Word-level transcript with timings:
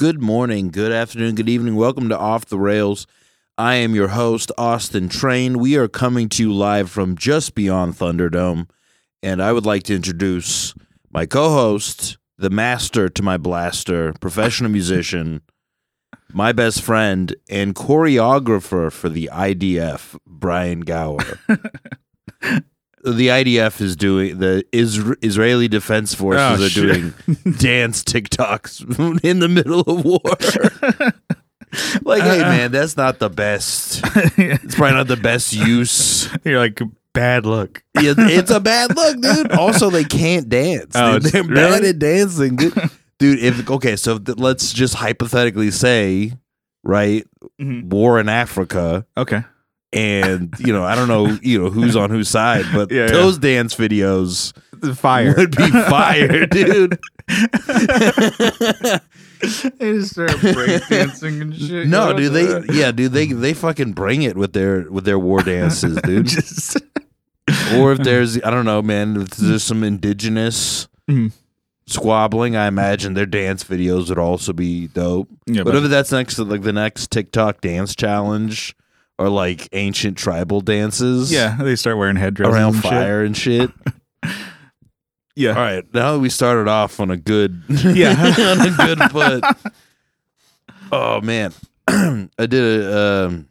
Good 0.00 0.22
morning, 0.22 0.70
good 0.70 0.92
afternoon, 0.92 1.34
good 1.34 1.50
evening. 1.50 1.76
Welcome 1.76 2.08
to 2.08 2.18
Off 2.18 2.46
the 2.46 2.58
Rails. 2.58 3.06
I 3.58 3.74
am 3.74 3.94
your 3.94 4.08
host, 4.08 4.50
Austin 4.56 5.10
Train. 5.10 5.58
We 5.58 5.76
are 5.76 5.88
coming 5.88 6.30
to 6.30 6.42
you 6.42 6.54
live 6.54 6.88
from 6.88 7.18
just 7.18 7.54
beyond 7.54 7.96
Thunderdome. 7.96 8.70
And 9.22 9.42
I 9.42 9.52
would 9.52 9.66
like 9.66 9.82
to 9.82 9.94
introduce 9.94 10.72
my 11.10 11.26
co 11.26 11.50
host, 11.50 12.16
the 12.38 12.48
master 12.48 13.10
to 13.10 13.22
my 13.22 13.36
blaster, 13.36 14.14
professional 14.22 14.70
musician, 14.70 15.42
my 16.32 16.52
best 16.52 16.80
friend, 16.80 17.36
and 17.50 17.74
choreographer 17.74 18.90
for 18.90 19.10
the 19.10 19.28
IDF, 19.30 20.16
Brian 20.26 20.80
Gower. 20.80 21.38
the 23.04 23.28
IDF 23.28 23.80
is 23.80 23.96
doing 23.96 24.38
the 24.38 24.64
Isra- 24.72 25.16
Israeli 25.22 25.68
Defense 25.68 26.14
Forces 26.14 26.60
Oh, 26.60 26.64
are 26.64 26.68
shit. 26.68 26.82
doing 26.92 27.14
dance 27.58 28.02
TikToks 28.04 29.20
in 29.24 29.38
the 29.38 29.48
middle 29.48 29.80
of 29.80 30.04
war. 30.04 30.20
like, 32.02 32.22
hey 32.22 32.40
man, 32.40 32.72
that's 32.72 32.96
not 32.96 33.18
the 33.18 33.30
best. 33.30 34.00
It's 34.36 34.74
probably 34.74 34.96
not 34.96 35.06
the 35.08 35.16
best 35.16 35.52
use. 35.52 36.28
You're 36.44 36.58
like 36.58 36.80
bad 37.12 37.46
look. 37.46 37.82
Yeah, 38.00 38.14
it's 38.18 38.50
a 38.50 38.60
bad 38.60 38.94
look, 38.96 39.20
dude. 39.20 39.52
Also, 39.52 39.90
they 39.90 40.04
can't 40.04 40.48
dance. 40.48 40.92
Oh, 40.94 41.18
dude. 41.18 41.32
They're 41.32 41.40
it's- 41.42 41.54
bad 41.80 41.84
at 41.84 41.98
dancing, 41.98 42.56
dude. 42.56 42.74
dude 43.18 43.38
if 43.38 43.70
okay, 43.70 43.96
so 43.96 44.18
th- 44.18 44.38
let's 44.38 44.72
just 44.72 44.94
hypothetically 44.94 45.70
say, 45.70 46.32
right, 46.82 47.26
Mhm. 47.60 47.84
war 47.88 48.18
in 48.20 48.28
Africa, 48.28 49.06
Okay. 49.16 49.42
And 49.92 50.54
you 50.58 50.72
know, 50.72 50.84
I 50.84 50.94
don't 50.94 51.08
know, 51.08 51.38
you 51.42 51.62
know, 51.62 51.70
who's 51.70 51.96
on 51.96 52.10
whose 52.10 52.28
side, 52.28 52.64
but 52.72 52.90
Yeah, 52.90 53.06
yeah. 53.06 53.12
those 53.12 53.38
dance 53.38 53.74
videos 53.74 54.52
Fire. 54.96 55.34
would 55.36 55.56
be 55.56 55.70
fire, 55.70 56.46
dude. 56.50 56.98
they 57.28 57.36
just 59.94 60.12
start 60.12 60.30
breakdancing 60.30 61.40
and 61.40 61.54
shit. 61.56 61.86
No, 61.86 62.10
you 62.10 62.16
dude, 62.16 62.32
they 62.32 62.52
uh, 62.52 62.62
yeah, 62.72 62.92
dude, 62.92 63.12
they 63.12 63.26
they 63.26 63.54
fucking 63.54 63.92
bring 63.92 64.22
it 64.22 64.36
with 64.36 64.52
their 64.52 64.90
with 64.90 65.04
their 65.04 65.18
war 65.18 65.42
dances, 65.42 65.98
dude. 66.04 66.26
just 66.26 66.76
or 67.74 67.92
if 67.92 67.98
there's 67.98 68.36
I 68.42 68.50
don't 68.50 68.64
know, 68.64 68.82
man, 68.82 69.16
if 69.22 69.30
there's 69.30 69.64
some 69.64 69.82
indigenous 69.82 70.88
Mhm. 71.08 71.32
squabbling, 71.86 72.54
I 72.56 72.66
imagine 72.68 73.14
their 73.14 73.26
dance 73.26 73.64
videos 73.64 74.08
would 74.10 74.18
also 74.18 74.52
be 74.52 74.86
dope. 74.88 75.28
yeah, 75.46 75.64
But 75.64 75.74
if 75.74 75.84
that's 75.90 76.12
next 76.12 76.36
to 76.36 76.44
like 76.44 76.62
the 76.62 76.72
next 76.72 77.10
TikTok 77.10 77.60
dance 77.60 77.96
challenge 77.96 78.76
or 79.20 79.28
like 79.28 79.68
ancient 79.72 80.16
tribal 80.18 80.60
dances, 80.62 81.30
yeah, 81.32 81.56
they 81.60 81.76
start 81.76 81.96
wearing 81.98 82.16
headdresses 82.16 82.52
around 82.54 82.74
and 82.74 82.82
shit. 82.82 82.90
fire 82.90 83.22
and 83.22 83.36
shit. 83.36 83.70
Yeah. 85.36 85.50
All 85.50 85.54
right, 85.56 85.94
now 85.94 86.12
that 86.12 86.18
we 86.18 86.28
started 86.28 86.68
off 86.68 87.00
on 87.00 87.10
a 87.10 87.16
good, 87.16 87.62
Yeah. 87.68 88.12
on 88.38 88.60
a 88.66 88.70
good 88.76 88.98
foot. 89.10 89.44
Oh 90.92 91.20
man, 91.22 91.54
I 91.88 92.28
did 92.46 92.54
a, 92.82 93.26
um, 93.26 93.48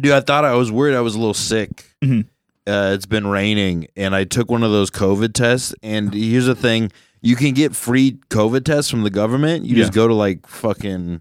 dude. 0.00 0.12
I 0.12 0.20
thought 0.20 0.44
I 0.44 0.54
was 0.54 0.70
worried. 0.72 0.94
I 0.94 1.00
was 1.00 1.16
a 1.16 1.18
little 1.18 1.34
sick. 1.34 1.84
Mhm. 2.02 2.26
Uh, 2.66 2.92
it's 2.94 3.06
been 3.06 3.26
raining, 3.26 3.88
and 3.96 4.14
I 4.14 4.24
took 4.24 4.50
one 4.50 4.62
of 4.62 4.70
those 4.70 4.90
COVID 4.90 5.34
tests. 5.34 5.74
And 5.82 6.14
here's 6.14 6.46
the 6.46 6.54
thing: 6.54 6.90
you 7.20 7.36
can 7.36 7.52
get 7.54 7.74
free 7.74 8.12
COVID 8.30 8.64
tests 8.64 8.90
from 8.90 9.02
the 9.02 9.10
government. 9.10 9.66
You 9.66 9.74
just 9.74 9.92
go 9.92 10.06
to 10.08 10.14
like 10.14 10.46
fucking 10.46 11.20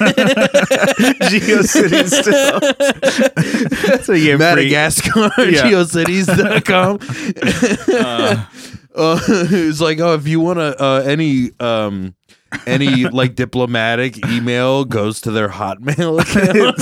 GeoCities 1.31 2.11
still. 2.23 2.61
so 4.03 4.13
you 4.13 4.25
get 4.25 4.37
free- 4.37 4.39
madagascar 4.39 5.31
Yeah. 5.39 5.63
geocities.com 5.71 6.99
Uh, 7.89 8.45
uh, 8.95 9.21
it's 9.29 9.81
like 9.81 10.01
oh 10.01 10.15
if 10.15 10.27
you 10.27 10.41
want 10.41 10.59
to 10.59 10.83
uh, 10.83 11.03
any 11.07 11.51
um 11.61 12.15
any 12.67 13.05
like 13.05 13.37
diplomatic 13.37 14.19
email 14.29 14.85
goes 14.85 15.21
to 15.21 15.31
their 15.31 15.49
hotmail 15.49 16.21
account 16.21 16.77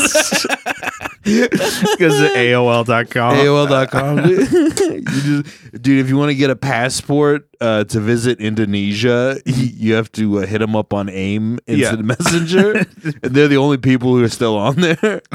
Goes 1.29 2.19
to 2.19 2.31
AOL.com. 2.35 3.35
AOL.com. 3.37 4.17
Dude. 4.23 4.51
you 4.81 5.03
just, 5.43 5.83
dude, 5.83 5.99
if 6.05 6.09
you 6.09 6.17
want 6.17 6.31
to 6.31 6.35
get 6.35 6.51
a 6.51 6.57
passport 6.57 7.49
uh, 7.61 7.85
to 7.85 8.01
visit 8.01 8.41
Indonesia, 8.41 9.41
you 9.47 9.95
have 9.95 10.11
to 10.13 10.39
uh, 10.39 10.47
hit 10.47 10.59
them 10.59 10.75
up 10.77 10.93
on 10.95 11.09
AIM 11.09 11.59
Instant 11.67 11.99
Yeah. 12.01 12.03
Messenger. 12.19 12.73
and 13.23 13.35
they're 13.35 13.49
the 13.49 13.57
only 13.59 13.77
people 13.79 14.11
who 14.17 14.23
are 14.25 14.29
still 14.29 14.57
on 14.57 14.77
there. 14.77 15.21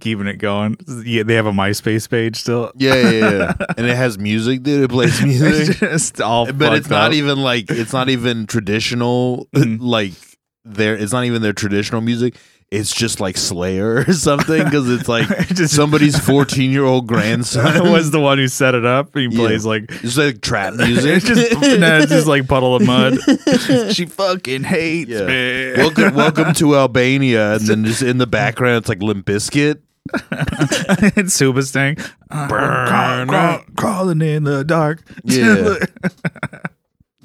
Keeping 0.00 0.26
it 0.26 0.36
going. 0.36 0.76
Yeah, 1.04 1.22
they 1.22 1.34
have 1.34 1.46
a 1.46 1.52
MySpace 1.52 2.08
page 2.08 2.36
still. 2.36 2.72
Yeah, 2.76 2.94
yeah, 2.94 3.30
yeah. 3.30 3.52
and 3.76 3.86
it 3.86 3.96
has 3.96 4.18
music, 4.18 4.62
dude. 4.62 4.82
It 4.84 4.90
plays 4.90 5.20
music. 5.22 5.68
It's 5.70 5.78
just 5.80 6.20
all 6.20 6.52
but 6.52 6.74
it's 6.74 6.90
not 6.90 7.08
up. 7.10 7.12
even 7.14 7.38
like 7.42 7.70
it's 7.70 7.92
not 7.92 8.08
even 8.10 8.46
traditional 8.46 9.48
Mhm. 9.54 9.78
like 9.80 10.12
there, 10.64 10.94
it's 10.94 11.12
not 11.12 11.24
even 11.24 11.40
their 11.42 11.54
traditional 11.54 12.00
music 12.02 12.36
it's 12.70 12.94
just 12.94 13.18
like 13.18 13.36
slayer 13.36 14.04
or 14.06 14.12
something 14.12 14.62
because 14.64 14.88
it's 14.88 15.08
like 15.08 15.26
Just- 15.48 15.74
somebody's 15.74 16.18
14 16.18 16.70
year 16.70 16.84
old 16.84 17.06
grandson 17.08 17.90
was 17.92 18.10
the 18.12 18.20
one 18.20 18.38
who 18.38 18.46
set 18.48 18.74
it 18.76 18.84
up. 18.84 19.10
He 19.14 19.24
Yeah. 19.30 19.38
plays 19.38 19.66
like 19.66 19.84
it's 20.04 20.16
like 20.16 20.40
trap 20.40 20.74
music 20.74 21.16
it's 21.16 21.26
just 21.26 21.80
no, 21.80 21.98
it's 21.98 22.12
just 22.12 22.26
like 22.28 22.46
Puddle 22.46 22.76
of 22.76 22.82
Mudd. 22.86 23.18
she 23.92 24.06
fucking 24.06 24.62
hates 24.64 25.10
Yeah. 25.10 25.26
me. 25.26 25.72
welcome 25.78 26.14
welcome 26.14 26.52
to 26.54 26.76
albania 26.76 27.54
and 27.54 27.60
then 27.66 27.84
just 27.84 28.02
in 28.02 28.18
the 28.18 28.26
background 28.28 28.76
it's 28.78 28.88
like 28.88 29.02
limp 29.02 29.26
Bizkit. 29.26 29.80
it's 30.12 31.38
Hoobastank. 31.40 31.96
Burn 32.48 33.28
craw- 33.28 33.54
up. 33.56 33.64
crawling 33.76 34.22
in 34.22 34.44
the 34.44 34.64
dark. 34.64 35.02
Yeah. 35.24 35.74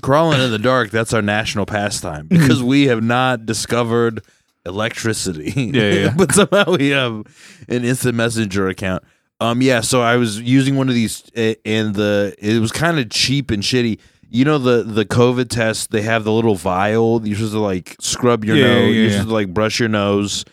crawling 0.02 0.42
in 0.42 0.52
the 0.52 0.60
dark 0.60 0.92
that's 0.92 1.14
our 1.14 1.22
national 1.22 1.66
pastime 1.66 2.28
because 2.28 2.62
we 2.62 2.88
have 2.88 3.02
not 3.04 3.46
discovered 3.46 4.22
electricity 4.66 5.52
Yeah, 5.56 5.82
yeah, 5.82 5.94
yeah. 6.06 6.14
but 6.16 6.32
somehow 6.32 6.76
we 6.78 6.90
have 6.90 7.24
an 7.70 7.84
instant 7.86 8.16
messenger 8.16 8.68
account 8.68 9.04
um 9.40 9.62
yeah 9.62 9.82
so 9.82 10.02
i 10.02 10.16
was 10.16 10.40
using 10.42 10.76
one 10.76 10.90
of 10.90 10.96
these 10.96 11.24
and 11.36 11.94
the 11.96 12.36
it 12.40 12.60
was 12.60 12.72
kind 12.72 13.00
of 13.00 13.10
cheap 13.10 13.52
and 13.52 13.64
shitty 13.64 14.00
you 14.30 14.44
know 14.46 14.58
the 14.58 14.84
the 14.84 15.06
covid 15.06 15.50
test 15.50 15.92
they 15.92 16.02
have 16.02 16.24
the 16.24 16.32
little 16.32 16.56
vial 16.56 17.26
you're 17.28 17.36
supposed 17.36 17.54
to 17.54 17.60
like 17.60 17.96
scrub 18.00 18.44
your 18.46 18.56
Yeah, 18.56 18.66
yeah, 18.66 18.74
nose 18.74 18.82
yeah, 18.88 18.94
you're 18.94 19.04
yeah. 19.06 19.10
supposed 19.12 19.28
to 19.30 19.34
like 19.34 19.54
brush 19.54 19.80
your 19.80 19.90
nose 19.90 20.46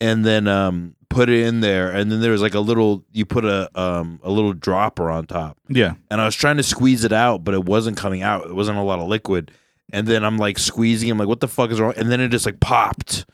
and 0.00 0.24
then 0.24 0.46
um 0.48 0.94
put 1.08 1.30
it 1.30 1.46
in 1.46 1.60
there 1.60 1.90
and 1.92 2.10
then 2.10 2.20
there 2.20 2.32
was 2.32 2.42
like 2.42 2.54
a 2.54 2.60
little 2.60 3.04
you 3.12 3.24
put 3.24 3.44
a 3.44 3.70
um 3.80 4.20
a 4.24 4.30
little 4.30 4.52
dropper 4.52 5.08
on 5.08 5.24
top 5.26 5.56
yeah. 5.68 5.94
and 6.10 6.20
I 6.20 6.24
was 6.24 6.34
trying 6.34 6.56
to 6.56 6.62
squeeze 6.64 7.04
it 7.04 7.12
out, 7.12 7.44
but 7.44 7.54
it 7.54 7.64
wasn't 7.64 7.96
coming 7.96 8.22
out. 8.22 8.44
It 8.46 8.54
wasn't 8.54 8.76
a 8.78 8.82
lot 8.82 8.98
of 8.98 9.06
liquid. 9.08 9.52
And 9.92 10.06
then 10.06 10.24
I'm 10.24 10.36
like 10.38 10.58
squeezing. 10.58 11.10
I'm 11.10 11.18
like, 11.18 11.28
what 11.28 11.40
the 11.40 11.48
fuck 11.48 11.70
is 11.70 11.80
wrong? 11.80 11.94
And 11.96 12.10
then 12.10 12.20
it 12.20 12.28
just 12.28 12.44
like 12.46 12.58
popped, 12.60 13.24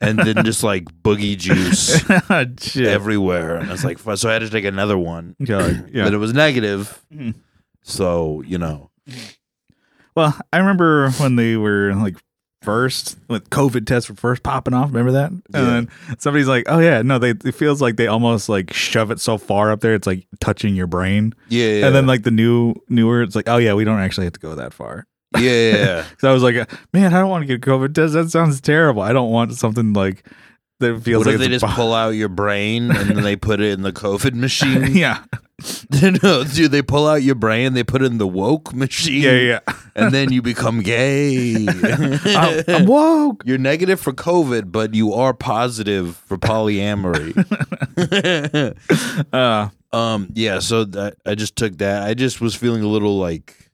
and 0.00 0.18
then 0.18 0.44
just 0.44 0.62
like 0.62 0.84
boogie 1.02 1.36
juice 1.36 2.00
Shit. 2.72 2.86
everywhere. 2.86 3.56
And 3.56 3.68
I 3.68 3.72
was 3.72 3.84
like, 3.84 3.98
so 3.98 4.28
I 4.28 4.32
had 4.34 4.40
to 4.42 4.50
take 4.50 4.64
another 4.64 4.96
one, 4.96 5.34
yeah, 5.38 5.82
yeah. 5.92 6.04
but 6.04 6.14
it 6.14 6.18
was 6.18 6.32
negative. 6.32 7.02
Mhm. 7.12 7.34
So 7.82 8.42
you 8.46 8.58
know, 8.58 8.90
Well, 10.14 10.38
I 10.52 10.58
remember 10.58 11.10
when 11.12 11.36
they 11.36 11.56
were 11.56 11.92
like 11.94 12.16
first 12.62 13.16
when 13.28 13.40
COVID 13.42 13.86
tests 13.86 14.08
were 14.08 14.16
first 14.16 14.42
popping 14.42 14.74
off. 14.74 14.88
Remember 14.88 15.12
that? 15.12 15.30
Yeah. 15.30 15.60
And 15.60 15.66
then 15.68 15.88
somebody's 16.18 16.48
like, 16.48 16.64
"Oh 16.68 16.78
yeah, 16.78 17.02
no." 17.02 17.18
They 17.18 17.30
it 17.30 17.54
feels 17.54 17.82
like 17.82 17.96
they 17.96 18.06
almost 18.06 18.48
like 18.48 18.72
shove 18.72 19.10
it 19.10 19.20
so 19.20 19.38
far 19.38 19.70
up 19.70 19.80
there, 19.80 19.94
it's 19.94 20.06
like 20.06 20.26
touching 20.40 20.74
your 20.74 20.86
brain. 20.86 21.34
yeah, 21.48 21.66
yeah 21.80 21.86
And 21.86 21.94
then 21.94 22.06
like 22.06 22.22
the 22.22 22.30
new 22.30 22.74
newer, 22.88 23.22
it's 23.22 23.36
like, 23.36 23.48
"Oh 23.48 23.56
yeah, 23.58 23.74
we 23.74 23.84
don't 23.84 24.00
actually 24.00 24.24
have 24.26 24.32
to 24.34 24.40
go 24.40 24.54
that 24.54 24.72
far." 24.72 25.06
Yeah, 25.38 25.40
yeah. 25.76 26.04
So 26.18 26.30
I 26.30 26.32
was 26.32 26.42
like, 26.42 26.54
"Man, 26.92 27.12
I 27.14 27.18
don't 27.20 27.30
want 27.30 27.42
to 27.42 27.46
get 27.46 27.60
COVID 27.60 27.94
test. 27.94 28.14
That 28.14 28.30
sounds 28.30 28.60
terrible. 28.60 29.02
I 29.02 29.12
don't 29.12 29.30
want 29.30 29.54
something 29.54 29.92
like 29.92 30.26
that 30.80 31.02
feels 31.02 31.24
What 31.24 31.32
like 31.32 31.34
if 31.36 31.40
they 31.40 31.48
just 31.48 31.64
a- 31.64 31.68
pull 31.68 31.94
out 31.94 32.10
your 32.10 32.28
brain 32.28 32.90
and 32.90 33.10
then 33.10 33.22
they 33.22 33.36
put 33.48 33.60
it 33.60 33.72
in 33.72 33.82
the 33.82 33.92
COVID 33.92 34.34
machine? 34.34 34.94
yeah, 34.94 35.24
no, 36.22 36.44
dude, 36.44 36.70
they 36.70 36.82
pull 36.82 37.06
out 37.08 37.22
your 37.22 37.34
brain, 37.34 37.72
they 37.72 37.82
put 37.82 38.02
it 38.02 38.06
in 38.06 38.18
the 38.18 38.26
woke 38.26 38.74
machine, 38.74 39.22
yeah, 39.22 39.60
yeah. 39.66 39.74
and 39.94 40.12
then 40.12 40.30
you 40.32 40.42
become 40.42 40.82
gay. 40.82 41.66
I'm, 41.66 42.64
I'm 42.68 42.86
woke. 42.86 43.42
You're 43.46 43.56
negative 43.56 43.98
for 43.98 44.12
COVID, 44.12 44.70
but 44.70 44.94
you 44.94 45.14
are 45.14 45.32
positive 45.32 46.16
for 46.16 46.36
polyamory. 46.36 47.32
Uh, 49.32 49.68
um, 49.96 50.28
yeah. 50.34 50.58
So 50.58 50.84
that, 50.84 51.16
I 51.24 51.34
just 51.34 51.56
took 51.56 51.78
that. 51.78 52.02
I 52.02 52.12
just 52.14 52.40
was 52.40 52.54
feeling 52.54 52.82
a 52.82 52.86
little 52.86 53.18
like, 53.18 53.70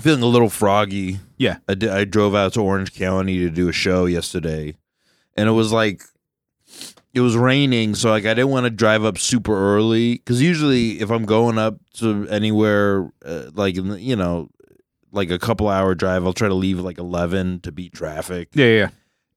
feeling 0.00 0.22
a 0.22 0.26
little 0.26 0.50
froggy. 0.50 1.18
Yeah. 1.36 1.58
I, 1.68 1.74
di- 1.74 1.88
I 1.88 2.04
drove 2.04 2.34
out 2.34 2.52
to 2.54 2.60
Orange 2.60 2.94
County 2.94 3.38
to 3.38 3.50
do 3.50 3.68
a 3.68 3.72
show 3.72 4.06
yesterday, 4.06 4.76
and 5.36 5.48
it 5.48 5.52
was 5.52 5.72
like 5.72 6.02
it 7.14 7.20
was 7.20 7.36
raining, 7.36 7.94
so 7.94 8.10
like 8.10 8.26
I 8.26 8.34
didn't 8.34 8.50
want 8.50 8.64
to 8.64 8.70
drive 8.70 9.04
up 9.04 9.18
super 9.18 9.56
early 9.56 10.14
because 10.14 10.42
usually 10.42 11.00
if 11.00 11.10
I'm 11.10 11.24
going 11.24 11.58
up 11.58 11.76
to 11.94 12.28
anywhere 12.28 13.10
uh, 13.24 13.50
like 13.54 13.76
you 13.76 14.16
know 14.16 14.50
like 15.10 15.30
a 15.30 15.38
couple 15.38 15.68
hour 15.68 15.94
drive, 15.94 16.24
I'll 16.26 16.32
try 16.34 16.48
to 16.48 16.54
leave 16.54 16.78
at 16.78 16.84
like 16.84 16.98
eleven 16.98 17.60
to 17.60 17.72
beat 17.72 17.92
traffic, 17.94 18.50
Yeah, 18.52 18.66
yeah. 18.66 18.88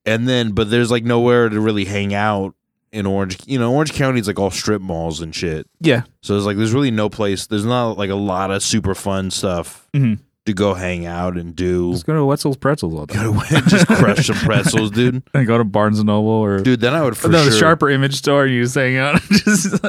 and 0.05 0.27
then 0.27 0.51
but 0.51 0.69
there's 0.69 0.91
like 0.91 1.03
nowhere 1.05 1.47
to 1.49 1.59
really 1.61 1.85
hang 1.85 2.13
out 2.13 2.55
in 2.91 3.05
Orange. 3.05 3.37
You 3.47 3.57
know, 3.57 3.73
Orange 3.73 3.93
County's 3.93 4.27
like 4.27 4.37
all 4.37 4.51
strip 4.51 4.81
malls 4.81 5.21
and 5.21 5.33
shit. 5.33 5.67
Yeah. 5.79 6.03
So 6.21 6.33
there's 6.33 6.45
like 6.45 6.57
there's 6.57 6.73
really 6.73 6.91
no 6.91 7.09
place. 7.09 7.47
There's 7.47 7.65
not 7.65 7.97
like 7.97 8.09
a 8.09 8.15
lot 8.15 8.51
of 8.51 8.61
super 8.61 8.93
fun 8.93 9.31
stuff 9.31 9.87
Mhm. 9.93 10.19
To 10.51 10.56
go 10.56 10.74
hang 10.74 11.06
out 11.06 11.38
and 11.38 11.56
do. 11.56 11.89
Let's 11.92 12.03
go 12.03 12.13
to 12.13 12.25
Wetzel's 12.25 12.57
Pretzels 12.57 12.94
all 12.94 13.06
day. 13.06 13.15
Just 13.68 13.88
crush 13.88 14.27
some 14.27 14.36
pretzels, 14.38 14.92
dude. 14.92 15.24
And 15.33 15.48
go 15.48 15.57
to 15.57 15.63
Barnes 15.63 16.00
and 16.00 16.07
Noble 16.07 16.30
or 16.30 16.59
Dude, 16.59 16.80
then 16.81 16.94
I 16.94 17.01
would 17.01 17.18
for 17.18 17.30
no, 17.30 17.42
sure. 17.42 17.51
the 17.51 17.57
Sharper 17.57 17.89
Image 17.89 18.15
Store. 18.15 18.44
And 18.45 18.53
you 18.53 18.63
just 18.63 18.75
hang 18.75 18.98
out, 18.98 19.21
just 19.30 19.83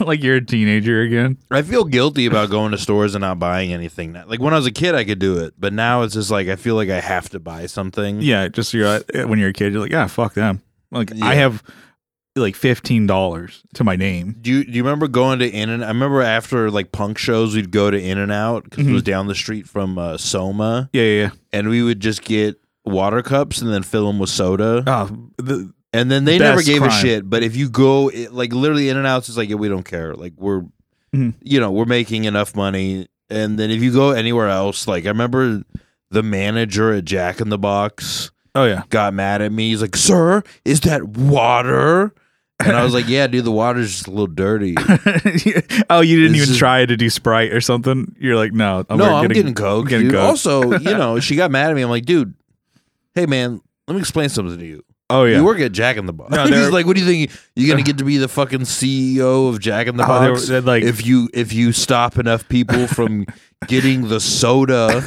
like 0.00 0.22
you're 0.22 0.36
a 0.36 0.44
teenager 0.44 1.00
again. 1.02 1.38
I 1.50 1.62
feel 1.62 1.84
guilty 1.84 2.26
about 2.26 2.50
going 2.50 2.72
to 2.72 2.78
stores 2.78 3.14
and 3.14 3.22
not 3.22 3.38
buying 3.38 3.72
anything. 3.72 4.12
Like 4.12 4.40
when 4.40 4.52
I 4.52 4.56
was 4.56 4.66
a 4.66 4.72
kid, 4.72 4.94
I 4.94 5.04
could 5.04 5.18
do 5.18 5.38
it, 5.38 5.54
but 5.58 5.72
now 5.72 6.02
it's 6.02 6.14
just 6.14 6.30
like 6.30 6.48
I 6.48 6.56
feel 6.56 6.74
like 6.74 6.90
I 6.90 7.00
have 7.00 7.28
to 7.30 7.40
buy 7.40 7.66
something. 7.66 8.20
Yeah, 8.20 8.48
just 8.48 8.74
you're 8.74 9.00
when 9.26 9.38
you're 9.38 9.50
a 9.50 9.52
kid, 9.52 9.72
you're 9.72 9.82
like, 9.82 9.92
yeah, 9.92 10.06
fuck 10.06 10.34
them. 10.34 10.62
Like 10.90 11.10
Yeah. 11.14 11.26
I 11.26 11.34
have 11.34 11.62
like 12.38 12.56
fifteen 12.56 13.06
dollars 13.06 13.62
to 13.74 13.84
my 13.84 13.96
name. 13.96 14.36
Do 14.40 14.50
you 14.50 14.64
do 14.64 14.72
you 14.72 14.82
remember 14.82 15.08
going 15.08 15.38
to 15.40 15.48
In 15.48 15.68
and? 15.70 15.84
I 15.84 15.88
remember 15.88 16.22
after 16.22 16.70
like 16.70 16.92
punk 16.92 17.18
shows, 17.18 17.54
we'd 17.54 17.70
go 17.70 17.90
to 17.90 18.00
In 18.00 18.18
and 18.18 18.32
Out 18.32 18.64
because 18.64 18.86
it 18.86 18.92
was 18.92 19.02
down 19.02 19.26
the 19.26 19.34
street 19.34 19.68
from 19.68 19.98
uh, 19.98 20.16
Soma, 20.16 20.88
Yeah, 20.92 21.02
yeah. 21.02 21.30
and 21.52 21.68
we 21.68 21.82
would 21.82 22.00
just 22.00 22.22
get 22.22 22.60
water 22.84 23.22
cups 23.22 23.60
and 23.60 23.72
then 23.72 23.82
fill 23.82 24.06
them 24.06 24.18
with 24.18 24.30
soda. 24.30 24.82
Oh, 24.86 25.30
the, 25.36 25.72
And 25.92 26.10
then 26.10 26.24
they 26.24 26.38
never 26.38 26.56
Best 26.58 26.66
gave 26.68 26.82
a 26.82 26.86
crime. 26.88 27.02
shit. 27.02 27.28
But 27.30 27.42
if 27.42 27.54
you 27.56 27.68
go, 27.68 28.08
it, 28.08 28.32
like 28.32 28.52
literally, 28.52 28.88
In 28.88 28.96
and 28.96 29.06
Out's 29.06 29.28
is 29.28 29.36
like, 29.36 29.48
yeah, 29.48 29.56
we 29.56 29.68
don't 29.68 29.84
care. 29.84 30.14
Like 30.14 30.32
we're, 30.36 30.62
Mhm. 31.14 31.34
you 31.42 31.60
know, 31.60 31.70
we're 31.70 31.84
making 31.86 32.24
enough 32.24 32.54
money. 32.56 33.08
And 33.30 33.58
then 33.58 33.70
if 33.70 33.82
you 33.82 33.92
go 33.92 34.10
anywhere 34.12 34.48
else, 34.48 34.86
like 34.88 35.04
I 35.04 35.08
remember 35.08 35.62
the 36.10 36.22
manager 36.22 36.92
at 36.94 37.04
Jack 37.04 37.40
in 37.42 37.50
the 37.50 37.58
Box 37.58 38.30
oh 38.54 38.64
yeah. 38.64 38.82
got 38.88 39.12
mad 39.12 39.42
at 39.42 39.52
me. 39.52 39.68
He's 39.70 39.82
like, 39.82 39.94
"Sir, 39.96 40.42
is 40.64 40.80
that 40.80 41.04
water?" 41.04 42.14
And 42.64 42.76
I 42.76 42.82
was 42.82 42.92
like, 42.92 43.08
"Yeah, 43.08 43.26
dude, 43.28 43.44
the 43.44 43.52
water's 43.52 43.92
just 43.92 44.06
a 44.08 44.10
little 44.10 44.26
dirty." 44.26 44.74
oh, 45.90 46.00
you 46.00 46.16
didn't 46.20 46.32
This 46.32 46.42
even 46.42 46.52
is- 46.54 46.56
try 46.58 46.84
to 46.84 46.96
do 46.96 47.08
Sprite 47.08 47.52
or 47.52 47.60
something. 47.60 48.14
You're 48.18 48.34
like, 48.36 48.52
no, 48.52 48.84
I'm 48.88 48.98
no, 48.98 49.14
I'm 49.16 49.28
getting, 49.28 49.54
Coke. 49.54 49.88
getting 49.88 50.06
dude. 50.08 50.14
Coke. 50.16 50.24
Also, 50.28 50.72
you 50.78 50.78
know, 50.96 51.20
she 51.20 51.36
got 51.36 51.50
mad 51.52 51.70
at 51.70 51.76
me. 51.76 51.82
I'm 51.82 51.90
like, 51.90 52.04
dude, 52.04 52.34
hey 53.14 53.26
man, 53.26 53.60
let 53.86 53.94
me 53.94 54.00
explain 54.00 54.28
something 54.28 54.58
to 54.58 54.66
you. 54.66 54.84
oh 55.08 55.24
yeah. 55.24 55.36
You 55.38 55.44
work 55.44 55.60
at 55.60 55.70
Jack 55.72 55.96
in 55.98 56.06
the 56.06 56.12
Box. 56.12 56.30
No, 56.32 56.46
He's 56.48 56.70
like, 56.70 56.84
what 56.84 56.96
do 56.96 57.02
you 57.02 57.06
think? 57.06 57.30
You're 57.54 57.68
gonna 57.72 57.84
get 57.84 57.98
to 57.98 58.04
be 58.04 58.16
the 58.16 58.28
fucking 58.28 58.60
CEO 58.62 59.48
of 59.50 59.60
Jack 59.60 59.86
in 59.86 59.96
the 59.96 60.04
Oh, 60.10 60.20
they 60.20 60.28
were- 60.28 60.34
Box 60.34 60.48
they're 60.48 60.60
like- 60.60 60.82
if 60.82 61.06
you 61.06 61.28
if 61.32 61.52
you 61.52 61.70
stop 61.72 62.18
enough 62.18 62.48
people 62.48 62.88
from 62.88 63.24
getting 63.68 64.08
the 64.08 64.18
soda, 64.20 65.00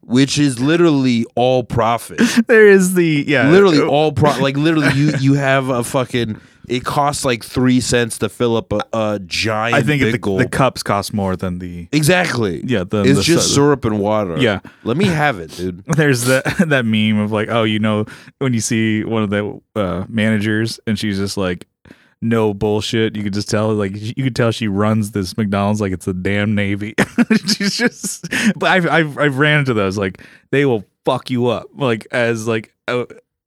which 0.00 0.38
is 0.38 0.60
literally 0.60 1.26
all 1.36 1.62
profit. 1.62 2.20
there 2.46 2.68
is 2.68 2.94
the 2.94 3.24
yeah, 3.28 3.50
literally 3.50 3.80
all 3.82 4.12
pro 4.12 4.38
like 4.38 4.56
literally 4.56 4.88
you 4.94 5.12
you 5.20 5.34
have 5.34 5.68
a 5.68 5.84
fucking 5.84 6.40
it 6.70 6.84
costs 6.84 7.24
like 7.24 7.44
three 7.44 7.80
cents 7.80 8.18
to 8.18 8.28
fill 8.28 8.56
up 8.56 8.72
a, 8.72 8.80
a 8.92 9.20
giant 9.24 9.74
I 9.74 9.82
think 9.82 10.02
the, 10.02 10.36
the 10.36 10.48
cups 10.48 10.82
cost 10.82 11.12
more 11.12 11.36
than 11.36 11.58
the 11.58 11.88
exactly 11.92 12.62
yeah. 12.64 12.84
The, 12.84 13.02
it's 13.02 13.18
the 13.18 13.22
just 13.24 13.54
syrup 13.54 13.84
and 13.84 13.98
water 13.98 14.36
Yeah. 14.38 14.60
let 14.84 14.96
me 14.96 15.06
have 15.06 15.38
it 15.38 15.50
dude 15.50 15.84
There's 15.86 16.24
that 16.24 16.44
that 16.68 16.84
meme 16.84 17.18
of 17.18 17.32
like, 17.32 17.48
oh, 17.50 17.64
you 17.64 17.78
know, 17.78 18.06
when 18.38 18.54
you 18.54 18.60
see 18.60 19.04
one 19.04 19.22
of 19.22 19.30
the 19.30 19.60
uh, 19.74 20.04
managers 20.08 20.80
and 20.86 20.98
she's 20.98 21.18
just 21.18 21.36
like, 21.36 21.66
no 22.22 22.52
bullshit. 22.52 23.16
You 23.16 23.22
could 23.22 23.32
just 23.32 23.48
tell, 23.48 23.72
like, 23.72 23.92
you 23.94 24.22
could 24.24 24.36
tell 24.36 24.50
she 24.52 24.68
runs 24.68 25.12
this 25.12 25.36
McDonald's 25.38 25.80
like 25.80 25.92
it's 25.92 26.06
a 26.06 26.12
damn 26.12 26.54
navy. 26.54 26.94
she's 27.56 27.74
just, 27.76 28.28
but 28.56 28.70
I've, 28.70 28.86
I've 28.86 29.18
I've 29.18 29.38
ran 29.38 29.60
into 29.60 29.72
those. 29.74 29.96
Like, 29.96 30.20
they 30.50 30.66
will 30.66 30.84
fuck 31.04 31.30
you 31.30 31.46
up. 31.46 31.68
Like 31.74 32.06
as 32.12 32.46
like 32.46 32.74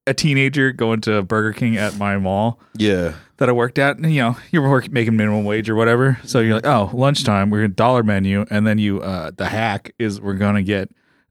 a, 0.07 0.13
teenager 0.13 0.71
going 0.71 1.01
to 1.01 1.21
Burger 1.23 1.53
King 1.53 1.77
at 1.77 1.97
my 1.97 2.17
mall 2.17 2.59
yeah 2.77 3.13
that 3.38 3.50
I 3.50 3.51
worked 3.51 3.77
at, 3.79 3.97
and 3.97 4.13
you 4.13 4.21
know, 4.21 4.38
you're 4.51 4.67
work, 4.69 4.89
making 4.91 5.17
minimum 5.17 5.44
wage 5.44 5.69
or 5.69 5.75
whatever. 5.75 6.17
So 6.23 6.39
you're 6.39 6.55
like, 6.55 6.65
oh, 6.65 6.89
lunchtime, 6.94 7.50
we're 7.50 7.61
gonna 7.61 7.73
dollar 7.73 8.03
menu, 8.03 8.45
and 8.50 8.65
then 8.65 8.77
you, 8.77 9.01
uh, 9.01 9.31
the 9.35 9.47
hack 9.47 9.94
is 10.00 10.21
we're 10.21 10.35
gonna 10.35 10.63
get 10.63 10.89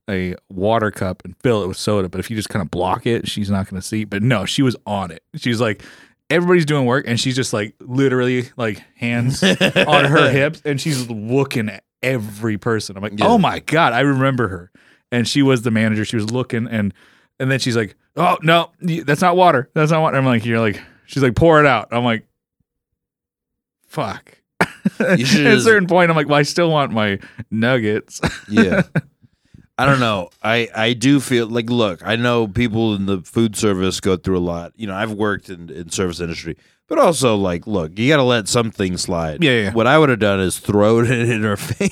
a 0.09 0.35
water 0.49 0.91
cup 0.91 1.23
and 1.23 1.35
fill 1.41 1.63
it 1.63 1.67
with 1.67 1.77
soda. 1.77 2.09
But 2.09 2.19
if 2.19 2.29
you 2.29 2.35
just 2.35 2.49
kind 2.49 2.61
of 2.61 2.69
block 2.69 3.07
it, 3.07 3.27
she's 3.27 3.49
not 3.49 3.69
gonna 3.69 3.81
see. 3.81 4.03
But 4.03 4.21
no, 4.21 4.45
she 4.45 4.61
was 4.61 4.75
on 4.85 5.11
it. 5.11 5.23
She's 5.35 5.61
like, 5.61 5.81
everybody's 6.29 6.65
doing 6.65 6.85
work, 6.85 7.05
and 7.07 7.19
she's 7.19 7.35
just 7.35 7.53
like 7.53 7.73
literally 7.79 8.49
like 8.57 8.83
hands 8.95 9.41
on 9.87 10.05
her 10.05 10.29
hips, 10.29 10.61
and 10.65 10.79
she's 10.79 11.09
looking 11.09 11.69
at 11.69 11.83
every 12.01 12.57
person. 12.57 12.97
I'm 12.97 13.01
like, 13.03 13.17
Yeah. 13.17 13.27
oh 13.27 13.37
my 13.37 13.59
god, 13.59 13.93
I 13.93 14.01
remember 14.01 14.49
her, 14.49 14.71
and 15.11 15.27
she 15.27 15.41
was 15.41 15.61
the 15.61 15.71
manager. 15.71 16.03
She 16.05 16.17
was 16.17 16.31
looking, 16.31 16.67
and 16.67 16.93
and 17.39 17.49
then 17.49 17.59
she's 17.59 17.77
like, 17.77 17.95
oh 18.15 18.37
no, 18.41 18.71
that's 18.81 19.21
not 19.21 19.35
water. 19.35 19.69
That's 19.73 19.91
not 19.91 20.01
water. 20.01 20.17
I'm 20.17 20.25
like, 20.25 20.45
you're 20.45 20.59
like, 20.59 20.79
she's 21.05 21.23
like, 21.23 21.35
pour 21.35 21.59
it 21.59 21.65
out. 21.65 21.89
I'm 21.91 22.03
like, 22.03 22.25
fuck. 23.87 24.37
At 24.99 25.19
a 25.19 25.59
certain 25.61 25.87
point, 25.87 26.09
I'm 26.09 26.15
like, 26.17 26.27
well, 26.27 26.37
I 26.39 26.43
still 26.43 26.69
want 26.69 26.91
my 26.91 27.19
nuggets. 27.51 28.21
yeah 28.49 28.83
i 29.79 29.87
don't 29.87 29.99
know 29.99 30.29
i 30.43 30.69
i 30.75 30.93
do 30.93 31.19
feel 31.19 31.47
like 31.47 31.67
look 31.67 31.99
i 32.05 32.15
know 32.15 32.47
people 32.47 32.93
in 32.93 33.07
the 33.07 33.21
food 33.21 33.55
service 33.55 33.99
go 33.99 34.15
through 34.15 34.37
a 34.37 34.39
lot 34.39 34.71
you 34.75 34.85
know 34.85 34.93
i've 34.93 35.11
worked 35.13 35.49
in 35.49 35.67
in 35.71 35.89
service 35.89 36.19
industry 36.19 36.55
but 36.87 36.99
also 36.99 37.35
like 37.35 37.65
look 37.65 37.97
you 37.97 38.07
gotta 38.07 38.21
let 38.21 38.47
some 38.47 38.69
things 38.69 39.01
slide 39.01 39.43
Yeah, 39.43 39.51
yeah. 39.63 39.73
what 39.73 39.87
i 39.87 39.97
would 39.97 40.09
have 40.09 40.19
done 40.19 40.39
is 40.39 40.59
throw 40.59 40.99
it 40.99 41.09
in 41.29 41.41
her 41.41 41.57
face 41.57 41.91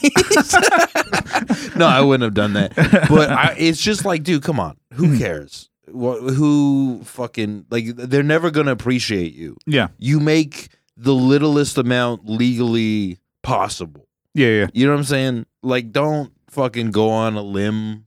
no 1.75 1.87
i 1.87 1.99
wouldn't 2.01 2.23
have 2.23 2.35
done 2.35 2.53
that 2.53 2.75
but 3.09 3.31
I, 3.31 3.55
it's 3.57 3.81
just 3.81 4.05
like 4.05 4.21
dude 4.21 4.43
come 4.43 4.59
on 4.59 4.77
who 4.93 5.17
cares 5.17 5.70
who 5.91 7.01
fucking 7.03 7.65
like 7.69 7.85
they're 7.95 8.23
never 8.23 8.51
gonna 8.51 8.71
appreciate 8.71 9.33
you 9.33 9.55
yeah, 9.65 9.87
you 9.97 10.19
make 10.19 10.69
the 10.97 11.13
littlest 11.13 11.77
amount 11.77 12.27
legally 12.29 13.19
possible 13.43 14.07
yeah, 14.33 14.47
yeah. 14.47 14.67
you 14.73 14.85
know 14.85 14.93
what 14.93 14.99
I'm 14.99 15.03
saying? 15.05 15.45
Like, 15.61 15.91
don't 15.91 16.31
fucking 16.49 16.91
go 16.91 17.09
on 17.09 17.35
a 17.35 17.41
limb 17.41 18.05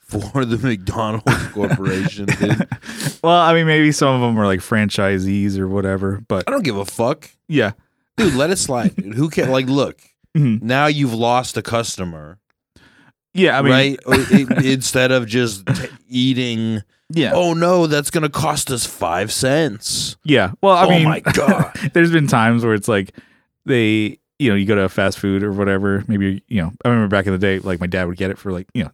for 0.00 0.44
the 0.44 0.58
McDonald's 0.58 1.46
Corporation. 1.48 2.26
Well, 3.22 3.36
I 3.36 3.52
mean, 3.52 3.66
maybe 3.66 3.92
some 3.92 4.14
of 4.14 4.20
them 4.22 4.38
are 4.40 4.46
like 4.46 4.60
franchisees 4.60 5.58
or 5.58 5.68
whatever, 5.68 6.22
but 6.26 6.44
I 6.48 6.50
don't 6.50 6.64
give 6.64 6.76
a 6.78 6.86
fuck, 6.86 7.30
yeah, 7.48 7.72
dude. 8.16 8.34
Let 8.34 8.50
it 8.50 8.56
slide. 8.56 8.96
Dude. 8.96 9.14
Who 9.14 9.28
can 9.28 9.50
like 9.50 9.66
look? 9.66 10.00
Mhm. 10.36 10.62
Now 10.62 10.86
you've 10.86 11.12
lost 11.12 11.56
a 11.56 11.62
customer, 11.62 12.38
yeah. 13.34 13.58
I 13.58 13.62
mean, 13.62 13.72
right? 13.72 13.98
It- 14.06 14.64
instead 14.64 15.10
of 15.12 15.26
just 15.26 15.66
t- 15.66 15.88
eating. 16.08 16.82
Yeah, 17.10 17.32
Oh 17.34 17.52
no, 17.54 17.86
that's 17.86 18.10
gonna 18.10 18.28
cost 18.28 18.70
us 18.70 18.86
five 18.86 19.32
cents. 19.32 20.16
yeah. 20.24 20.52
Well, 20.62 20.74
I 20.76 20.86
oh 20.86 20.90
mean, 20.90 21.04
my 21.04 21.20
god. 21.34 21.72
there's 21.92 22.10
been 22.12 22.26
times 22.26 22.64
where 22.64 22.74
it's 22.74 22.88
like 22.88 23.14
they 23.66 24.18
you 24.38 24.48
know 24.48 24.54
you 24.56 24.64
go 24.64 24.74
to 24.74 24.82
a 24.82 24.88
fast 24.88 25.18
food 25.18 25.42
or 25.42 25.52
whatever 25.52 26.02
maybe 26.08 26.42
you 26.48 26.62
know 26.62 26.72
i 26.82 26.88
remember 26.88 27.14
back 27.14 27.26
in 27.26 27.32
the 27.32 27.38
day 27.38 27.58
like 27.58 27.78
my 27.78 27.86
dad 27.86 28.06
would 28.06 28.16
get 28.16 28.30
it 28.30 28.38
for 28.38 28.50
like 28.50 28.66
you 28.72 28.82
know 28.82 28.90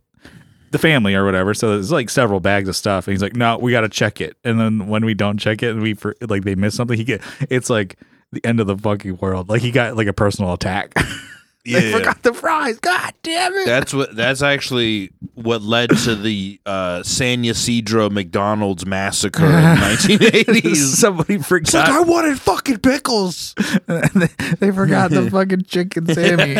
the 0.72 0.78
family 0.78 1.14
or 1.14 1.24
whatever 1.24 1.54
so 1.54 1.70
there's 1.70 1.92
like 1.92 2.10
several 2.10 2.40
bags 2.40 2.68
of 2.68 2.74
stuff 2.74 3.06
and 3.06 3.12
he's 3.12 3.22
like 3.22 3.36
no 3.36 3.56
we 3.56 3.70
got 3.70 3.82
to 3.82 3.88
check 3.88 4.20
it 4.20 4.36
and 4.42 4.58
then 4.58 4.88
when 4.88 5.04
we 5.04 5.14
don't 5.14 5.38
check 5.38 5.62
it 5.62 5.70
and 5.70 5.80
we 5.82 5.94
for, 5.94 6.16
like 6.28 6.42
they 6.42 6.56
miss 6.56 6.74
something 6.74 6.96
he 6.98 7.04
get 7.04 7.22
it's 7.48 7.70
like 7.70 7.96
the 8.32 8.44
end 8.44 8.58
of 8.58 8.66
the 8.66 8.76
fucking 8.76 9.16
world 9.18 9.48
like 9.48 9.62
he 9.62 9.70
got 9.70 9.96
like 9.96 10.08
a 10.08 10.12
personal 10.12 10.52
attack 10.52 10.92
they 11.72 11.92
forgot 11.92 12.22
the 12.22 12.32
fries 12.32 12.78
god 12.80 13.12
damn 13.22 13.52
it 13.54 13.66
That's 13.66 13.92
what. 13.92 14.14
That's 14.16 14.42
actually 14.42 15.10
what 15.34 15.62
led 15.62 15.90
to 15.90 16.14
the 16.14 16.60
uh, 16.64 17.02
San 17.02 17.44
Ysidro 17.44 18.08
McDonald's 18.10 18.86
massacre 18.86 19.44
in 19.44 19.50
the 19.52 20.18
1980s. 20.18 20.76
somebody 20.76 21.34
It's 21.34 21.50
like 21.50 21.64
forgot 21.64 21.88
I 21.88 22.00
wanted 22.00 22.40
fucking 22.40 22.78
pickles. 22.78 23.54
they, 23.86 24.28
they 24.58 24.70
forgot 24.70 25.10
the 25.10 25.28
fucking 25.32 25.64
chicken 25.64 26.06
sammy 26.06 26.56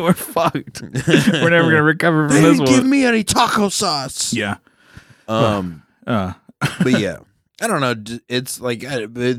we're 0.00 0.12
fucked 0.14 0.82
we're 0.82 1.50
never 1.50 1.70
gonna 1.70 1.82
recover 1.82 2.28
from 2.28 2.36
They 2.36 2.42
this 2.42 2.58
didn't 2.58 2.66
one 2.66 2.74
give 2.80 2.86
me 2.86 3.04
any 3.04 3.24
taco 3.24 3.68
sauce. 3.68 4.32
yeah 4.32 4.56
Um, 5.28 5.82
uh 6.06 6.32
but 6.82 6.98
yeah, 6.98 7.18
I 7.60 7.66
don't 7.66 7.80
know. 7.80 8.18
It's 8.28 8.60
like 8.60 8.80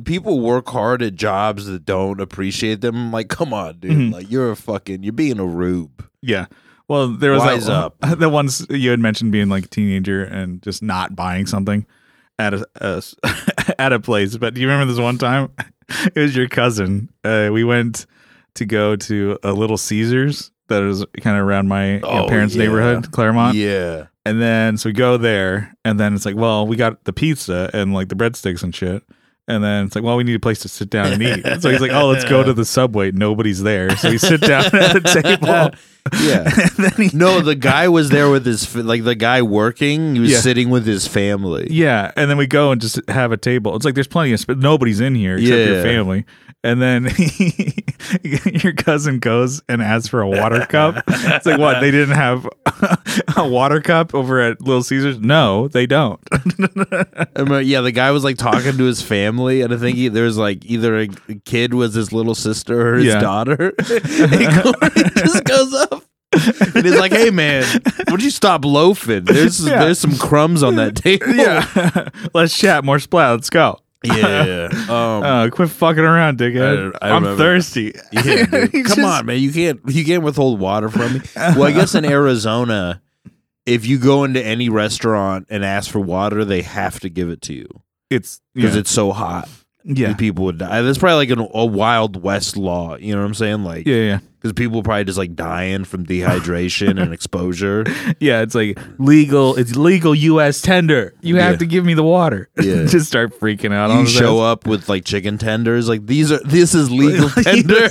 people 0.05 0.39
work 0.41 0.67
hard 0.69 1.01
at 1.01 1.15
jobs 1.15 1.65
that 1.65 1.85
don't 1.85 2.21
appreciate 2.21 2.81
them. 2.81 2.95
I'm 2.95 3.11
like, 3.11 3.29
come 3.29 3.53
on, 3.53 3.79
dude. 3.79 3.91
Mhm. 3.91 4.13
Like 4.13 4.29
you're 4.31 4.51
a 4.51 4.55
fucking. 4.55 5.03
You're 5.03 5.13
being 5.13 5.39
a 5.39 5.45
rube. 5.45 6.07
Yeah. 6.21 6.45
Well, 6.87 7.07
there 7.07 7.31
was 7.31 7.41
Wise 7.41 7.65
that, 7.67 7.73
up. 7.73 7.95
the 8.19 8.29
ones 8.29 8.65
you 8.69 8.91
had 8.91 8.99
mentioned 8.99 9.31
being 9.31 9.49
like 9.49 9.65
a 9.65 9.69
teenager 9.69 10.23
and 10.23 10.61
just 10.61 10.83
not 10.83 11.15
buying 11.15 11.45
something 11.47 11.85
at 12.37 12.53
a, 12.53 12.65
a 12.75 13.01
at 13.79 13.93
a 13.93 13.99
place. 13.99 14.37
But 14.37 14.53
do 14.53 14.61
you 14.61 14.67
remember 14.67 14.91
this 14.91 15.01
one 15.01 15.17
time? 15.17 15.49
It 16.15 16.19
was 16.21 16.35
your 16.37 16.47
cousin. 16.47 17.09
Uh, 17.23 17.49
we 17.51 17.65
went 17.65 18.05
to 18.55 18.65
go 18.65 18.95
to 18.95 19.37
a 19.43 19.51
Little 19.51 19.75
Caesars 19.77 20.49
that 20.69 20.83
is 20.83 21.03
kind 21.19 21.37
of 21.37 21.45
around 21.45 21.67
my 21.67 21.99
Oh, 21.99 22.27
parents' 22.29 22.55
yeah. 22.55 22.63
neighborhood, 22.63 23.11
Claremont. 23.11 23.57
Yeah. 23.57 24.05
And 24.25 24.41
then 24.41 24.77
so 24.77 24.89
we 24.89 24.93
go 24.93 25.17
there, 25.17 25.73
and 25.83 25.99
then 25.99 26.13
it's 26.13 26.25
like, 26.25 26.35
well, 26.35 26.67
we 26.67 26.75
got 26.75 27.03
the 27.05 27.13
pizza 27.13 27.69
and 27.73 27.93
like 27.93 28.09
the 28.09 28.15
breadsticks 28.15 28.61
and 28.63 28.73
shit. 28.73 29.03
And 29.47 29.63
then 29.63 29.85
it's 29.87 29.95
like, 29.95 30.03
well, 30.03 30.15
we 30.15 30.23
need 30.23 30.35
a 30.35 30.39
place 30.39 30.59
to 30.59 30.69
sit 30.69 30.89
down 30.91 31.11
and 31.13 31.21
eat. 31.21 31.43
So 31.61 31.71
he's 31.71 31.81
like, 31.81 31.91
oh, 31.91 32.07
let's 32.09 32.23
go 32.23 32.43
to 32.43 32.53
the 32.53 32.63
subway. 32.63 33.11
Nobody's 33.11 33.63
there. 33.63 33.97
So 33.97 34.11
we 34.11 34.17
sit 34.19 34.39
down 34.39 34.65
at 34.65 34.93
the 34.93 35.01
table. 35.23 35.71
Yeah. 36.23 36.43
and 36.77 36.85
then 36.85 37.09
he, 37.09 37.17
No, 37.17 37.41
the 37.41 37.55
guy 37.55 37.87
was 37.89 38.09
there 38.11 38.29
with 38.29 38.45
his 38.45 38.73
like 38.75 39.03
the 39.03 39.15
guy 39.15 39.41
working. 39.41 40.13
He 40.13 40.21
was 40.21 40.31
Yeah. 40.31 40.39
sitting 40.39 40.69
with 40.69 40.85
his 40.85 41.07
family. 41.07 41.67
yeah. 41.71 42.11
And 42.15 42.29
then 42.29 42.37
we 42.37 42.45
go 42.47 42.71
and 42.71 42.79
just 42.79 42.99
have 43.09 43.31
a 43.31 43.37
table. 43.37 43.75
It's 43.75 43.83
like 43.83 43.95
there's 43.95 44.07
plenty 44.07 44.31
of 44.31 44.39
sp- 44.39 44.55
nobody's 44.57 44.99
in 45.01 45.15
here 45.15 45.35
except 45.35 45.67
your 45.69 45.81
family. 45.83 46.25
And 46.63 46.79
then 46.79 47.09
your 48.23 48.73
cousin 48.73 49.17
goes 49.17 49.63
and 49.67 49.81
asks 49.81 50.07
for 50.09 50.21
a 50.21 50.27
water 50.29 50.63
cup. 50.69 51.03
It's 51.07 51.45
like, 51.45 51.59
what? 51.59 51.79
They 51.79 51.89
didn't 51.89 52.15
have 52.15 52.47
a 53.37 53.47
water 53.47 53.81
cup 53.81 54.13
over 54.13 54.39
at 54.39 54.61
Little 54.61 54.83
Caesars? 54.83 55.19
No, 55.19 55.67
they 55.67 55.87
don't. 55.87 56.19
Remember, 57.35 57.55
uh, 57.55 57.59
yeah, 57.59 57.81
the 57.81 57.91
guy 57.91 58.11
was 58.11 58.23
like 58.23 58.37
talking 58.37 58.77
to 58.77 58.83
his 58.83 59.01
family, 59.01 59.61
and 59.61 59.73
I 59.73 59.77
think 59.77 59.97
he, 59.97 60.07
there 60.07 60.25
was 60.25 60.37
like 60.37 60.63
either 60.65 60.99
a 60.99 61.07
kid 61.45 61.73
was 61.73 61.95
his 61.95 62.13
little 62.13 62.35
sister 62.35 62.89
or 62.93 62.95
his 62.97 63.05
Yeah. 63.05 63.19
daughter. 63.19 63.73
and 63.79 64.63
Corey 64.63 65.03
just 65.15 65.43
goes 65.45 65.73
up. 65.73 66.03
And 66.33 66.85
he's 66.85 66.97
like, 66.97 67.11
"Hey 67.11 67.29
man, 67.29 67.65
would 68.09 68.23
you 68.23 68.29
stop 68.29 68.63
loafing? 68.63 69.25
There's 69.25 69.65
Yeah. 69.67 69.79
there's 69.83 69.99
some 69.99 70.15
crumbs 70.17 70.63
on 70.63 70.75
that 70.77 70.95
table." 70.95 71.27
yeah. 71.35 72.07
Let's 72.33 72.57
chat 72.57 72.85
more 72.85 72.99
splat. 72.99 73.31
Let's 73.31 73.49
go. 73.49 73.79
Yeah. 74.03 74.67
Um, 74.89 75.23
Uh, 75.23 75.49
quit 75.49 75.69
fucking 75.69 76.03
around, 76.03 76.37
dickhead. 76.39 76.97
I- 77.01 77.07
I 77.07 77.11
I'm 77.15 77.23
remember. 77.23 77.43
thirsty. 77.43 77.93
yeah, 78.11 78.45
come 78.45 78.69
just- 78.71 78.99
on, 78.99 79.25
man. 79.25 79.39
You 79.39 79.51
can't 79.51 79.79
you 79.87 80.03
can't 80.05 80.23
withhold 80.23 80.59
water 80.59 80.89
from 80.89 81.13
me. 81.13 81.21
Well, 81.35 81.63
I 81.63 81.71
guess 81.71 81.95
in 81.95 82.03
Arizona, 82.05 83.01
if 83.65 83.85
you 83.85 83.97
go 83.99 84.23
into 84.23 84.43
any 84.43 84.69
restaurant 84.69 85.47
and 85.49 85.63
ask 85.63 85.91
for 85.91 85.99
water, 85.99 86.43
they 86.45 86.61
have 86.63 86.99
to 87.01 87.09
give 87.09 87.29
it 87.29 87.41
to 87.43 87.53
you 87.53 87.67
It's 88.09 88.41
because 88.55 88.73
yeah. 88.73 88.79
it's 88.81 88.91
so 88.91 89.11
hot. 89.11 89.47
yeah. 89.83 90.13
people 90.15 90.45
would 90.45 90.57
die. 90.57 90.81
That's 90.81 90.97
probably 90.97 91.27
like 91.27 91.29
an, 91.29 91.47
a 91.53 91.65
Wild 91.65 92.21
West 92.21 92.57
law. 92.57 92.95
You 92.97 93.13
know 93.13 93.21
what 93.21 93.27
I'm 93.27 93.33
saying? 93.35 93.63
Like, 93.63 93.85
Yeah, 93.85 93.95
yeah, 93.95 94.19
because 94.41 94.53
people 94.53 94.81
probably 94.81 95.03
just 95.03 95.19
like 95.19 95.35
dying 95.35 95.83
from 95.83 96.03
dehydration 96.05 96.99
and 96.99 97.13
exposure. 97.17 97.85
yeah. 98.19 98.41
It's 98.41 98.55
like 98.55 98.79
legal. 98.97 99.55
It's 99.55 99.75
legal 99.75 100.15
U.S. 100.15 100.61
tender. 100.61 101.13
You 101.21 101.35
have 101.35 101.53
Yeah. 101.53 101.57
to 101.59 101.65
give 101.67 101.85
me 101.85 101.93
the 101.93 102.03
water. 102.03 102.49
Yeah. 102.61 102.85
Just 102.85 103.07
start 103.07 103.39
freaking 103.39 103.73
out. 103.73 103.91
You 103.99 104.07
show 104.07 104.39
up 104.39 104.65
with 104.67 104.87
like 104.89 105.03
chicken 105.05 105.37
tenders. 105.37 105.87
Like 105.89 106.05
these 106.07 106.31
are 106.31 106.39
this 106.43 106.73
is 106.73 106.89
legal 107.03 107.29
tender. 107.29 107.87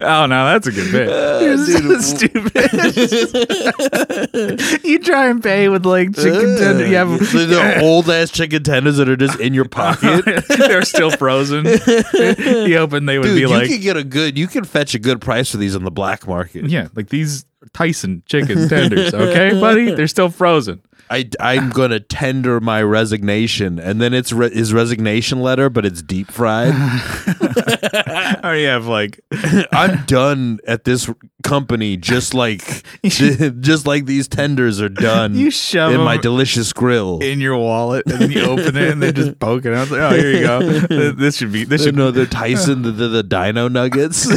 Oh 0.00 0.26
no, 0.26 0.44
that's 0.46 0.66
a 0.66 0.72
good 0.72 0.90
bit. 0.90 1.08
Uh, 1.08 1.38
You're 1.42 1.56
dude, 1.56 2.02
so 2.02 2.16
stupid. 2.16 2.52
you 4.84 4.98
try 4.98 5.28
and 5.28 5.42
pay 5.42 5.68
with 5.68 5.86
like 5.86 6.14
chicken 6.14 6.56
tenders. 6.58 6.90
You 6.90 6.96
have 6.96 7.32
They're 7.32 7.46
the 7.46 7.80
old 7.82 8.10
ass 8.10 8.30
chicken 8.30 8.62
tenders 8.62 8.96
that 8.96 9.08
are 9.08 9.16
just 9.16 9.38
in 9.40 9.54
your 9.54 9.66
pocket. 9.68 10.24
They're 10.48 10.84
still 10.84 11.10
frozen. 11.10 11.64
you 11.66 12.78
hoping 12.78 13.06
they 13.06 13.18
would 13.18 13.26
Dude, 13.26 13.34
be 13.36 13.40
you 13.42 13.48
like, 13.48 13.68
can 13.68 13.80
get 13.80 13.96
a 13.96 14.04
good. 14.04 14.36
You 14.36 14.46
can 14.48 14.64
fetch 14.64 14.94
a 14.94 14.98
good 14.98 15.20
price 15.20 15.50
for 15.50 15.58
these 15.58 15.76
on 15.76 15.84
the 15.84 15.90
black 15.90 16.26
market. 16.26 16.68
yeah, 16.68 16.88
like 16.94 17.08
these 17.08 17.44
Tyson 17.72 18.22
chicken 18.26 18.68
tenders. 18.68 19.14
Okay, 19.14 19.58
buddy, 19.58 19.94
they're 19.94 20.08
still 20.08 20.30
frozen. 20.30 20.82
I 21.12 21.28
I'm 21.40 21.70
gonna 21.70 22.00
tender 22.00 22.58
my 22.58 22.82
resignation, 22.82 23.78
and 23.78 24.00
then 24.00 24.14
it's 24.14 24.32
re- 24.32 24.52
his 24.52 24.72
resignation 24.72 25.40
letter, 25.40 25.68
but 25.68 25.84
it's 25.84 26.00
deep 26.00 26.30
fried. 26.30 26.72
I 26.74 28.40
already 28.42 28.64
have 28.64 28.86
like 28.86 29.20
I'm 29.72 30.04
done 30.06 30.60
at 30.66 30.84
this 30.84 31.10
company, 31.42 31.98
just 31.98 32.32
like 32.32 32.84
just 33.04 33.86
like 33.86 34.06
these 34.06 34.26
tenders 34.26 34.80
are 34.80 34.88
done 34.88 35.34
you 35.34 35.50
shove 35.50 35.92
in 35.92 36.00
my 36.00 36.16
delicious 36.16 36.72
grill. 36.72 37.18
in 37.18 37.40
your 37.42 37.58
wallet 37.58 38.06
and 38.06 38.18
then 38.18 38.30
you 38.30 38.42
open 38.44 38.74
it 38.76 38.90
and 38.90 39.02
they 39.02 39.12
just 39.12 39.38
poke 39.38 39.66
it 39.66 39.74
out. 39.74 39.82
It's 39.82 39.90
like, 39.90 40.00
oh, 40.00 40.16
here 40.16 40.30
you 40.30 40.40
go. 40.40 41.12
This 41.12 41.36
should 41.36 41.52
be. 41.52 41.64
This 41.64 41.82
uh, 41.82 41.84
should. 41.86 41.96
know, 41.96 42.10
they're 42.10 42.24
Tyson, 42.24 42.82
the, 42.82 42.90
the, 42.90 43.08
the 43.08 43.22
Dino 43.22 43.68
Nuggets. 43.68 44.28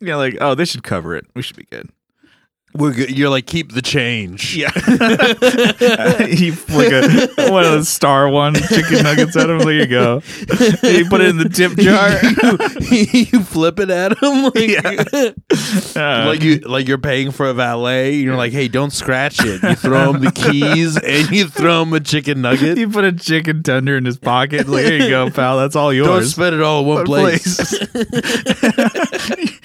Yeah, 0.00 0.16
like 0.16 0.36
oh, 0.40 0.54
this 0.54 0.70
should 0.70 0.82
cover 0.82 1.14
it. 1.14 1.26
We 1.34 1.42
should 1.42 1.56
be 1.56 1.64
good. 1.64 1.90
We're 2.76 2.92
good. 2.92 3.16
You're 3.16 3.30
like, 3.30 3.46
keep 3.46 3.72
the 3.72 3.82
change. 3.82 4.56
Yeah. 4.56 4.70
you 6.26 6.52
flick 6.52 6.92
a, 6.92 7.50
one 7.50 7.64
of 7.64 7.72
those 7.72 7.88
star 7.88 8.28
one 8.28 8.54
chicken 8.54 9.02
nuggets 9.02 9.36
at 9.36 9.48
him. 9.50 9.58
There 9.60 9.72
you 9.72 9.86
go. 9.86 10.22
You 10.82 11.08
put 11.08 11.20
it 11.20 11.28
in 11.28 11.38
the 11.38 11.48
tip 11.52 11.72
jar. 11.76 12.10
you 12.92 13.42
flip 13.44 13.78
it 13.80 13.90
at 13.90 14.12
him 14.22 14.42
like, 14.54 15.96
Uh, 15.96 16.26
like 16.26 16.42
you 16.42 16.58
like 16.60 16.86
you're 16.88 16.98
paying 16.98 17.30
for 17.30 17.46
a 17.46 17.54
valet. 17.54 18.14
You're 18.14 18.36
like, 18.36 18.52
hey, 18.52 18.68
don't 18.68 18.92
scratch 18.92 19.38
it. 19.44 19.62
You 19.62 19.74
throw 19.74 20.12
him 20.12 20.22
the 20.22 20.32
keys 20.32 20.96
and 20.96 21.30
you 21.30 21.48
throw 21.48 21.82
him 21.82 21.92
a 21.92 22.00
chicken 22.00 22.42
nugget. 22.42 22.78
you 22.78 22.88
put 22.88 23.04
a 23.04 23.12
chicken 23.12 23.62
tender 23.62 23.96
in 23.96 24.04
his 24.04 24.18
pocket. 24.18 24.68
Like, 24.68 24.84
here 24.86 25.02
you 25.02 25.08
go, 25.08 25.30
pal. 25.30 25.56
That's 25.58 25.76
all 25.76 25.92
yours. 25.92 26.08
Don't 26.08 26.24
spend 26.24 26.54
it 26.56 26.62
all 26.62 26.80
in 26.80 26.86
one 26.86 26.96
One 26.96 27.06
place. 27.06 27.72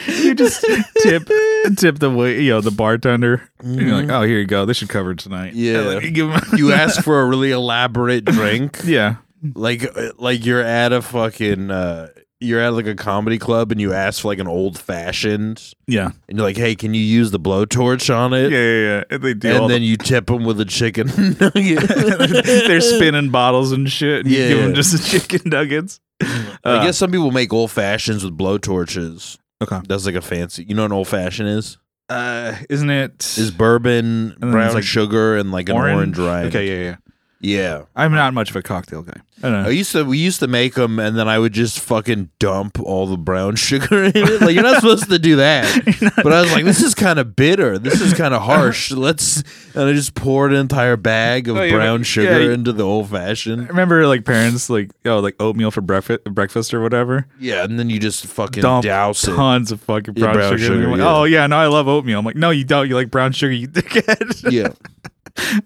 you 0.07 0.35
just 0.35 0.61
tip 1.01 1.29
tip 1.77 1.99
the 1.99 2.09
way 2.15 2.41
you 2.41 2.51
know 2.51 2.61
the 2.61 2.71
bartender. 3.01 3.50
And 3.60 3.79
you're 3.79 3.96
like, 4.01 4.10
oh, 4.10 4.22
here 4.24 4.39
you 4.39 4.46
go. 4.46 4.65
This 4.65 4.77
should 4.77 4.89
cover 4.89 5.13
tonight. 5.15 5.53
Yeah. 5.53 5.91
And 5.91 6.03
you 6.03 6.12
give 6.12 6.29
him. 6.29 6.41
you 6.58 6.72
ask 6.74 7.03
for 7.03 7.22
a 7.22 7.25
really 7.25 7.51
elaborate 7.51 8.25
drink, 8.25 8.79
yeah. 8.86 9.15
like 9.55 9.86
like 10.20 10.46
you're 10.46 10.62
at 10.62 10.93
a 10.93 11.01
fucking 11.01 11.72
uh, 11.72 12.10
you're 12.39 12.60
at 12.60 12.74
like 12.74 12.88
a 12.88 12.96
comedy 12.96 13.38
club 13.38 13.72
and 13.72 13.79
you 13.79 13.93
ask 13.93 14.22
for 14.22 14.27
like 14.29 14.39
an 14.39 14.48
old 14.48 14.77
fashioned, 14.79 15.74
Yeah. 15.88 16.10
and 16.27 16.38
you're 16.38 16.46
like, 16.48 16.58
hey, 16.58 16.74
can 16.75 16.93
you 16.96 17.01
use 17.01 17.29
the 17.31 17.39
blowtorch 17.39 18.13
on 18.15 18.34
it? 18.34 18.51
Yeah. 18.51 18.58
Yeah. 18.98 19.03
And 19.12 19.22
they 19.24 19.34
do 19.36 19.50
all 19.51 19.55
And 19.62 19.63
the- 19.65 19.74
then 19.75 19.84
you 19.84 19.96
tip 19.98 20.25
them 20.27 20.43
with 20.43 20.60
a 20.60 20.65
chicken 20.65 21.08
nugget. 21.39 21.88
they're 21.88 22.81
spinning 22.81 23.29
bottles 23.29 23.72
and 23.72 23.89
shit. 23.91 24.25
And 24.25 24.31
you 24.31 24.38
give 24.48 24.58
Yeah. 24.58 24.63
them 24.63 24.74
just 24.74 24.91
the 24.91 24.98
chicken 25.20 25.50
nuggets. 25.51 26.00
I 26.24 26.58
Uh, 26.63 26.84
guess 26.84 26.98
some 26.98 27.12
people 27.12 27.31
make 27.31 27.51
old 27.53 27.72
fashions 27.72 28.24
with 28.24 28.38
blowtorches. 28.38 29.38
Okay. 29.62 29.79
That's 29.88 30.05
like 30.08 30.15
a 30.15 30.22
fancy. 30.22 30.63
You 30.67 30.74
know 30.75 30.81
what 30.84 30.88
an 30.91 30.98
old 30.98 31.08
fashioned 31.08 31.50
is? 31.50 31.77
Uh, 32.11 32.55
isn't 32.69 32.89
it 32.89 33.37
Is 33.37 33.51
bourbon, 33.51 34.35
brown 34.39 34.73
like 34.73 34.83
sugar, 34.83 35.37
and 35.37 35.51
like 35.51 35.69
an 35.69 35.75
orange, 35.77 36.17
rind. 36.17 36.47
Okay. 36.47 36.67
Yeah. 36.67 36.89
Yeah. 36.89 36.95
Yeah. 37.41 37.83
I'm 37.95 38.12
not 38.13 38.33
much 38.33 38.51
of 38.51 38.55
a 38.55 38.62
cocktail 38.62 39.01
guy. 39.01 39.19
I 39.43 39.50
don't 39.50 39.65
I 39.65 39.69
used 39.69 39.91
to 39.93 40.03
we 40.05 40.19
used 40.19 40.39
to 40.41 40.48
make 40.48 40.75
them 40.75 41.00
and 41.00 41.17
then 41.17 41.27
I 41.27 41.39
would 41.39 41.53
just 41.53 41.79
fucking 41.79 42.29
dump 42.38 42.79
all 42.79 43.07
the 43.07 43.17
brown 43.17 43.55
sugar 43.67 44.03
in 44.03 44.12
it. 44.15 44.41
Like 44.41 44.53
you're 44.53 44.62
not 44.63 44.75
supposed 44.75 45.10
to 45.10 45.17
do 45.17 45.38
that. 45.38 45.65
But 46.24 46.31
I 46.33 46.41
was 46.41 46.51
like, 46.51 46.63
this 46.65 46.83
is 46.83 46.93
kind 46.93 47.17
of 47.17 47.36
bitter. 47.36 47.79
This 47.79 48.00
is 48.01 48.13
kind 48.13 48.36
of 48.36 48.41
harsh. 48.51 48.91
Let's 48.91 49.38
and 49.74 49.86
I 49.89 49.93
just 49.93 50.13
poured 50.13 50.53
an 50.53 50.60
entire 50.60 50.95
bag 50.98 51.48
of 51.48 51.57
Oh, 51.57 51.63
yeah, 51.63 51.74
brown 51.74 52.00
but- 52.01 52.05
sugar 52.07 52.41
yeah, 52.43 52.53
into 52.53 52.71
the 52.74 52.83
old 52.83 53.10
fashioned. 53.10 53.63
I 53.63 53.67
remember, 53.67 54.05
like 54.05 54.24
parents, 54.25 54.69
like 54.69 54.91
oh, 55.05 55.19
like 55.19 55.36
oatmeal 55.39 55.71
for 55.71 55.81
breakfast, 55.81 56.24
breakfast 56.25 56.74
or 56.75 56.81
whatever. 56.81 57.25
Yeah, 57.39 57.63
and 57.63 57.79
then 57.79 57.89
you 57.89 58.00
just 58.00 58.27
fucking 58.27 58.62
Dump 58.62 58.83
douse 58.83 59.27
it. 59.27 59.33
tons 59.36 59.71
of 59.71 59.81
fucking 59.81 60.13
Yeah, 60.15 60.25
brown, 60.25 60.36
brown 60.36 60.51
sugar. 60.60 60.63
Sugar, 60.75 60.88
like, 60.89 61.00
yeah. 61.00 61.15
Oh 61.15 61.24
yeah, 61.24 61.48
no, 61.48 61.57
I 61.57 61.65
love 61.67 61.88
oatmeal. 61.88 62.19
I'm 62.19 62.25
like, 62.25 62.36
no, 62.36 62.51
you 62.51 62.63
don't. 62.65 62.88
You 62.88 62.93
like 62.95 63.10
brown 63.10 63.31
sugar, 63.31 63.53
you 63.53 63.67
dickhead. 63.67 64.51
Yeah. 64.51 64.69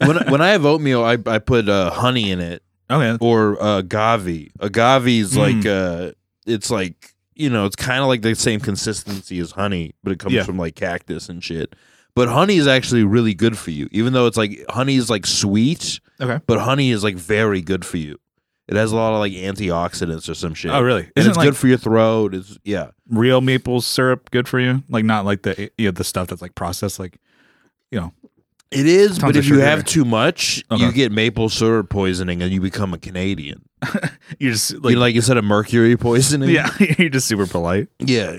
When 0.06 0.18
I, 0.18 0.32
when 0.32 0.42
I 0.42 0.50
have 0.50 0.66
oatmeal, 0.66 1.04
I 1.04 1.18
I 1.26 1.40
put 1.40 1.68
uh, 1.70 1.90
honey 1.92 2.32
in 2.32 2.40
it 2.40 2.64
okay. 2.90 3.18
or 3.20 3.62
uh, 3.62 3.80
agave. 3.80 4.52
Agave 4.60 5.08
is 5.08 5.34
Mm. 5.34 5.38
like 5.58 5.66
uh, 5.66 6.12
it's 6.46 6.70
like 6.72 7.14
you 7.36 7.50
know, 7.50 7.66
it's 7.66 7.76
kind 7.76 8.02
of 8.02 8.08
like 8.08 8.22
the 8.22 8.34
same 8.34 8.60
consistency 8.62 9.40
as 9.40 9.52
honey, 9.52 9.94
but 10.04 10.14
it 10.14 10.20
comes 10.20 10.34
Yeah. 10.34 10.44
from 10.44 10.58
like 10.58 10.76
cactus 10.76 11.28
and 11.28 11.44
shit. 11.44 11.76
But 12.16 12.30
honey 12.30 12.56
is 12.56 12.66
actually 12.68 13.04
really 13.04 13.34
good 13.34 13.58
for 13.58 13.72
you, 13.72 13.90
even 13.92 14.14
though 14.14 14.26
it's 14.26 14.38
like 14.38 14.64
honey 14.70 14.96
is 14.96 15.10
like 15.10 15.26
sweet, 15.26 16.00
Okay. 16.22 16.40
but 16.48 16.60
honey 16.60 16.92
is 16.92 17.04
like 17.04 17.16
very 17.18 17.62
good 17.62 17.86
for 17.86 17.98
you. 17.98 18.18
It 18.70 18.76
has 18.78 18.94
a 18.94 18.96
lot 18.96 19.14
of 19.14 19.20
like 19.20 19.34
antioxidants 19.34 20.30
or 20.30 20.34
some 20.34 20.54
shit. 20.54 20.72
Oh 20.72 20.82
really? 20.82 21.02
And 21.04 21.12
Isn't 21.18 21.32
it's 21.32 21.38
like 21.38 21.48
good 21.48 21.58
for 21.58 21.68
your 21.68 21.78
throat. 21.78 22.34
It's 22.34 22.58
yeah. 22.64 22.92
real 23.10 23.42
maple 23.42 23.82
syrup 23.82 24.32
good 24.32 24.48
for 24.48 24.60
you? 24.60 24.82
Like 24.90 25.04
not 25.04 25.26
like 25.26 25.42
the 25.42 25.70
you 25.78 25.88
know 25.88 25.92
the 25.92 26.04
stuff 26.06 26.30
that's 26.30 26.42
like 26.42 26.56
processed. 26.56 27.00
Like 27.00 27.20
you 27.92 28.00
know. 28.00 28.14
It 28.72 28.88
is, 28.88 29.12
Tons 29.20 29.22
but 29.22 29.36
if 29.38 29.46
you 29.46 29.56
sugar. 29.56 29.66
have 29.66 29.86
too 29.86 30.04
much, 30.04 30.64
Okay. 30.72 30.84
you 30.84 30.92
get 30.92 31.12
maple 31.12 31.50
syrup 31.50 31.90
poisoning 31.90 32.42
and 32.42 32.52
you 32.52 32.60
become 32.60 32.94
a 32.94 32.98
Canadian. 32.98 33.62
You're 34.40 34.54
just 34.54 34.74
Like, 34.84 34.94
you 34.94 35.00
like 35.00 35.16
instead 35.16 35.38
of 35.38 35.44
mercury 35.46 35.96
poisoning. 35.96 36.50
yeah, 36.50 36.70
you're 36.98 37.10
just 37.10 37.28
super 37.28 37.46
polite. 37.46 37.88
Yeah. 38.00 38.32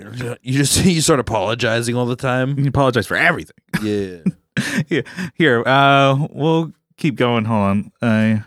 You 0.42 0.52
just 0.58 0.76
you 0.84 1.00
start 1.00 1.20
apologizing 1.20 1.94
all 1.94 2.06
the 2.06 2.16
time. 2.16 2.58
You 2.58 2.66
apologize 2.68 3.06
for 3.06 3.16
everything. 3.16 3.54
Yeah. 3.82 4.18
Here, 4.88 5.04
here. 5.34 5.62
Uh, 5.66 6.26
we'll 6.30 6.72
keep 6.96 7.14
going. 7.14 7.44
Hold 7.44 7.60
on. 7.62 7.92
I 8.02 8.42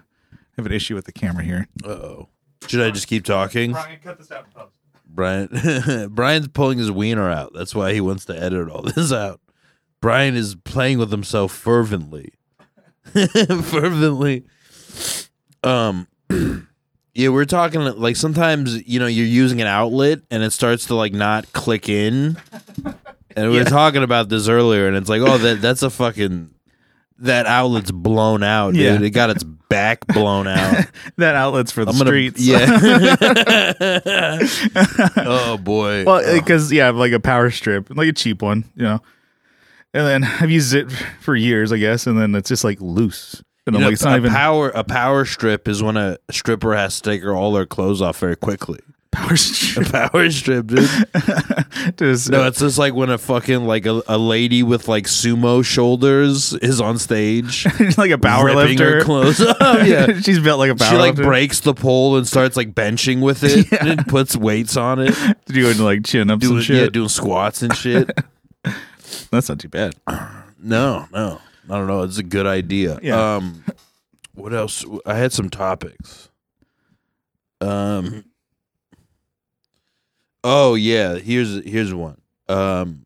have 0.57 0.65
an 0.65 0.71
issue 0.73 0.95
with 0.95 1.05
the 1.05 1.11
camera 1.13 1.43
here. 1.43 1.67
Uh 1.83 1.89
oh. 1.89 2.29
Should 2.67 2.81
I 2.81 2.91
just 2.91 3.07
keep 3.07 3.23
talking? 3.23 3.71
Brian, 3.71 3.99
cut 4.03 4.17
this 4.17 4.31
out. 4.31 4.45
Brian 5.07 6.09
Brian's 6.11 6.47
pulling 6.49 6.77
his 6.77 6.91
wiener 6.91 7.29
out. 7.29 7.51
That's 7.55 7.73
why 7.73 7.93
he 7.93 8.01
wants 8.01 8.25
to 8.25 8.37
edit 8.39 8.69
all 8.69 8.81
this 8.81 9.11
out. 9.13 9.39
Brian 10.01 10.35
is 10.35 10.55
playing 10.55 10.97
with 10.97 11.11
himself 11.11 11.51
fervently. 11.51 12.33
fervently. 13.63 14.43
Um 15.63 16.07
Yeah, 17.15 17.29
we're 17.29 17.45
talking 17.45 17.81
like 17.81 18.15
sometimes 18.15 18.87
you 18.87 18.99
know 18.99 19.07
you're 19.07 19.25
using 19.25 19.59
an 19.61 19.67
outlet 19.67 20.19
and 20.31 20.41
it 20.43 20.51
starts 20.51 20.85
to 20.85 20.95
like 20.95 21.11
not 21.11 21.51
click 21.53 21.89
in. 21.89 22.37
And 23.35 23.49
we 23.51 23.57
Yeah. 23.57 23.63
were 23.63 23.69
talking 23.69 24.03
about 24.03 24.29
this 24.29 24.47
earlier, 24.47 24.87
and 24.87 24.95
it's 24.95 25.09
like, 25.09 25.21
oh, 25.21 25.37
that 25.39 25.59
that's 25.61 25.83
a 25.83 25.89
fucking 25.89 26.51
that 27.19 27.45
outlet's 27.45 27.91
blown 27.91 28.41
out, 28.43 28.73
dude. 28.73 29.01
Yeah. 29.01 29.05
It 29.05 29.09
got 29.09 29.29
its 29.31 29.43
back 29.43 30.07
blown 30.07 30.47
out. 30.47 30.85
that 31.17 31.35
outlet's 31.35 31.71
for 31.73 31.83
the 31.83 31.91
gonna, 31.91 32.05
streets. 32.05 32.39
yeah. 32.41 32.77
oh 35.17 35.57
boy. 35.57 36.05
well, 36.05 36.39
because 36.39 36.71
yeah, 36.71 36.89
like 36.91 37.11
a 37.11 37.19
power 37.19 37.49
strip, 37.51 37.89
like 37.95 38.07
a 38.07 38.13
cheap 38.13 38.41
one, 38.41 38.63
you 38.75 38.83
know. 38.83 39.01
And 39.93 40.05
then 40.05 40.23
I've 40.39 40.51
used 40.51 40.73
it 40.73 40.91
for 41.21 41.35
years, 41.35 41.71
I 41.71 41.77
guess, 41.77 42.07
and 42.07 42.19
then 42.19 42.35
it's 42.35 42.49
just 42.49 42.63
like 42.63 42.79
loose. 42.81 43.41
And 43.67 43.75
I'm 43.75 43.81
know, 43.81 43.87
like, 43.87 43.93
it's 43.93 44.03
not 44.03 44.13
a 44.13 44.17
even 44.17 44.31
power 44.31 44.69
a 44.69 44.83
power 44.83 45.25
strip 45.25 45.67
is 45.67 45.83
when 45.83 45.95
a 45.97 46.17
stripper 46.31 46.73
has 46.75 46.99
to 47.01 47.09
take 47.11 47.21
her 47.23 47.35
all 47.35 47.51
their 47.51 47.65
clothes 47.67 48.01
off 48.01 48.17
very 48.19 48.35
quickly. 48.35 48.79
power 49.11 49.33
A 49.33 49.37
strip. 49.37 49.91
power 49.91 50.29
strip, 50.31 50.67
dude. 50.67 50.87
Just, 51.97 52.29
No, 52.29 52.43
uh, 52.43 52.47
it's 52.47 52.59
just 52.59 52.77
like 52.77 52.93
when 52.93 53.09
a 53.09 53.17
fucking 53.17 53.65
like 53.65 53.85
a, 53.85 54.01
a 54.07 54.17
lady 54.17 54.61
with 54.63 54.87
like 54.87 55.05
sumo 55.05 55.63
shoulders 55.65 56.53
is 56.53 56.79
on 56.81 56.97
stage, 56.99 57.65
like 57.97 58.11
a 58.11 58.17
power 58.17 58.45
ripping 58.47 58.77
her 58.77 58.85
lifter. 58.97 59.01
clothes 59.05 59.41
off. 59.41 59.87
Yeah, 59.87 60.19
she's 60.19 60.39
built 60.39 60.59
like 60.59 60.71
a 60.71 60.75
power 60.75 60.89
she 60.91 60.95
like 60.97 61.11
lifter. 61.15 61.23
breaks 61.23 61.59
the 61.61 61.73
pole 61.73 62.17
and 62.17 62.27
starts 62.27 62.55
like 62.57 62.73
benching 62.73 63.21
with 63.21 63.43
it 63.43 63.71
and 63.81 64.05
puts 64.07 64.35
weights 64.35 64.77
on 64.77 64.99
it, 64.99 65.15
doing 65.47 65.77
like 65.79 66.05
chin 66.05 66.29
ups 66.29 66.45
and 66.47 66.63
shit. 66.63 66.75
yeah, 66.83 66.89
doing 66.89 67.09
squats 67.09 67.61
and 67.63 67.75
shit. 67.75 68.09
That's 69.31 69.49
not 69.49 69.59
too 69.59 69.69
bad. 69.69 69.95
no, 70.61 71.07
no, 71.11 71.41
I 71.69 71.73
don't 71.77 71.87
know. 71.87 72.03
It's 72.03 72.17
a 72.17 72.23
good 72.23 72.45
idea. 72.47 72.99
Yeah. 73.01 73.35
Um, 73.35 73.63
what 74.33 74.53
else? 74.53 74.85
I 75.05 75.15
had 75.15 75.31
some 75.33 75.49
topics. 75.49 76.29
Um. 77.61 78.25
Oh 80.43 80.75
yeah, 80.75 81.15
here's 81.15 81.63
here's 81.65 81.93
one. 81.93 82.19
Um. 82.47 83.05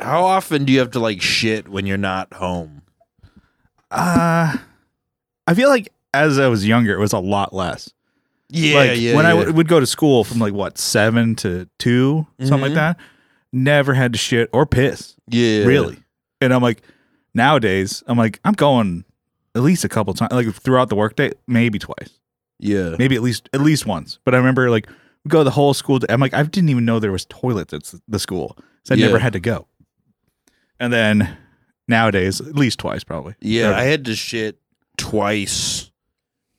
How 0.00 0.24
often 0.24 0.64
do 0.64 0.72
you 0.72 0.78
have 0.78 0.92
to 0.92 1.00
like 1.00 1.20
shit 1.20 1.68
when 1.68 1.84
you're 1.86 1.96
not 1.96 2.32
home? 2.34 2.82
Uh 3.90 4.56
I 5.46 5.54
feel 5.54 5.68
like 5.70 5.88
as 6.14 6.38
I 6.38 6.46
was 6.48 6.66
younger, 6.66 6.94
it 6.94 6.98
was 7.00 7.12
a 7.12 7.18
lot 7.18 7.52
less. 7.52 7.90
Yeah, 8.50 8.76
like 8.76 9.00
yeah. 9.00 9.16
when 9.16 9.26
I 9.26 9.30
yeah. 9.32 9.38
w- 9.40 9.56
would 9.56 9.66
go 9.68 9.80
to 9.80 9.86
school 9.86 10.24
from 10.24 10.38
like 10.38 10.52
what 10.52 10.78
seven 10.78 11.34
to 11.36 11.68
2 11.78 12.26
something 12.40 12.60
like 12.60 12.72
Mhm. 12.72 12.74
that, 12.76 12.96
never 13.52 13.94
had 13.94 14.12
to 14.12 14.18
shit 14.18 14.48
or 14.52 14.66
piss. 14.66 15.16
yeah, 15.28 15.64
Really, 15.64 15.98
and 16.40 16.52
I'm 16.54 16.62
like, 16.62 16.82
nowadays, 17.34 18.02
I'm 18.06 18.18
like, 18.18 18.40
I'm 18.44 18.54
going 18.54 19.04
at 19.54 19.62
least 19.62 19.84
a 19.84 19.88
couple 19.88 20.14
times, 20.14 20.32
like 20.32 20.52
throughout 20.54 20.88
the 20.88 20.96
workday, 20.96 21.32
maybe 21.46 21.78
twice, 21.78 22.18
Yeah, 22.58 22.94
maybe 22.98 23.14
at 23.16 23.22
least 23.22 23.48
at 23.52 23.60
least 23.60 23.86
once. 23.86 24.18
But 24.24 24.34
I 24.34 24.38
remember 24.38 24.70
like 24.70 24.88
we 25.24 25.28
go 25.30 25.42
the 25.44 25.50
whole 25.50 25.74
school. 25.74 25.98
Day, 25.98 26.06
I'm 26.10 26.20
like, 26.20 26.34
I 26.34 26.42
didn't 26.42 26.68
even 26.70 26.84
know 26.84 26.98
there 27.00 27.12
was 27.12 27.24
toilets 27.26 27.72
at 27.72 27.92
the 28.06 28.18
school, 28.18 28.56
so 28.84 28.94
I 28.94 28.98
Yeah. 28.98 29.06
never 29.06 29.18
had 29.18 29.32
to 29.32 29.40
go. 29.40 29.66
And 30.80 30.92
then 30.92 31.36
nowadays, 31.88 32.40
at 32.40 32.54
least 32.54 32.78
twice, 32.78 33.02
probably. 33.02 33.34
yeah. 33.40 33.76
I 33.76 33.82
had 33.84 34.04
to 34.04 34.14
shit 34.14 34.60
twice 34.96 35.90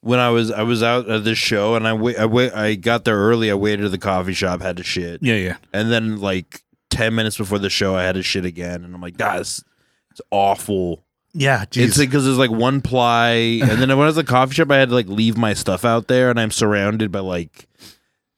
when 0.01 0.19
I 0.19 0.29
was 0.29 0.49
I 0.51 0.63
was 0.63 0.81
out 0.81 1.09
at 1.09 1.23
this 1.23 1.37
show 1.37 1.75
and 1.75 1.87
I 1.87 1.93
wait 1.93 2.17
I 2.17 2.25
wait 2.25 2.53
I 2.53 2.75
got 2.75 3.05
there 3.05 3.17
early. 3.17 3.51
I 3.51 3.53
waited 3.53 3.85
at 3.85 3.91
the 3.91 3.97
coffee 3.97 4.33
shop, 4.33 4.61
had 4.61 4.77
to 4.77 4.83
shit, 4.83 5.21
yeah, 5.21 5.35
yeah. 5.35 5.57
and 5.73 5.91
then 5.91 6.19
like 6.19 6.61
ten 6.99 7.15
minutes 7.15 7.37
before 7.37 7.59
the 7.59 7.69
show, 7.69 7.95
I 7.95 8.03
had 8.03 8.15
to 8.15 8.23
shit 8.23 8.45
again, 8.45 8.83
and 8.83 8.93
I'm 8.93 9.01
like, 9.01 9.17
guys, 9.17 9.63
it's 10.11 10.21
awful. 10.31 11.03
Yeah, 11.33 11.63
It's 11.73 11.97
because 11.97 12.25
there's 12.25 12.37
like 12.39 12.49
one 12.51 12.81
ply, 12.81 13.29
and 13.61 13.79
then 13.81 13.89
when 13.89 13.99
I 13.99 14.05
was 14.07 14.17
at 14.17 14.25
the 14.25 14.29
coffee 14.31 14.55
shop, 14.55 14.71
I 14.71 14.77
had 14.77 14.89
to 14.89 14.95
like 14.95 15.07
leave 15.07 15.37
my 15.37 15.53
stuff 15.53 15.85
out 15.85 16.07
there, 16.07 16.29
and 16.29 16.39
I'm 16.39 16.51
surrounded 16.51 17.11
by 17.11 17.19
like 17.19 17.67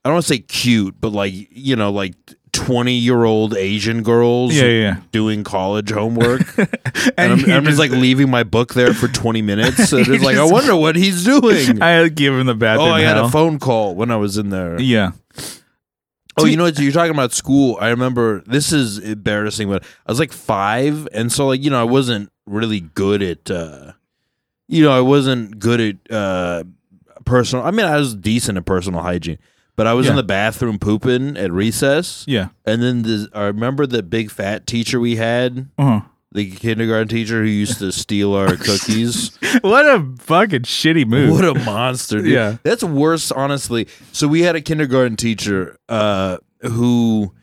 I 0.03 0.09
don't 0.09 0.15
want 0.15 0.25
to 0.25 0.33
say 0.33 0.39
cute, 0.39 0.99
but 0.99 1.09
like 1.13 1.33
you 1.51 1.75
know, 1.77 1.91
like 1.91 2.15
twenty 2.51 2.93
year 2.95 3.23
old 3.23 3.55
Asian 3.55 4.03
girls, 4.03 4.53
yeah, 4.53 4.65
yeah. 4.65 4.95
doing 5.13 5.45
college 5.45 5.89
homework, 5.91 6.41
and, 6.57 6.69
and 7.17 7.31
I'm, 7.33 7.39
you 7.39 7.53
I'm 7.53 7.63
just 7.63 7.79
like 7.79 7.91
leaving 7.91 8.29
my 8.29 8.43
book 8.43 8.73
there 8.73 8.93
for 8.93 9.07
twenty 9.07 9.41
minutes. 9.41 9.87
So 9.89 9.97
You 9.99 10.13
it's 10.13 10.23
like 10.23 10.35
I 10.35 10.39
just- 10.41 10.51
wonder 10.53 10.75
what 10.75 10.97
he's 10.97 11.23
doing. 11.23 11.81
I 11.81 11.91
had 11.91 12.19
him 12.19 12.45
the 12.45 12.53
bathroom. 12.55 12.89
oh, 12.89 12.91
I 12.91 13.01
had 13.01 13.15
hell. 13.15 13.27
a 13.27 13.29
phone 13.29 13.57
call 13.57 13.95
when 13.95 14.11
I 14.11 14.17
was 14.17 14.37
in 14.37 14.49
there. 14.49 14.79
Yeah, 14.81 15.11
Oh, 16.37 16.45
you 16.45 16.55
know 16.57 16.63
what? 16.63 16.79
You're 16.79 16.91
talking 16.93 17.11
about 17.11 17.33
school. 17.33 17.77
I 17.81 17.89
remember 17.89 18.41
this 18.45 18.71
is 18.71 18.97
embarrassing, 18.99 19.67
but 19.69 19.83
I 20.05 20.11
was 20.11 20.19
like 20.19 20.31
five, 20.31 21.07
and 21.13 21.31
so 21.31 21.47
like 21.47 21.61
you 21.63 21.69
know 21.69 21.79
I 21.79 21.83
wasn't 21.85 22.31
really 22.45 22.79
good 22.81 23.21
at, 23.21 23.49
uh 23.51 23.93
you 24.67 24.83
know, 24.83 24.91
I 24.91 25.01
wasn't 25.01 25.59
good 25.59 25.79
at 25.81 26.11
uh 26.15 26.63
personal. 27.25 27.65
I 27.65 27.71
mean, 27.71 27.85
I 27.85 27.97
was 27.97 28.15
decent 28.15 28.57
at 28.57 28.65
personal 28.65 29.01
hygiene, 29.01 29.37
but 29.75 29.87
I 29.87 29.93
was 29.93 30.07
in 30.07 30.15
the 30.15 30.23
bathroom 30.23 30.79
pooping 30.79 31.37
at 31.37 31.51
recess, 31.51 32.23
yeah. 32.27 32.49
and 32.65 32.81
then 32.81 33.01
the, 33.03 33.29
I 33.33 33.43
remember 33.43 33.85
the 33.85 34.01
big 34.03 34.31
fat 34.31 34.65
teacher 34.67 34.99
we 34.99 35.17
had, 35.17 35.67
Uh-huh. 35.77 36.01
The 36.33 36.49
kindergarten 36.51 37.07
teacher 37.07 37.41
who 37.43 37.49
used 37.49 37.79
to 37.79 37.91
steal 37.91 38.33
our 38.33 38.55
cookies. 38.57 39.37
What 39.61 39.85
a 39.85 40.15
fucking 40.19 40.61
shitty 40.61 41.05
move. 41.05 41.31
What 41.31 41.43
a 41.43 41.53
monster, 41.53 42.21
dude. 42.21 42.31
Yeah. 42.31 42.57
That's 42.63 42.83
worse, 42.83 43.31
honestly. 43.31 43.87
So 44.13 44.27
we 44.29 44.41
had 44.43 44.55
a 44.55 44.61
kindergarten 44.61 45.17
teacher 45.17 45.77
uh, 45.89 46.37
who 46.61 47.33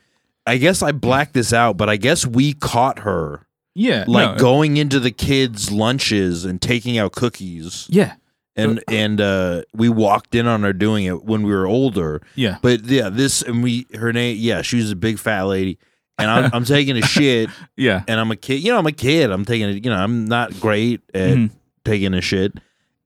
I 0.47 0.57
guess 0.57 0.81
I 0.81 0.91
blacked 0.91 1.33
this 1.35 1.53
out, 1.53 1.77
but 1.77 1.87
I 1.87 1.97
guess 1.97 2.25
we 2.25 2.53
caught 2.53 2.99
her 2.99 3.45
yeah, 3.75 4.05
like 4.07 4.31
no, 4.31 4.37
going 4.39 4.77
into 4.77 4.99
the 4.99 5.11
kids' 5.11 5.71
lunches 5.71 6.43
and 6.45 6.59
taking 6.59 6.97
out 6.97 7.11
cookies. 7.11 7.85
Yeah, 7.89 8.15
And 8.55 8.83
and 8.89 9.21
uh, 9.21 9.61
we 9.73 9.87
walked 9.89 10.33
in 10.33 10.47
on 10.47 10.63
her 10.63 10.73
doing 10.73 11.05
it 11.05 11.23
when 11.23 11.43
we 11.43 11.51
were 11.53 11.67
older. 11.67 12.21
yeah. 12.35 12.57
But 12.63 12.85
yeah, 12.85 13.09
this 13.09 13.43
and 13.43 13.61
we 13.61 13.85
her 13.93 14.11
name 14.11 14.37
yeah, 14.39 14.63
she 14.63 14.77
was 14.77 14.89
a 14.91 14.95
big 14.95 15.19
fat 15.19 15.43
lady. 15.43 15.77
And 16.19 16.29
I'm, 16.29 16.51
I'm 16.53 16.65
taking 16.65 16.97
a 16.97 17.01
shit 17.01 17.49
Yeah. 17.77 18.03
and 18.07 18.19
I'm 18.19 18.29
a 18.31 18.35
kid. 18.35 18.61
You 18.63 18.71
know, 18.73 18.77
I'm 18.79 18.85
a 18.87 18.91
kid. 18.91 19.31
I'm 19.31 19.45
taking 19.45 19.69
it. 19.69 19.83
You 19.83 19.89
know, 19.91 19.97
I'm 19.97 20.25
not 20.25 20.59
great 20.59 21.01
at 21.13 21.35
Mhm. 21.37 21.49
taking 21.85 22.13
a 22.13 22.21
shit. 22.21 22.53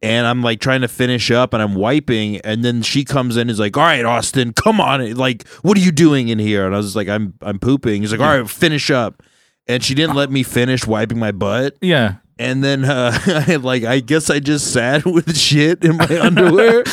And 0.01 0.27
I'm 0.27 0.41
like 0.41 0.59
trying 0.59 0.81
to 0.81 0.89
finish 0.89 1.31
up, 1.31 1.53
and 1.53 1.63
I'm 1.63 1.75
wiping, 1.75 2.41
and 2.41 2.61
then 2.65 2.81
she 2.81 3.05
comes 3.05 3.37
in, 3.37 3.41
and 3.43 3.49
is 3.51 3.57
like, 3.59 3.77
"All 3.77 3.83
right, 3.83 4.03
Austin, 4.03 4.51
come 4.51 4.81
on! 4.81 5.13
Like, 5.13 5.47
what 5.61 5.77
are 5.77 5.81
you 5.81 5.93
doing 5.93 6.27
in 6.27 6.39
here?" 6.39 6.65
And 6.65 6.75
I 6.75 6.77
was 6.77 6.93
like, 6.93 7.07
"I'm 7.07 7.33
I'm 7.41 7.57
pooping." 7.57 8.01
He's 8.01 8.11
like, 8.11 8.19
"All 8.19 8.37
right, 8.37 8.49
finish 8.49 8.91
up." 8.91 9.23
And 9.65 9.81
she 9.81 9.95
didn't 9.95 10.17
let 10.17 10.29
me 10.29 10.43
finish 10.43 10.85
wiping 10.85 11.19
my 11.19 11.31
butt, 11.31 11.77
Yeah. 11.79 12.15
And 12.37 12.63
then 12.63 12.85
uh, 12.85 13.17
I 13.47 13.55
like 13.57 13.83
I 13.83 13.99
guess 13.99 14.29
I 14.29 14.39
just 14.39 14.71
sat 14.73 15.05
with 15.05 15.37
shit 15.37 15.83
in 15.83 15.97
my 15.97 16.19
underwear 16.19 16.83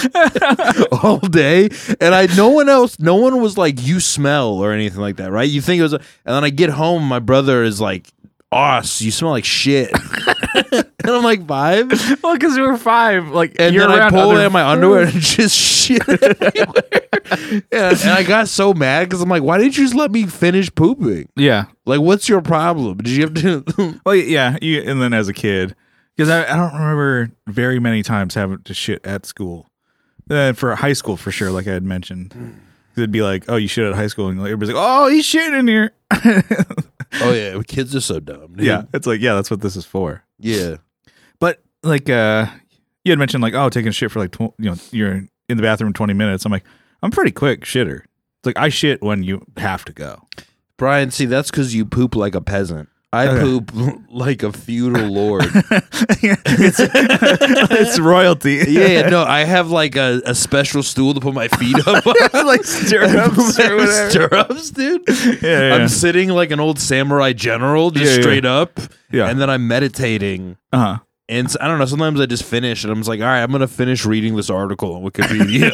all 1.03 1.18
day, 1.18 1.70
and 2.00 2.14
I 2.14 2.26
no 2.37 2.48
one 2.48 2.68
else, 2.68 2.98
no 2.98 3.16
one 3.16 3.40
was 3.40 3.57
like, 3.57 3.83
"You 3.85 4.00
smell" 4.00 4.53
or 4.53 4.72
anything 4.72 5.00
like 5.00 5.16
that, 5.16 5.31
right? 5.31 5.48
You 5.48 5.61
think 5.61 5.81
it 5.81 5.83
was, 5.83 5.92
and 5.94 6.03
then 6.24 6.44
I 6.44 6.50
get 6.50 6.70
home, 6.70 7.05
my 7.05 7.18
brother 7.18 7.62
is 7.62 7.81
like, 7.81 8.07
"Oss, 8.52 9.00
you 9.00 9.10
smell 9.10 9.30
like 9.30 9.44
shit," 9.44 9.90
and 10.54 10.84
I'm 11.04 11.22
like, 11.22 11.46
five, 11.46 11.90
Well, 12.22 12.34
because 12.34 12.56
we 12.56 12.62
were 12.62 12.76
five. 12.76 13.28
Like, 13.28 13.56
and 13.58 13.76
then 13.78 13.90
I 13.90 13.98
around 13.98 14.10
pull 14.10 14.30
other- 14.30 14.40
out 14.46 14.52
my 14.52 14.64
underwear 14.64 15.02
and 15.04 15.12
just 15.20 15.56
shit 15.56 16.02
everywhere, 16.08 16.82
and, 17.30 17.64
and 17.72 18.10
I 18.10 18.22
got 18.26 18.48
so 18.48 18.74
mad 18.74 19.08
because 19.08 19.22
I'm 19.22 19.28
like, 19.28 19.42
"Why 19.42 19.58
didn't 19.58 19.76
you 19.76 19.84
just 19.84 19.94
let 19.94 20.10
me 20.10 20.26
finish 20.26 20.74
pooping?" 20.74 21.28
Yeah. 21.36 21.66
Like, 21.86 22.00
what's 22.00 22.28
your 22.28 22.40
problem? 22.40 22.98
Did 22.98 23.08
you 23.08 23.22
have 23.22 23.34
to? 23.34 24.00
Well, 24.04 24.14
yeah. 24.14 24.56
You, 24.62 24.80
and 24.82 25.00
then 25.02 25.12
as 25.12 25.28
a 25.28 25.32
kid, 25.32 25.74
because 26.16 26.28
I, 26.28 26.44
I 26.52 26.56
don't 26.56 26.72
remember 26.72 27.30
very 27.46 27.78
many 27.78 28.02
times 28.02 28.34
having 28.34 28.62
to 28.62 28.74
shit 28.74 29.04
at 29.06 29.26
school. 29.26 29.68
Uh, 30.28 30.52
for 30.52 30.74
high 30.76 30.92
school, 30.92 31.16
for 31.16 31.32
sure, 31.32 31.50
like 31.50 31.66
I 31.66 31.72
had 31.72 31.82
mentioned. 31.82 32.60
It'd 32.96 33.10
be 33.10 33.22
like, 33.22 33.44
oh, 33.48 33.56
you 33.56 33.66
shit 33.66 33.84
at 33.84 33.94
high 33.94 34.06
school. 34.06 34.28
And 34.28 34.38
everybody's 34.38 34.74
like, 34.74 34.84
oh, 34.84 35.08
he's 35.08 35.24
shitting 35.26 35.58
in 35.58 35.66
here. 35.66 35.92
oh 37.20 37.32
yeah, 37.32 37.60
kids 37.66 37.94
are 37.94 38.00
so 38.00 38.20
dumb. 38.20 38.54
dude. 38.54 38.66
yeah. 38.66 38.82
It's 38.94 39.06
like, 39.06 39.20
yeah, 39.20 39.34
that's 39.34 39.50
what 39.50 39.60
this 39.60 39.76
is 39.76 39.84
for. 39.84 40.22
yeah. 40.38 40.76
But 41.38 41.62
like, 41.82 42.10
uh, 42.10 42.46
you 43.04 43.12
had 43.12 43.18
mentioned 43.18 43.42
like, 43.42 43.54
oh, 43.54 43.68
taking 43.70 43.88
a 43.88 43.92
shit 43.92 44.10
for 44.10 44.18
like, 44.20 44.32
tw- 44.32 44.54
you 44.58 44.70
know, 44.70 44.76
you're 44.90 45.22
in 45.48 45.56
the 45.56 45.62
bathroom 45.62 45.92
20 45.92 46.12
minutes. 46.12 46.44
I'm 46.44 46.52
like, 46.52 46.64
I'm 47.02 47.10
pretty 47.10 47.30
quick 47.30 47.62
shitter. 47.62 48.00
It's 48.00 48.46
like 48.46 48.58
I 48.58 48.68
shit 48.68 49.02
when 49.02 49.22
you 49.22 49.42
have 49.56 49.84
to 49.86 49.92
go. 49.92 50.26
Brian, 50.76 51.10
see, 51.10 51.26
that's 51.26 51.50
because 51.50 51.74
you 51.74 51.84
poop 51.84 52.14
like 52.14 52.34
a 52.34 52.40
peasant. 52.40 52.88
I 53.12 53.26
Okay. 53.26 53.40
poop 53.40 53.72
like 54.10 54.42
a 54.44 54.52
feudal 54.52 55.08
lord. 55.12 55.42
it's, 55.52 56.78
it's 56.80 57.98
royalty. 57.98 58.62
yeah, 58.68 58.86
yeah, 58.86 59.08
no, 59.08 59.24
I 59.24 59.44
have 59.44 59.70
like 59.70 59.96
a, 59.96 60.22
a 60.26 60.34
special 60.34 60.82
stool 60.84 61.14
to 61.14 61.20
put 61.20 61.34
my 61.34 61.48
feet 61.48 61.76
up 61.88 62.06
on. 62.06 62.46
like 62.46 62.62
stirrups 62.64 63.58
or 63.58 63.76
whatever. 63.76 64.10
Stirrups, 64.10 64.70
dude. 64.70 65.02
Yeah, 65.42 65.68
yeah. 65.68 65.74
I'm 65.74 65.88
sitting 65.88 66.28
like 66.28 66.52
an 66.52 66.60
old 66.60 66.78
samurai 66.78 67.32
general, 67.32 67.90
just 67.90 68.14
Yeah, 68.16 68.20
straight 68.22 68.44
up. 68.44 68.78
Yeah. 69.10 69.28
And 69.28 69.40
then 69.40 69.50
I'm 69.50 69.66
meditating. 69.66 70.56
uh-huh. 70.72 70.98
And 71.28 71.46
I 71.60 71.68
don't 71.68 71.78
know, 71.78 71.86
sometimes 71.86 72.20
I 72.20 72.26
just 72.26 72.42
finish 72.42 72.82
and 72.82 72.92
I'm 72.92 72.98
just 72.98 73.08
like, 73.08 73.20
all 73.20 73.26
right, 73.26 73.40
I'm 73.40 73.50
going 73.50 73.60
to 73.60 73.68
finish 73.68 74.04
reading 74.04 74.34
this 74.34 74.50
article 74.50 74.94
on 74.96 75.02
Wikipedia. 75.04 75.70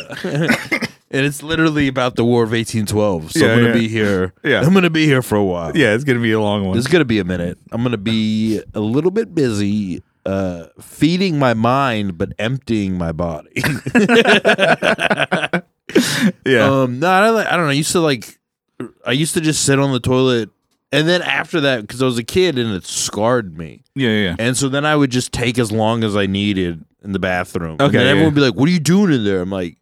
And 1.10 1.24
it's 1.26 1.42
literally 1.42 1.88
about 1.88 2.16
the 2.16 2.24
War 2.24 2.42
of 2.42 2.50
1812. 2.50 3.32
So 3.32 3.38
Yeah, 3.38 3.46
I'm 3.52 3.54
going 3.58 3.66
yeah. 3.68 3.72
to 3.72 3.78
be 3.78 3.88
here. 3.88 4.32
Yeah. 4.44 4.60
I'm 4.62 4.72
going 4.72 4.82
to 4.84 4.90
be 4.90 5.06
here 5.06 5.22
for 5.22 5.36
a 5.36 5.44
while. 5.44 5.76
Yeah, 5.76 5.94
it's 5.94 6.04
gonna 6.04 6.20
be 6.20 6.32
a 6.32 6.40
long 6.40 6.64
one. 6.66 6.76
It's 6.78 6.86
gonna 6.88 7.04
be 7.04 7.18
a 7.20 7.24
minute. 7.24 7.58
I'm 7.72 7.82
gonna 7.82 7.96
be 7.96 8.60
a 8.74 8.80
little 8.80 9.10
bit 9.10 9.34
busy. 9.34 10.02
uh, 10.26 10.66
feeding 10.80 11.38
my 11.38 11.54
mind 11.54 12.18
but 12.18 12.32
emptying 12.38 12.98
my 12.98 13.12
body. 13.12 13.52
yeah. 16.44 16.68
Um, 16.82 16.98
no, 17.00 17.10
I, 17.10 17.20
don't- 17.26 17.46
I 17.46 17.56
don't 17.56 17.64
know. 17.66 17.70
I 17.70 17.72
used 17.72 17.92
to 17.92 18.00
like, 18.00 18.38
I 19.04 19.12
used 19.12 19.34
to 19.34 19.40
just 19.40 19.64
sit 19.64 19.78
on 19.78 19.92
the 19.92 20.00
toilet, 20.00 20.50
and 20.92 21.08
then 21.08 21.22
after 21.22 21.60
that, 21.62 21.82
because 21.82 22.02
I 22.02 22.06
was 22.06 22.18
a 22.18 22.24
kid 22.24 22.58
and 22.58 22.74
it 22.74 22.84
scarred 22.84 23.56
me, 23.56 23.84
yeah, 23.94 24.08
yeah, 24.10 24.24
yeah. 24.30 24.36
and 24.38 24.56
so 24.56 24.68
then 24.68 24.84
I 24.84 24.96
would 24.96 25.10
just 25.10 25.32
take 25.32 25.58
as 25.58 25.70
long 25.72 26.04
as 26.04 26.16
I 26.16 26.26
needed 26.26 26.84
in 27.02 27.12
the 27.12 27.18
bathroom. 27.18 27.72
and 27.72 27.82
Okay, 27.82 27.92
then 27.98 28.04
yeah, 28.06 28.10
everyone 28.10 28.34
would 28.34 28.40
be 28.40 28.40
like, 28.42 28.54
"What 28.54 28.68
are 28.68 28.72
you 28.72 28.80
doing 28.80 29.12
in 29.12 29.24
there?" 29.24 29.40
I'm 29.40 29.50
like, 29.50 29.78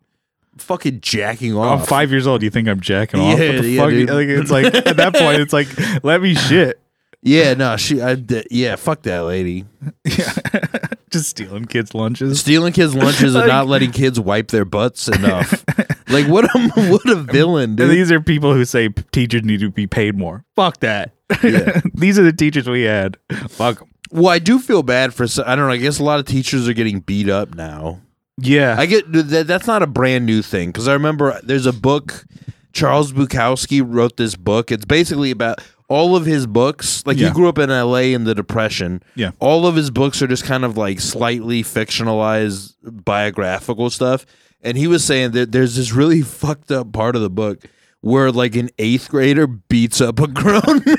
"Fucking 0.59 1.01
jacking 1.01 1.57
off. 1.57 1.81
I'm 1.81 1.87
five 1.87 2.11
years 2.11 2.27
old. 2.27 2.43
You 2.43 2.51
think 2.51 2.69
I'm 2.69 2.81
jacking 2.81 3.21
off? 3.21 3.39
Yeah, 3.39 3.53
what 3.53 3.63
the 3.63 3.69
yeah. 3.71 3.83
Like, 3.85 4.29
it's 4.29 4.51
like 4.51 4.75
at 4.75 4.97
that 4.97 5.15
point, 5.15 5.41
it's 5.41 5.53
like 5.53 5.69
let 6.05 6.21
me 6.23 6.35
shit. 6.35 6.81
Yeah, 7.27 7.55
no, 7.55 7.79
she, 7.79 8.03
I, 8.03 8.17
d- 8.17 8.45
yeah, 8.51 8.77
fuck 8.77 9.01
that 9.05 9.21
lady. 9.21 9.65
Yeah, 10.05 10.31
just 11.11 11.31
stealing 11.31 11.65
kids' 11.65 11.95
lunches. 11.95 12.39
Stealing 12.41 12.75
kids' 12.75 12.95
lunches 13.05 13.35
and 13.35 13.49
not 13.49 13.67
letting 13.67 13.93
kids 13.93 14.21
wipe 14.21 14.49
their 14.49 14.67
butts 14.67 15.09
enough. 15.09 15.65
like 16.11 16.27
what 16.29 16.45
a 16.55 16.69
what 16.91 17.09
a 17.09 17.15
villain, 17.17 17.71
And 17.71 17.77
dude. 17.79 17.91
these 17.93 18.13
are 18.13 18.21
people 18.21 18.53
who 18.53 18.67
say 18.67 18.91
p- 18.91 19.03
teachers 19.11 19.43
need 19.43 19.61
to 19.61 19.71
be 19.71 19.87
paid 19.87 20.17
more. 20.19 20.45
Fuck 20.55 20.81
that. 20.81 21.13
Yeah. 21.43 21.81
these 21.95 22.19
are 22.19 22.23
the 22.25 22.33
teachers 22.35 22.69
we 22.69 22.83
had. 22.83 23.17
Fuck 23.49 23.81
'em. 23.81 23.89
Well, 24.11 24.29
I 24.29 24.39
do 24.39 24.59
feel 24.59 24.83
bad 24.83 25.15
for. 25.15 25.25
I 25.47 25.57
don't 25.57 25.67
know. 25.67 25.73
I 25.73 25.79
guess 25.79 25.99
a 25.99 26.05
lot 26.05 26.21
of 26.21 26.27
teachers 26.27 26.69
are 26.69 26.75
getting 26.75 27.01
beat 27.01 27.31
up 27.31 27.55
now. 27.55 28.01
Yeah. 28.39 28.77
I 28.79 28.87
get 28.87 29.11
that. 29.13 29.47
That's 29.47 29.67
not 29.67 29.83
a 29.83 29.87
brand 29.87 30.27
new 30.27 30.43
thing 30.43 30.71
because 30.71 30.89
I 30.89 30.93
remember 30.93 31.33
uh, 31.33 31.41
there's 31.43 31.67
a 31.67 31.73
book. 31.73 32.25
Charles 32.73 33.13
Bukowski 33.13 33.83
wrote 33.85 34.17
this 34.17 34.35
book. 34.35 34.73
It's 34.73 34.85
basically 34.85 35.31
about 35.31 35.61
all 35.89 36.17
of 36.17 36.27
his 36.27 36.47
books. 36.47 37.07
Like 37.07 37.17
Yeah. 37.17 37.29
he 37.29 37.33
grew 37.35 37.49
up 37.49 37.59
in 37.59 37.71
L.A. 37.71 38.13
in 38.13 38.25
the 38.25 38.35
Depression. 38.35 39.01
Yeah. 39.15 39.31
All 39.39 39.67
of 39.67 39.77
his 39.77 39.91
books 39.93 40.21
are 40.23 40.27
just 40.27 40.45
kind 40.45 40.65
of 40.65 40.77
like 40.77 40.99
slightly 40.99 41.63
fictionalized 41.63 42.75
biographical 42.83 43.91
stuff. 43.91 44.27
And 44.63 44.77
he 44.77 44.87
was 44.89 45.05
saying 45.05 45.33
that 45.33 45.53
there's 45.53 45.77
this 45.77 45.93
really 45.93 46.23
fucked 46.41 46.71
up 46.73 46.93
part 46.93 47.15
of 47.17 47.23
the 47.23 47.31
book 47.31 47.65
where 48.05 48.31
like 48.31 48.55
an 48.55 48.69
eighth 48.79 49.09
grader 49.09 49.47
beats 49.47 49.99
up 49.99 50.21
a 50.21 50.29
grown 50.29 50.61
man. 50.85 50.85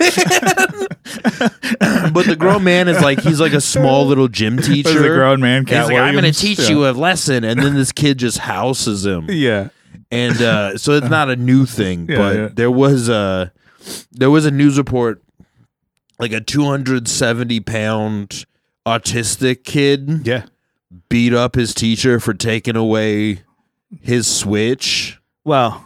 but 2.12 2.26
the 2.26 2.36
grown 2.38 2.64
man 2.64 2.88
is 2.88 3.00
like 3.00 3.22
he's 3.22 3.40
like 3.40 3.54
a 3.54 3.62
small 3.62 4.08
little 4.08 4.28
gym 4.28 4.58
teacher. 4.58 5.02
The 5.02 5.08
grown 5.10 5.40
man, 5.40 5.66
Cat 5.66 5.84
He's 5.84 5.92
like, 5.94 6.02
I'm 6.02 6.14
going 6.16 6.32
to 6.32 6.38
teach 6.38 6.60
Yeah. 6.60 6.70
you 6.70 6.90
a 6.90 6.92
lesson, 6.92 7.44
and 7.44 7.62
then 7.62 7.76
this 7.76 7.92
kid 7.92 8.18
just 8.18 8.40
houses 8.40 9.06
him, 9.06 9.26
Yeah. 9.30 9.70
and 10.10 10.42
uh, 10.42 10.78
so 10.80 10.94
it's 10.94 11.10
not 11.10 11.30
a 11.30 11.36
new 11.36 11.68
thing. 11.68 12.08
Yeah, 12.10 12.18
but 12.18 12.36
yeah. 12.36 12.50
there 12.52 12.72
was 12.72 13.08
a 13.08 13.54
there 14.12 14.32
was 14.32 14.48
a 14.48 14.52
news 14.52 14.80
report, 14.80 15.22
like 16.18 16.32
a 16.32 16.42
270 16.42 17.60
pound 17.60 18.46
autistic 18.88 19.64
kid 19.64 20.26
Yeah. 20.26 20.46
beat 21.10 21.36
up 21.36 21.54
his 21.54 21.76
teacher 21.76 22.20
for 22.20 22.34
taking 22.34 22.76
away 22.76 23.44
his 24.02 24.26
switch. 24.28 25.20
Well. 25.44 25.84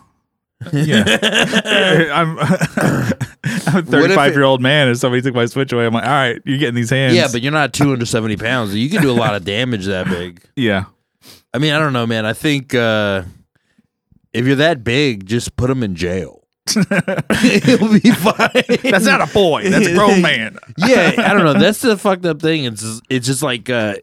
Yeah. 0.74 1.04
I'm 2.14 2.38
I'm 2.40 3.78
a 3.78 3.82
35 3.84 4.32
it- 4.32 4.36
year 4.36 4.44
old 4.44 4.62
man 4.62 4.88
and 4.88 4.98
somebody 4.98 5.22
took 5.22 5.34
my 5.36 5.46
switch 5.46 5.72
away. 5.72 5.86
I'm 5.86 5.94
like, 5.94 6.04
all 6.04 6.10
right, 6.10 6.42
you're 6.46 6.58
getting 6.58 6.76
these 6.76 6.90
hands. 6.90 7.16
Yeah, 7.16 7.28
but 7.32 7.42
you're 7.42 7.52
not 7.52 7.74
270 7.74 8.38
pounds. 8.38 8.76
You 8.76 8.90
can 8.90 9.02
do 9.02 9.12
a 9.12 9.14
lot 9.14 9.36
of 9.36 9.46
damage 9.46 9.86
that 9.86 10.08
big. 10.08 10.42
yeah. 10.56 10.86
I 11.54 11.58
mean, 11.58 11.74
I 11.74 11.80
don't 11.80 11.94
know, 11.94 12.06
man. 12.06 12.26
I 12.26 12.34
think 12.34 12.76
uh, 12.76 13.24
if 14.34 14.46
you're 14.46 14.58
that 14.58 14.84
big, 14.84 15.26
just 15.26 15.56
put 15.56 15.70
him 15.70 15.82
in 15.84 15.96
jail. 15.96 16.36
He'll 16.70 17.92
be 17.92 18.12
fine. 18.12 18.64
That's 18.84 19.06
not 19.06 19.22
a 19.28 19.34
boy. 19.34 19.68
That's 19.70 19.88
a 19.88 19.96
grown 19.96 20.22
man. 20.22 20.60
yeah, 20.78 21.14
I 21.18 21.34
don't 21.34 21.44
know. 21.44 21.54
That's 21.54 21.82
the 21.82 21.98
fucked 21.98 22.26
up 22.28 22.40
thing. 22.42 22.66
It's 22.66 23.02
it's 23.10 23.26
just 23.26 23.42
like 23.42 23.72
uh, 23.72 23.96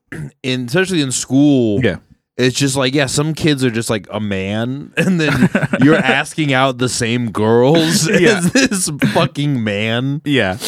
in 0.42 0.64
especially 0.64 1.02
in 1.02 1.12
school. 1.12 1.84
Yeah. 1.84 1.96
It's 2.36 2.56
just 2.56 2.74
like 2.76 2.94
yeah, 2.94 3.06
some 3.06 3.32
kids 3.32 3.64
are 3.64 3.70
just 3.70 3.90
like 3.90 4.06
a 4.10 4.18
man, 4.18 4.92
and 4.96 5.20
then 5.20 5.50
you're 5.80 5.96
asking 6.04 6.52
out 6.52 6.78
the 6.78 6.88
same 6.88 7.30
girls 7.30 8.08
Yeah. 8.08 8.38
as 8.38 8.52
this 8.52 8.90
fucking 9.12 9.62
man. 9.62 10.20
Yeah. 10.24 10.58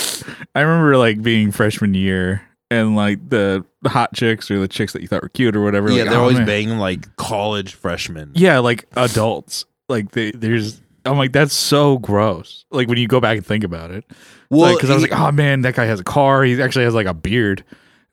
I 0.55 0.61
remember 0.61 0.97
like 0.97 1.23
being 1.23 1.51
freshman 1.51 1.95
year 1.95 2.43
and 2.71 2.95
like 2.97 3.29
the, 3.29 3.65
hot 3.85 4.15
chicks 4.15 4.51
or 4.51 4.59
the 4.59 4.69
chicks 4.69 4.93
that 4.93 5.03
you 5.03 5.09
thought 5.09 5.23
were 5.23 5.29
cute 5.29 5.55
or 5.55 5.63
whatever. 5.63 5.91
yeah, 5.91 6.03
like, 6.03 6.11
they're 6.11 6.19
oh, 6.19 6.23
always 6.23 6.39
man. 6.39 6.47
banging 6.47 6.79
like 6.79 7.15
college 7.17 7.75
freshmen. 7.75 8.33
Yeah, 8.35 8.59
like 8.59 8.87
adults. 8.97 9.65
Like 9.89 10.13
they, 10.13 10.33
there's 10.33 10.81
I'm 11.05 11.17
like 11.17 11.33
that's 11.33 11.55
so 11.55 11.99
gross. 11.99 12.65
Like 12.71 12.89
when 12.89 12.99
you 12.99 13.09
go 13.09 13.21
back 13.21 13.37
and 13.39 13.47
think 13.47 13.65
about 13.65 13.91
it. 13.91 14.05
Well, 14.51 14.75
because 14.75 14.91
I 14.91 14.95
was 14.95 15.03
like, 15.03 15.13
oh 15.13 15.33
man, 15.33 15.63
that 15.63 15.75
guy 15.75 15.85
has 15.87 16.01
a 16.01 16.05
car. 16.05 16.45
He 16.45 16.61
actually 16.63 16.85
has 16.85 16.95
like 16.95 17.07
a 17.07 17.15
beard. 17.15 17.65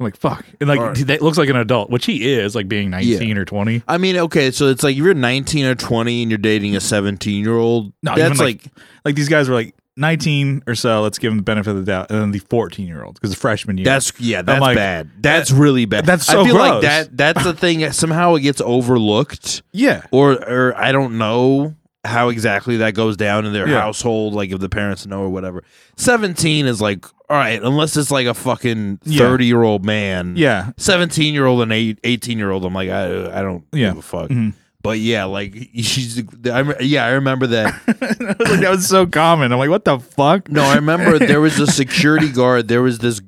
I'm 0.04 0.12
like, 0.12 0.18
fuck, 0.18 0.46
and 0.60 0.68
like 0.68 0.80
Alright. 0.80 1.08
that 1.08 1.22
looks 1.22 1.38
like 1.38 1.50
an 1.50 1.56
adult, 1.56 1.90
which 1.90 2.06
he 2.06 2.34
is, 2.34 2.56
like 2.56 2.68
being 2.68 2.90
19 2.90 3.38
or 3.38 3.46
20. 3.46 3.84
I 3.88 3.98
mean, 3.98 4.18
okay, 4.18 4.52
so 4.52 4.68
it's 4.68 4.84
like 4.84 4.94
if 4.98 5.04
you're 5.04 5.14
19 5.14 5.66
or 5.66 5.76
20 5.76 6.22
and 6.24 6.32
you're 6.32 6.38
dating 6.38 6.76
a 6.76 6.82
17 6.82 7.44
year 7.44 7.56
old. 7.56 7.94
No, 8.04 8.16
that's 8.16 8.40
like, 8.40 8.64
like- 8.66 8.74
Like 9.06 9.16
these 9.16 9.30
guys 9.30 9.50
were 9.50 9.56
like 9.56 9.76
19 9.96 10.64
or 10.68 10.76
so. 10.76 11.02
Let's 11.02 11.20
give 11.20 11.32
them 11.32 11.38
the 11.38 11.44
benefit 11.44 11.70
of 11.72 11.78
the 11.78 11.84
doubt, 11.84 12.10
and 12.10 12.20
then 12.20 12.32
the 12.32 12.40
14 12.40 12.88
year 12.88 13.04
olds 13.04 13.20
because 13.20 13.32
the 13.32 13.40
freshman 13.40 13.78
year. 13.78 13.86
that's 13.86 14.12
yeah, 14.20 14.42
that's 14.42 14.60
like, 14.62 14.76
bad. 14.76 15.10
That's 15.20 15.52
really 15.52 15.86
bad. 15.86 16.06
that's 16.06 16.26
so 16.26 16.42
I 16.42 16.46
feel 16.46 16.56
like 16.56 16.72
gross. 16.72 16.84
that. 16.84 17.16
That's 17.18 17.44
the 17.44 17.54
thing. 17.54 17.92
Somehow 17.92 18.36
it 18.36 18.42
gets 18.42 18.60
overlooked. 18.62 19.62
yeah, 19.72 20.04
or 20.12 20.34
or 20.34 20.78
I 20.78 20.92
don't 20.92 21.18
know 21.18 21.76
how 22.06 22.30
exactly 22.30 22.78
that 22.78 22.94
goes 22.94 23.16
down 23.16 23.46
in 23.46 23.54
their 23.54 23.68
Yeah. 23.68 23.80
household, 23.82 24.34
like 24.34 24.52
if 24.52 24.60
the 24.60 24.70
parents 24.70 25.06
know 25.06 25.22
or 25.22 25.30
whatever. 25.30 25.64
Seventeen 25.98 26.66
is 26.66 26.82
like 26.82 27.06
all 27.30 27.38
right, 27.38 27.62
unless 27.64 27.96
it's 27.98 28.12
like 28.12 28.28
a 28.28 28.34
fucking 28.34 29.00
Yeah. 29.06 29.20
thirty 29.20 29.46
year 29.46 29.64
old 29.64 29.86
man. 29.86 30.34
yeah, 30.36 30.72
Seventeen 30.78 31.34
year 31.34 31.46
old 31.46 31.62
and 31.62 31.72
eight, 31.72 32.00
18 32.04 32.38
year 32.38 32.52
old, 32.52 32.66
I'm 32.66 32.74
like 32.74 32.90
I 32.90 33.06
I 33.40 33.42
don't 33.42 33.64
Yeah. 33.72 33.90
give 33.90 33.98
a 34.00 34.02
fuck. 34.02 34.30
Mhm. 34.30 34.54
But 34.82 35.00
yeah, 35.00 35.24
like 35.24 35.56
she's 35.76 36.22
I, 36.46 36.76
yeah 36.82 37.06
I 37.06 37.12
remember 37.12 37.48
that. 37.48 37.74
I 37.88 37.92
was 37.98 38.20
like 38.50 38.60
that 38.60 38.70
was 38.70 38.88
so 38.88 39.06
common. 39.06 39.54
I'm 39.54 39.58
like, 39.60 39.70
what 39.70 39.86
the 39.86 40.00
fuck? 40.00 40.52
No, 40.52 40.62
I 40.62 40.76
remember 40.76 41.18
there 41.20 41.40
was 41.40 41.58
a 41.60 41.68
security 41.68 42.28
guard. 42.34 42.68
There 42.68 42.82
was 42.82 43.00
this 43.00 43.22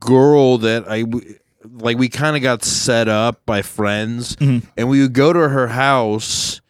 girl 0.00 0.56
that 0.58 0.84
I, 0.88 1.04
like. 1.78 1.98
We 1.98 2.08
kind 2.08 2.34
of 2.34 2.42
got 2.42 2.64
set 2.64 3.08
up 3.08 3.44
by 3.44 3.60
friends, 3.60 4.36
Mhm. 4.36 4.62
and 4.78 4.88
we 4.88 5.02
would 5.02 5.12
go 5.12 5.34
to 5.34 5.48
her 5.50 5.68
house, 5.68 6.61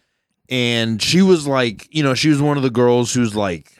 and 0.52 1.00
she 1.02 1.22
was 1.22 1.46
like, 1.48 1.88
you 1.90 2.02
know, 2.04 2.14
she 2.14 2.28
was 2.28 2.40
one 2.40 2.56
of 2.58 2.62
the 2.62 2.70
girls 2.70 3.12
who's 3.14 3.34
like, 3.34 3.72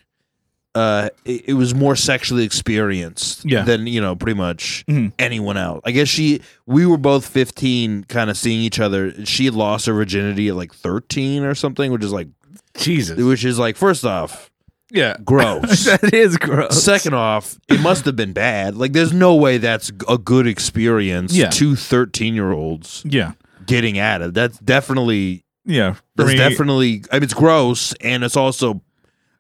uh, 0.75 1.11
it, 1.27 1.51
it 1.51 1.53
was 1.55 1.75
more 1.75 1.95
sexually 1.95 2.45
experienced, 2.45 3.45
Yeah. 3.45 3.63
than 3.63 3.87
you 3.87 4.01
know, 4.01 4.17
pretty 4.17 4.39
much 4.39 4.85
Mhm. 4.89 5.13
anyone 5.19 5.59
else. 5.59 5.83
I 5.85 5.91
guess 5.91 6.09
she, 6.09 6.41
we 6.67 6.87
were 6.87 6.97
both 6.97 7.27
fifteen, 7.27 8.05
kind 8.05 8.31
of 8.31 8.39
seeing 8.39 8.61
each 8.61 8.81
other. 8.81 9.13
She 9.27 9.45
had 9.45 9.55
lost 9.55 9.85
her 9.87 9.93
virginity 9.93 10.49
at 10.49 10.57
like 10.57 10.73
thirteen 10.75 11.43
or 11.45 11.55
something, 11.55 11.93
which 11.93 12.03
is 12.03 12.11
like, 12.13 12.29
Jesus. 12.75 13.19
which 13.23 13.45
is 13.45 13.59
like, 13.59 13.77
first 13.77 14.05
off, 14.07 14.51
Yeah, 14.91 15.17
gross. 15.25 15.85
that 16.01 16.13
is 16.15 16.39
gross. 16.39 16.83
Second 16.83 17.13
off, 17.15 17.59
it 17.69 17.81
must 17.81 18.07
have 18.07 18.17
been 18.17 18.33
bad. 18.33 18.75
Like, 18.77 18.93
there's 18.95 19.13
no 19.13 19.35
way 19.35 19.59
that's 19.59 19.91
a 20.09 20.17
good 20.19 20.47
experience. 20.47 21.35
Yeah. 21.37 21.51
Two 21.51 21.77
13 21.77 22.35
year 22.35 22.51
olds 22.53 23.03
yeah, 23.05 23.33
getting 23.67 23.99
at 23.99 24.23
it. 24.23 24.33
That's 24.35 24.59
definitely, 24.59 25.45
yeah. 25.65 25.97
That's 26.17 26.31
me, 26.31 26.37
definitely, 26.37 27.05
I 27.11 27.17
mean, 27.17 27.25
it's 27.25 27.35
gross. 27.35 27.93
And 28.01 28.25
it's 28.25 28.37
also, 28.37 28.83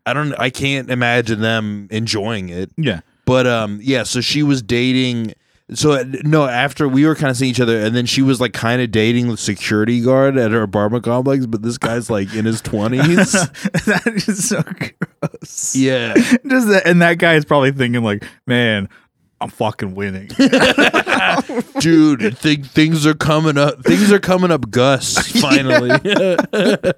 I 0.06 0.12
don't, 0.12 0.34
I 0.34 0.50
can't 0.50 0.90
imagine 0.90 1.40
them 1.40 1.88
enjoying 1.90 2.48
it. 2.48 2.70
yeah. 2.76 3.00
But, 3.24 3.46
um, 3.46 3.78
yeah, 3.82 4.02
so 4.02 4.20
she 4.20 4.42
was 4.42 4.62
dating. 4.62 5.34
So, 5.74 5.92
uh, 5.92 6.04
no, 6.24 6.44
after 6.46 6.88
we 6.88 7.06
were 7.06 7.14
kind 7.14 7.30
of 7.30 7.36
seeing 7.36 7.52
each 7.52 7.60
other, 7.60 7.80
and 7.80 7.94
then 7.94 8.04
she 8.04 8.20
was 8.20 8.40
like 8.40 8.52
kind 8.52 8.82
of 8.82 8.90
dating 8.90 9.28
the 9.28 9.36
security 9.36 10.00
guard 10.02 10.36
at 10.36 10.50
her 10.50 10.62
apartment 10.62 11.04
complex, 11.04 11.46
but 11.46 11.62
this 11.62 11.78
guy's 11.78 12.10
like 12.10 12.34
in 12.34 12.44
his 12.44 12.60
20s. 12.60 13.32
that 13.84 14.06
is 14.28 14.48
so 14.48 14.60
gross. 14.62 15.76
yeah. 15.76 16.14
Just 16.46 16.68
that, 16.68 16.82
and 16.84 17.00
that 17.00 17.18
guy 17.18 17.34
is 17.34 17.44
probably 17.44 17.70
thinking 17.70 18.02
like, 18.02 18.24
man, 18.46 18.88
I'm 19.42 19.50
fucking 19.50 19.94
winning. 19.94 20.28
dude 21.80 22.38
th- 22.40 22.64
things 22.66 23.06
are 23.06 23.14
coming 23.14 23.56
up 23.58 23.82
things 23.84 24.12
are 24.12 24.18
coming 24.20 24.50
up 24.50 24.70
gus 24.70 25.18
finally. 25.40 25.90
I 26.02 26.92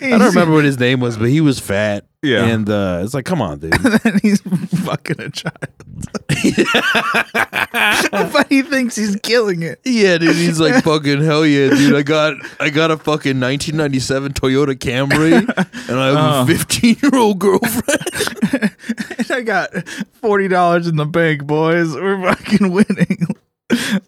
don't 0.00 0.20
remember 0.20 0.54
what 0.54 0.64
his 0.64 0.78
name 0.78 1.00
was 1.00 1.16
but 1.16 1.28
he 1.28 1.40
was 1.40 1.58
fat 1.58 2.06
Yeah. 2.26 2.44
and 2.46 2.68
uh 2.68 3.02
it's 3.04 3.14
like 3.14 3.24
come 3.24 3.40
on 3.40 3.60
dude 3.60 3.74
and 4.04 4.20
he's 4.20 4.40
fucking 4.40 5.20
a 5.20 5.30
child. 5.30 5.54
but 8.32 8.46
he 8.48 8.62
thinks 8.62 8.96
he's 8.96 9.16
killing 9.22 9.62
it. 9.62 9.80
yeah 9.84 10.18
dude 10.18 10.34
he's 10.36 10.60
like 10.60 10.82
fucking 10.84 11.22
hell 11.22 11.44
yeah 11.46 11.70
dude 11.70 11.94
i 11.94 12.02
got 12.02 12.34
i 12.60 12.70
got 12.70 12.90
a 12.90 12.96
fucking 12.96 13.40
1997 13.40 14.32
toyota 14.32 14.74
camry 14.74 15.36
and 15.88 16.00
i 16.00 16.06
have 16.08 16.48
a 16.48 16.52
15 16.52 16.96
year 17.02 17.14
old 17.14 17.38
girlfriend 17.38 18.72
And 19.18 19.30
I 19.30 19.40
got 19.42 19.70
forty 20.20 20.48
dollars 20.48 20.86
in 20.86 20.96
the 20.96 21.04
bank, 21.04 21.44
boys. 21.44 21.94
We're 21.94 22.20
fucking 22.22 22.70
winning. 22.72 23.26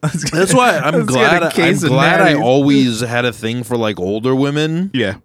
Let's 0.03 0.25
get- 0.25 0.33
that's 0.33 0.55
why 0.55 0.79
i'm 0.79 0.95
let's 0.95 1.07
get 1.07 1.13
glad 1.13 1.43
a 1.43 1.47
i'm 1.47 1.53
case 1.53 1.83
of 1.83 1.89
glad 1.91 2.21
i 2.21 2.35
natties. 2.35 2.43
always 2.43 3.01
had 3.01 3.25
a 3.25 3.33
thing 3.33 3.65
for 3.65 3.77
like 3.77 3.99
older 3.99 4.35
women 4.35 4.91
Yeah. 4.95 5.17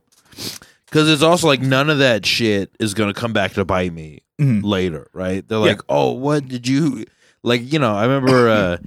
Because 0.94 1.10
it's 1.10 1.24
also 1.24 1.48
like 1.48 1.60
none 1.60 1.90
of 1.90 1.98
that 1.98 2.24
shit 2.24 2.70
is 2.80 2.94
gonna 2.94 3.16
come 3.16 3.34
back 3.34 3.54
to 3.54 3.66
bite 3.66 3.92
me 3.92 4.20
Mhm. 4.40 4.64
later, 4.64 5.08
right? 5.12 5.44
They're 5.48 5.58
like, 5.58 5.82
"Oh, 5.90 6.12
what 6.12 6.48
did 6.48 6.68
you 6.68 7.06
Like 7.42 7.74
you 7.74 7.80
know, 7.80 7.96
I 7.96 8.04
remember 8.04 8.48
uh, 8.48 8.78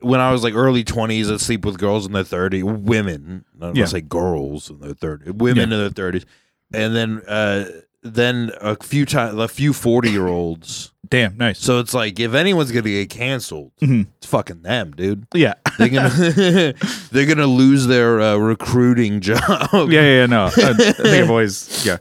when 0.00 0.20
I 0.20 0.30
was 0.32 0.44
like 0.44 0.54
early 0.54 0.84
twenties, 0.84 1.30
I'd 1.30 1.40
sleep 1.40 1.64
with 1.64 1.78
girls 1.78 2.04
in 2.04 2.12
their 2.12 2.22
thirties, 2.24 2.62
women. 2.62 3.44
I 3.58 3.64
don't 3.66 3.76
Yeah. 3.76 3.86
say 3.86 4.02
girls 4.02 4.68
in 4.68 4.80
their 4.80 4.92
thirties, 4.92 5.32
women 5.32 5.72
in 5.72 5.78
their 5.78 5.88
thirties, 5.88 6.26
and 6.74 6.94
then 6.94 7.22
uh, 7.26 7.64
then 8.04 8.52
a 8.60 8.76
few 8.82 9.04
times, 9.06 9.38
a 9.38 9.48
few 9.48 9.72
forty 9.72 10.10
year 10.10 10.26
olds. 10.28 10.92
Damn, 11.08 11.36
nice. 11.36 11.58
So 11.58 11.80
it's 11.80 11.94
like 11.94 12.18
if 12.20 12.34
anyone's 12.34 12.70
gonna 12.70 12.82
get 12.82 13.10
canceled, 13.10 13.72
Mhm. 13.80 14.06
it's 14.18 14.26
fucking 14.26 14.62
them, 14.62 14.92
dude. 14.92 15.26
Yeah. 15.34 15.54
They're 15.78 15.88
gonna 15.88 16.08
they're 17.12 17.26
gonna 17.26 17.46
lose 17.46 17.86
their 17.86 18.20
uh, 18.20 18.36
recruiting 18.36 19.20
job. 19.20 19.40
yeah, 19.72 19.84
yeah, 19.88 20.00
yeah, 20.02 20.26
no. 20.26 20.44
I, 20.44 20.48
I 20.48 20.74
think 20.74 20.98
I've 21.04 21.30
always, 21.30 21.84
yeah, 21.86 21.96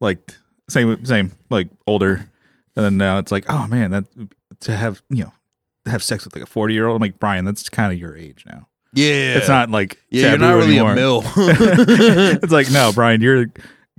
like 0.00 0.18
same, 0.68 1.04
same, 1.04 1.32
like 1.50 1.68
older, 1.86 2.14
and 2.76 2.84
then 2.84 2.96
now 2.96 3.18
it's 3.18 3.32
like, 3.32 3.44
oh 3.48 3.66
man, 3.66 3.90
that 3.92 4.04
to 4.60 4.76
have 4.76 5.02
you 5.10 5.24
know 5.24 5.32
have 5.86 6.02
sex 6.02 6.24
with 6.24 6.34
like 6.34 6.42
a 6.44 6.46
forty 6.46 6.74
year 6.74 6.86
old. 6.86 6.96
I'm 6.96 7.00
like 7.02 7.18
Brian, 7.18 7.44
that's 7.44 7.68
kind 7.68 7.92
of 7.92 7.98
your 7.98 8.16
age 8.16 8.44
now. 8.46 8.68
Yeah, 8.92 9.36
It's 9.36 9.48
not 9.48 9.70
like 9.70 9.98
Yeah, 10.10 10.22
you're 10.22 10.30
taboo 10.32 10.44
not 10.44 10.54
really 10.54 10.78
anymore. 10.78 10.92
a 10.92 10.96
mill. 10.96 11.22
it's 11.36 12.52
like 12.52 12.70
no, 12.72 12.90
Brian, 12.92 13.20
you're 13.20 13.46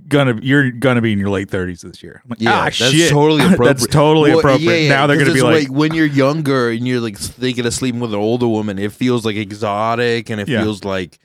gonna 0.08 0.38
you're 0.42 0.70
gonna 0.70 1.00
be 1.00 1.12
in 1.12 1.18
your 1.18 1.30
late 1.30 1.48
thirties 1.50 1.80
this 1.82 2.02
year. 2.02 2.20
I'm 2.24 2.30
like, 2.30 2.40
Yeah, 2.40 2.52
ah, 2.52 2.64
that's 2.64 2.76
shit. 2.76 3.10
totally 3.10 3.40
appropriate. 3.44 3.68
that's 3.68 3.86
totally 3.86 4.30
Well, 4.30 4.38
appropriate. 4.40 4.70
yeah, 4.70 4.76
yeah, 4.82 4.88
now 4.88 5.06
they're 5.06 5.16
gonna 5.18 5.32
be 5.32 5.38
it's 5.40 5.42
like, 5.42 5.68
when 5.68 5.94
you're 5.94 6.06
younger 6.06 6.70
and 6.70 6.86
you're 6.86 7.00
like 7.00 7.16
thinking 7.18 7.64
of 7.66 7.72
sleeping 7.74 8.00
with 8.00 8.12
an 8.12 8.20
older 8.20 8.48
woman, 8.48 8.78
it 8.78 8.92
feels 8.92 9.24
like 9.24 9.36
exotic 9.36 10.30
and 10.30 10.40
it 10.40 10.48
Yeah. 10.48 10.62
feels 10.62 10.84
like 10.84 11.18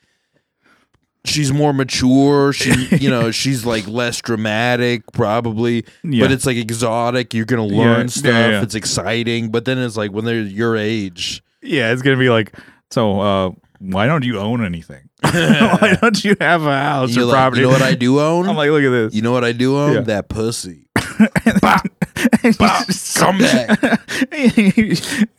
she's 1.25 1.51
more 1.51 1.73
mature. 1.73 2.53
She, 2.53 2.71
you 2.97 3.09
know, 3.09 3.31
she's 3.31 3.65
like 3.65 3.87
less 3.87 4.21
dramatic, 4.21 5.03
probably. 5.11 5.85
Yeah. 6.03 6.23
But 6.25 6.31
it's 6.31 6.45
like 6.45 6.57
exotic. 6.57 7.33
You're 7.33 7.45
gonna 7.45 7.65
learn 7.65 8.09
stuff. 8.09 8.63
It's 8.63 8.75
exciting. 8.75 9.49
But 9.51 9.65
then 9.65 9.77
it's 9.77 9.97
like 9.97 10.11
when 10.11 10.25
they're 10.25 10.41
your 10.41 10.77
age. 10.77 11.43
yeah, 11.61 11.91
it's 11.91 12.01
gonna 12.01 12.17
be 12.17 12.29
like, 12.29 12.53
so 12.91 13.19
uh, 13.19 13.51
why 13.79 14.05
don't 14.07 14.23
you 14.23 14.39
own 14.39 14.63
anything? 14.63 15.06
why 15.79 15.97
don't 16.01 16.23
you 16.23 16.35
have 16.39 16.63
a 16.63 16.77
house 16.79 17.15
You're 17.15 17.23
or 17.25 17.27
like, 17.27 17.35
property? 17.35 17.61
you 17.61 17.67
know 17.67 17.73
what 17.73 17.81
I 17.81 17.95
do 17.95 18.19
own? 18.19 18.47
I'm 18.47 18.55
like, 18.55 18.69
look 18.69 18.83
at 18.83 18.89
this. 18.89 19.13
you 19.15 19.21
know 19.21 19.31
what 19.31 19.43
I 19.43 19.51
do 19.51 19.77
own? 19.77 19.93
Yeah. 19.95 20.01
That 20.01 20.29
pussy. 20.29 20.83
Come 23.15 23.39
back. 23.39 24.01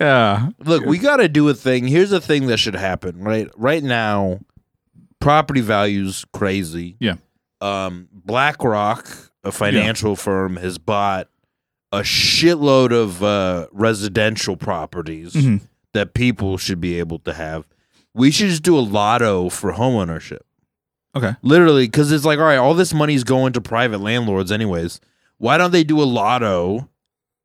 yeah. 0.01 0.49
Look, 0.65 0.85
we 0.85 0.99
got 0.99 1.19
to 1.19 1.29
do 1.29 1.49
a 1.49 1.55
thing. 1.55 1.87
Here's 1.87 2.11
the 2.11 2.21
thing 2.21 2.47
that 2.49 2.59
should 2.59 2.75
happen, 2.75 3.23
right? 3.23 3.49
Right 3.57 3.83
now, 3.83 4.41
property 5.21 5.61
values 5.61 6.25
crazy. 6.33 6.97
Yeah. 7.01 7.15
Um, 7.61 8.09
BlackRock, 8.13 9.09
a 9.45 9.53
financial 9.53 10.17
firm, 10.17 10.57
has 10.57 10.79
bought 10.79 11.29
a 11.93 12.01
shitload 12.01 12.93
of 12.93 13.23
uh, 13.23 13.67
residential 13.73 14.57
properties 14.57 15.33
Mhm. 15.35 15.61
that 15.95 16.15
people 16.15 16.59
should 16.59 16.81
be 16.81 16.99
able 16.99 17.19
to 17.21 17.33
have. 17.33 17.67
We 18.19 18.31
should 18.31 18.51
just 18.51 18.63
do 18.63 18.77
a 18.79 18.81
lotto 18.81 19.49
for 19.49 19.73
homeownership. 19.73 20.41
Okay. 21.17 21.35
Literally, 21.43 21.87
because 21.87 22.13
it's 22.13 22.25
like, 22.25 22.39
all 22.39 22.45
right, 22.45 22.57
all 22.59 22.75
this 22.75 22.93
money's 22.93 23.25
going 23.25 23.53
to 23.55 23.61
private 23.61 23.99
landlords, 24.01 24.53
anyways. 24.53 25.01
Why 25.39 25.57
don't 25.57 25.71
they 25.71 25.85
do 25.85 26.03
a 26.03 26.05
lotto, 26.05 26.89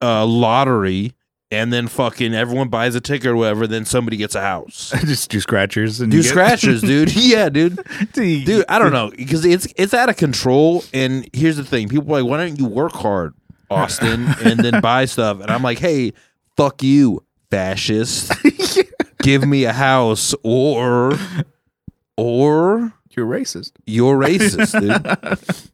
uh, 0.01 0.25
lottery, 0.25 1.13
and 1.51 1.71
then 1.71 1.87
fucking 1.87 2.33
everyone 2.33 2.69
buys 2.69 2.95
a 2.95 3.01
ticket 3.01 3.27
or 3.27 3.35
whatever, 3.35 3.67
then 3.67 3.85
somebody 3.85 4.17
gets 4.17 4.33
a 4.35 4.41
house. 4.41 4.91
Just 5.05 5.29
do 5.29 5.39
scratchers 5.39 6.01
and 6.01 6.11
Do 6.11 6.21
get- 6.21 6.29
scratchers, 6.29 6.81
dude. 6.81 7.15
yeah, 7.15 7.49
dude. 7.49 7.79
Dude, 8.13 8.65
I 8.67 8.79
don't 8.79 8.91
know 8.91 9.11
because 9.15 9.45
it's 9.45 9.67
it's 9.77 9.93
out 9.93 10.09
of 10.09 10.17
control. 10.17 10.83
And 10.93 11.29
here's 11.33 11.57
the 11.57 11.63
thing: 11.63 11.87
people 11.89 12.13
are 12.15 12.21
like, 12.21 12.29
why 12.29 12.37
don't 12.37 12.59
you 12.59 12.65
work 12.65 12.93
hard, 12.93 13.33
Austin, 13.69 14.25
and 14.43 14.59
then 14.59 14.81
buy 14.81 15.05
stuff? 15.05 15.39
And 15.39 15.51
I'm 15.51 15.61
like, 15.61 15.77
hey, 15.79 16.13
fuck 16.57 16.81
you, 16.81 17.23
fascist. 17.51 18.31
Give 19.23 19.47
me 19.47 19.63
a 19.65 19.73
house, 19.73 20.35
or 20.43 21.13
or 22.17 22.93
You're 23.15 23.25
racist. 23.25 23.71
you're 23.85 24.17
racist, 24.17 24.79
dude. 24.79 25.69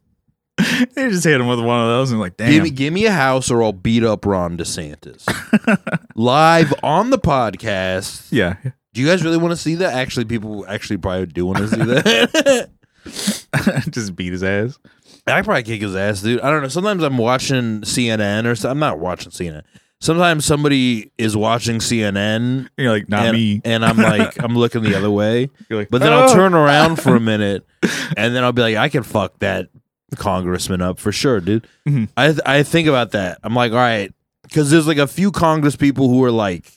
They 0.94 1.08
just 1.08 1.24
hit 1.24 1.40
him 1.40 1.46
with 1.46 1.58
one 1.60 1.80
of 1.80 1.86
those 1.86 2.10
and 2.10 2.20
like, 2.20 2.36
damn. 2.36 2.50
Give 2.50 2.62
me 2.64 2.70
give 2.70 2.92
me 2.92 3.06
a 3.06 3.12
house, 3.12 3.50
or 3.50 3.62
I'll 3.62 3.72
beat 3.72 4.04
up 4.04 4.26
Ron 4.26 4.58
DeSantis 4.58 5.24
live 6.14 6.74
on 6.82 7.08
the 7.08 7.18
podcast. 7.18 8.28
yeah. 8.30 8.56
Do 8.92 9.00
you 9.00 9.06
guys 9.06 9.24
really 9.24 9.38
want 9.38 9.52
to 9.52 9.56
see 9.56 9.76
that? 9.76 9.94
Actually, 9.94 10.26
people 10.26 10.66
actually 10.68 10.98
probably 10.98 11.26
do 11.26 11.46
want 11.46 11.58
to 11.58 11.68
see 11.68 11.76
that. 11.82 12.70
just 13.90 14.14
beat 14.16 14.32
his 14.32 14.42
ass. 14.42 14.78
I 15.26 15.40
probably 15.42 15.62
kick 15.62 15.80
his 15.80 15.96
ass, 15.96 16.20
dude. 16.22 16.40
I 16.40 16.50
don't 16.50 16.60
know. 16.62 16.68
Sometimes 16.68 17.02
I'm 17.04 17.16
watching 17.16 17.80
CNN 17.82 18.44
or 18.46 18.54
so, 18.54 18.68
I'm 18.70 18.78
not 18.80 18.98
watching 18.98 19.30
CNN. 19.32 19.62
Sometimes 20.00 20.46
somebody 20.46 21.12
is 21.18 21.36
watching 21.36 21.76
CNN 21.78 22.68
You're 22.78 22.90
like, 22.92 23.08
not 23.08 23.26
and, 23.26 23.36
me. 23.36 23.60
and 23.64 23.84
I'm 23.84 23.98
like, 23.98 24.42
I'm 24.42 24.56
looking 24.56 24.82
the 24.82 24.96
other 24.96 25.10
way. 25.10 25.50
You're 25.68 25.78
like, 25.78 25.90
But 25.90 26.00
then 26.00 26.12
"Oh." 26.12 26.20
I'll 26.20 26.34
turn 26.34 26.54
around 26.54 26.96
for 26.96 27.16
a 27.16 27.20
minute 27.32 27.66
and 28.16 28.34
then 28.34 28.42
I'll 28.42 28.52
be 28.52 28.62
like, 28.62 28.76
I 28.76 28.88
can 28.88 29.02
fuck 29.02 29.38
that 29.40 29.68
congressman 30.16 30.80
up 30.82 30.98
for 30.98 31.12
sure, 31.12 31.40
dude. 31.40 31.66
Mhm. 31.86 32.08
I 32.16 32.26
th- 32.28 32.40
I 32.46 32.62
think 32.62 32.88
about 32.88 33.12
that. 33.12 33.38
I'm 33.44 33.54
like, 33.54 33.72
all 33.72 33.78
right, 33.78 34.12
because 34.42 34.70
there's 34.70 34.86
like 34.86 34.98
a 34.98 35.06
few 35.06 35.30
Congress 35.30 35.76
people 35.76 36.08
who 36.08 36.24
are 36.24 36.32
like, 36.32 36.70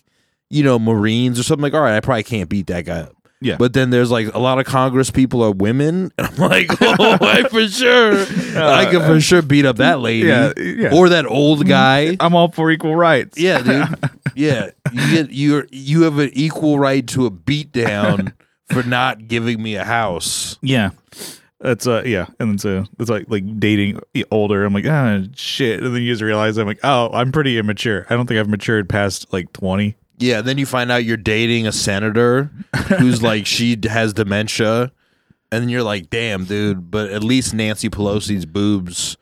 you 0.50 0.64
know, 0.64 0.78
Marines 0.78 1.40
or 1.40 1.44
something. 1.44 1.64
Like, 1.64 1.74
all 1.74 1.82
right, 1.82 1.96
I 1.96 2.00
probably 2.02 2.24
can't 2.24 2.50
beat 2.50 2.68
that 2.68 2.86
guy 2.86 3.00
up. 3.00 3.16
Yeah. 3.44 3.58
But 3.58 3.74
then 3.74 3.90
there's 3.90 4.10
like 4.10 4.34
a 4.34 4.40
lot 4.40 4.58
of 4.60 4.66
Congress 4.66 5.12
people 5.12 5.44
are 5.44 5.52
women, 5.52 6.12
and 6.18 6.28
I'm 6.32 6.36
like, 6.38 6.68
oh, 6.82 7.18
I 7.22 7.44
for 7.50 7.68
sure, 7.68 8.14
I 8.58 8.86
can 8.86 9.02
for 9.02 9.20
sure 9.20 9.42
beat 9.42 9.66
up 9.66 9.78
that 9.78 10.00
lady, 10.00 10.28
Yeah, 10.28 10.54
yeah. 10.58 10.94
or 10.96 11.10
that 11.10 11.26
old 11.26 11.68
guy. 11.68 12.16
I'm 12.20 12.36
all 12.36 12.52
for 12.52 12.72
equal 12.72 12.96
rights. 12.96 13.38
Yeah, 13.38 13.62
dude. 13.62 14.10
Yeah, 14.36 14.72
you 14.92 15.12
get 15.12 15.32
you're 15.32 15.68
you 15.72 16.02
have 16.04 16.18
an 16.18 16.32
equal 16.34 16.80
right 16.80 17.06
to 17.10 17.28
a 17.28 17.30
beat 17.30 17.72
down 17.72 18.34
for 18.72 18.82
not 18.82 19.28
giving 19.28 19.62
me 19.62 19.76
a 19.76 19.84
house. 19.84 20.58
Yeah. 20.64 20.90
That's 21.60 21.86
uh 21.86 22.02
yeah, 22.04 22.26
and 22.40 22.50
then 22.50 22.58
so 22.58 22.86
it's 23.00 23.10
like 23.12 23.26
like 23.30 23.60
dating 23.60 24.00
older. 24.32 24.66
I'm 24.66 24.74
like 24.74 24.88
ah 24.88 25.20
shit, 25.36 25.84
and 25.84 25.96
then 25.96 26.02
you 26.02 26.12
just 26.12 26.24
realize 26.24 26.58
I'm 26.58 26.66
like 26.66 26.80
oh 26.84 27.10
I'm 27.14 27.32
pretty 27.32 27.58
immature. 27.60 28.08
I 28.10 28.16
don't 28.16 28.26
think 28.26 28.40
I've 28.40 28.50
matured 28.50 28.90
past 28.90 29.32
like 29.32 29.54
twenty. 29.54 29.96
Yeah, 30.18 30.42
then 30.42 30.58
you 30.58 30.66
find 30.66 30.92
out 30.92 31.06
you're 31.06 31.18
dating 31.18 31.68
a 31.68 31.72
senator 31.72 32.52
who's 32.98 33.22
like 33.24 33.46
she 33.46 33.78
has 33.84 34.14
dementia, 34.14 34.92
and 35.52 35.64
then 35.64 35.70
you're 35.70 35.84
like, 35.84 36.10
damn, 36.10 36.46
dude. 36.46 36.92
But 36.92 37.12
at 37.12 37.24
least 37.24 37.54
Nancy 37.54 37.90
Pelosi's 37.90 38.46
boobs 38.46 39.18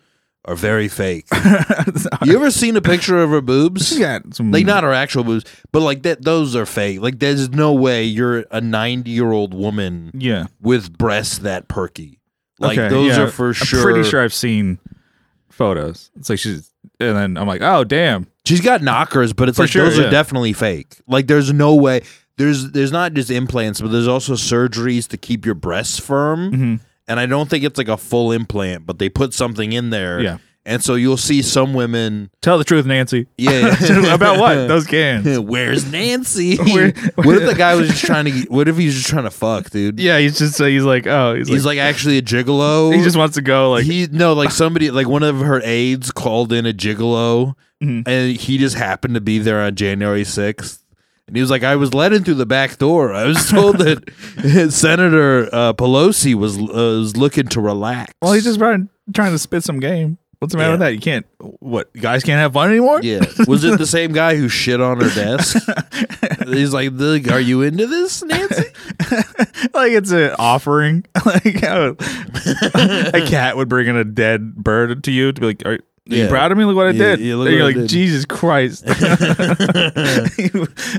are 0.46 0.56
very 0.56 0.88
fake. 0.88 1.28
you 2.24 2.36
ever 2.36 2.52
seen 2.52 2.76
a 2.76 2.82
picture 2.82 3.22
of 3.22 3.30
her 3.30 3.42
boobs? 3.42 3.98
yeah, 3.98 4.20
some, 4.32 4.52
Like 4.52 4.66
not 4.66 4.84
her 4.84 4.94
actual 4.94 5.24
boobs, 5.24 5.46
but 5.72 5.82
like 5.82 6.04
that. 6.04 6.24
Those 6.24 6.56
are 6.56 6.66
fake. 6.66 7.02
Like 7.02 7.20
there's 7.20 7.50
no 7.50 7.74
way 7.74 8.04
you're 8.04 8.46
a 8.52 8.62
90 8.62 9.10
year 9.10 9.32
old 9.32 9.54
woman 9.54 10.12
yeah. 10.14 10.48
with 10.62 10.98
breasts 10.98 11.40
that 11.40 11.68
perky. 11.68 12.20
Like 12.60 12.78
okay, 12.78 12.90
those 12.90 13.18
yeah. 13.18 13.24
are 13.24 13.28
for 13.28 13.54
sure. 13.54 13.80
I'm 13.80 13.84
pretty 13.84 14.10
sure 14.10 14.22
I've 14.22 14.34
seen 14.34 14.80
photos. 15.50 16.12
It's 16.16 16.30
like 16.30 16.40
she's, 16.40 16.72
and 17.00 17.16
then 17.16 17.38
I'm 17.38 17.48
like, 17.48 17.62
oh 17.62 17.84
damn, 17.84 18.28
She's 18.46 18.62
got 18.62 18.82
knockers, 18.82 19.34
but 19.34 19.50
it's 19.50 19.58
For 19.58 19.64
like 19.64 19.72
sure, 19.72 19.86
those 19.86 19.98
yeah. 20.00 20.06
are 20.06 20.12
definitely 20.12 20.54
fake. 20.54 20.96
Like 21.08 21.28
there's 21.28 21.54
no 21.54 21.76
way. 21.76 22.02
There's 22.38 22.72
there's 22.72 22.92
not 22.92 23.14
just 23.14 23.30
implants, 23.30 23.82
but 23.82 23.92
there's 23.92 24.08
also 24.08 24.34
surgeries 24.34 25.08
to 25.10 25.18
keep 25.18 25.46
your 25.46 25.56
breasts 25.56 26.00
firm. 26.00 26.52
Mhm. 26.52 26.80
And 27.08 27.20
I 27.20 27.26
don't 27.26 27.50
think 27.50 27.64
it's 27.64 27.78
like 27.78 27.88
a 27.90 27.98
full 27.98 28.32
implant, 28.32 28.86
but 28.86 28.98
they 29.00 29.10
put 29.10 29.34
something 29.34 29.74
in 29.74 29.90
there. 29.90 30.22
Yeah. 30.22 30.38
And 30.64 30.84
so 30.84 30.94
you'll 30.94 31.18
see 31.18 31.42
some 31.42 31.74
women. 31.74 32.30
tell 32.44 32.60
the 32.60 32.64
truth, 32.64 32.86
Nancy. 32.86 33.26
Yeah. 33.38 33.76
About 34.14 34.40
what? 34.40 34.56
Those 34.68 34.86
cans. 34.86 35.40
Where's 35.40 35.92
Nancy? 35.92 36.56
Where- 36.58 36.92
what 37.16 37.36
if 37.36 37.50
the 37.50 37.56
guy 37.58 37.74
was 37.76 37.90
just 37.90 38.06
trying 38.06 38.26
to? 38.26 38.32
What 38.50 38.68
if 38.68 38.78
he's 38.78 38.94
just 38.94 39.08
trying 39.08 39.24
to 39.24 39.32
fuck, 39.32 39.72
dude? 39.72 40.00
Yeah, 40.00 40.20
he's 40.20 40.38
just 40.38 40.62
uh, 40.62 40.66
he's 40.66 40.84
like 40.84 41.08
oh 41.08 41.34
he's, 41.36 41.48
He's 41.48 41.66
like, 41.66 41.78
like 41.78 41.84
actually 41.88 42.20
a 42.20 42.22
gigolo. 42.22 42.96
he 42.96 43.02
just 43.04 43.18
wants 43.18 43.36
to 43.36 43.42
go 43.42 43.72
like 43.72 43.86
he 43.86 44.08
no 44.12 44.34
like 44.34 44.52
somebody 44.52 44.92
like 44.92 45.08
one 45.08 45.24
of 45.24 45.40
her 45.40 45.62
aides 45.64 46.12
called 46.12 46.54
in 46.54 46.66
a 46.68 46.74
gigolo 46.74 47.56
Mhm. 47.82 48.04
and 48.08 48.38
he 48.38 48.60
just 48.60 48.76
happened 48.76 49.16
to 49.16 49.22
be 49.22 49.40
there 49.40 49.60
on 49.62 49.74
January 49.76 50.22
6th 50.24 50.78
and 51.26 51.36
he 51.36 51.42
was 51.42 51.50
like 51.50 51.64
I 51.64 51.76
was 51.76 51.96
let 51.96 52.14
in 52.14 52.24
through 52.24 52.36
the 52.36 52.46
back 52.46 52.78
door 52.78 53.12
I 53.12 53.26
was 53.26 53.50
told 53.50 53.80
that 53.80 54.04
Senator 54.72 55.50
uh, 55.54 55.74
Pelosi 55.74 56.36
was 56.36 56.58
uh, 56.60 56.62
was 56.64 57.18
looking 57.18 57.48
to 57.48 57.62
relax 57.62 58.14
well 58.22 58.34
he's 58.34 58.44
just 58.44 58.60
trying 58.60 58.90
trying 59.14 59.32
to 59.32 59.40
spit 59.40 59.64
some 59.64 59.80
game. 59.80 60.18
What's 60.42 60.54
the 60.54 60.58
matter 60.58 60.70
Yeah. 60.70 60.72
with 60.74 60.80
that? 60.80 60.94
You 60.96 61.00
can't 61.00 61.26
what 61.60 61.94
guys 61.94 62.24
can't 62.24 62.40
have 62.40 62.54
fun 62.54 62.72
anymore? 62.72 63.00
yeah 63.04 63.22
was 63.48 63.64
it 63.64 63.78
the 63.78 63.86
same 63.98 64.12
guy 64.12 64.36
who 64.36 64.50
shit 64.50 64.82
on 64.82 65.00
her 65.00 65.10
desk 65.14 65.56
he's 66.48 66.74
like 66.74 66.92
are 67.32 67.40
you 67.40 67.62
into 67.62 67.86
this 67.86 68.24
Nancy 68.24 68.64
like 69.76 69.92
it's 69.92 70.10
an 70.12 70.32
offering. 70.40 71.06
like 71.26 71.62
how 71.62 71.96
a 72.74 73.22
cat 73.28 73.56
would 73.56 73.70
bring 73.70 73.88
in 73.88 73.96
a 73.96 74.04
dead 74.04 74.56
bird 74.56 75.04
to 75.04 75.12
you 75.12 75.32
to 75.32 75.40
be 75.40 75.48
like, 75.48 75.64
"Are, 75.66 75.74
are 75.74 75.80
you 76.08 76.28
proud 76.28 76.52
of 76.52 76.58
me? 76.58 76.66
Look 76.66 76.76
what 76.76 76.88
I 76.88 76.92
Yeah, 76.92 77.16
did." 77.16 77.20
yeah, 77.20 77.36
look 77.36 77.48
and 77.48 77.56
you're 77.58 77.66
like, 77.66 77.76
did. 77.76 77.90
"Jesus 77.90 78.26
Christ!" 78.26 78.84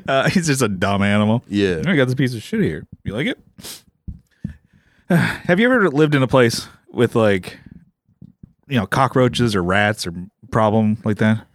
uh, 0.08 0.28
he's 0.30 0.46
just 0.46 0.62
a 0.62 0.68
dumb 0.68 1.02
animal. 1.02 1.42
yeah 1.48 1.82
I 1.86 1.96
got 1.96 2.04
this 2.06 2.14
piece 2.14 2.34
of 2.34 2.42
shit 2.42 2.60
here. 2.60 2.86
You 3.04 3.14
like 3.14 3.26
it? 3.26 3.38
Have 5.08 5.58
you 5.60 5.66
ever 5.70 5.90
lived 5.90 6.14
in 6.14 6.22
a 6.22 6.28
place 6.28 6.68
with 6.90 7.14
like, 7.16 7.58
you 8.72 8.78
know, 8.78 8.86
cockroaches 8.86 9.54
or 9.54 9.62
rats 9.62 10.06
or 10.06 10.14
problem 10.50 10.96
like 11.04 11.18
that? 11.18 11.46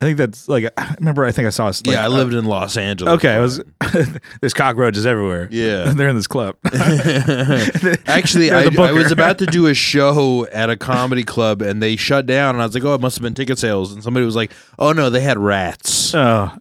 I 0.00 0.04
think 0.04 0.18
that's 0.18 0.48
like 0.48 0.66
I 0.76 0.94
remember. 0.98 1.24
I 1.24 1.32
think 1.32 1.46
I 1.46 1.50
saw. 1.50 1.66
Like, 1.66 1.86
yeah, 1.86 2.04
I 2.04 2.08
lived 2.08 2.32
in 2.32 2.44
Los 2.46 2.76
Angeles. 2.76 3.14
Okay, 3.14 3.34
I 3.34 3.40
was. 3.40 3.62
there's 4.40 4.54
cockroaches 4.54 5.06
everywhere. 5.06 5.48
Yeah. 5.50 5.92
they're 5.96 6.08
in 6.08 6.16
this 6.16 6.26
club. 6.26 6.56
Actually, 8.06 8.50
I, 8.50 8.64
I 8.64 8.92
was 8.92 9.10
about 9.10 9.38
to 9.38 9.46
do 9.46 9.66
a 9.66 9.74
show 9.74 10.46
at 10.46 10.68
a 10.68 10.76
comedy 10.76 11.24
club 11.24 11.62
and 11.62 11.82
they 11.82 11.96
shut 11.96 12.26
down. 12.26 12.54
And 12.54 12.62
I 12.62 12.66
was 12.66 12.74
like, 12.74 12.84
oh, 12.84 12.94
it 12.94 13.00
must 13.00 13.16
have 13.16 13.22
been 13.22 13.34
ticket 13.34 13.58
sales. 13.58 13.92
And 13.92 14.02
somebody 14.02 14.26
was 14.26 14.36
like, 14.36 14.52
oh, 14.78 14.92
no, 14.92 15.08
they 15.08 15.22
had 15.22 15.38
rats. 15.38 16.14
oh 16.14 16.56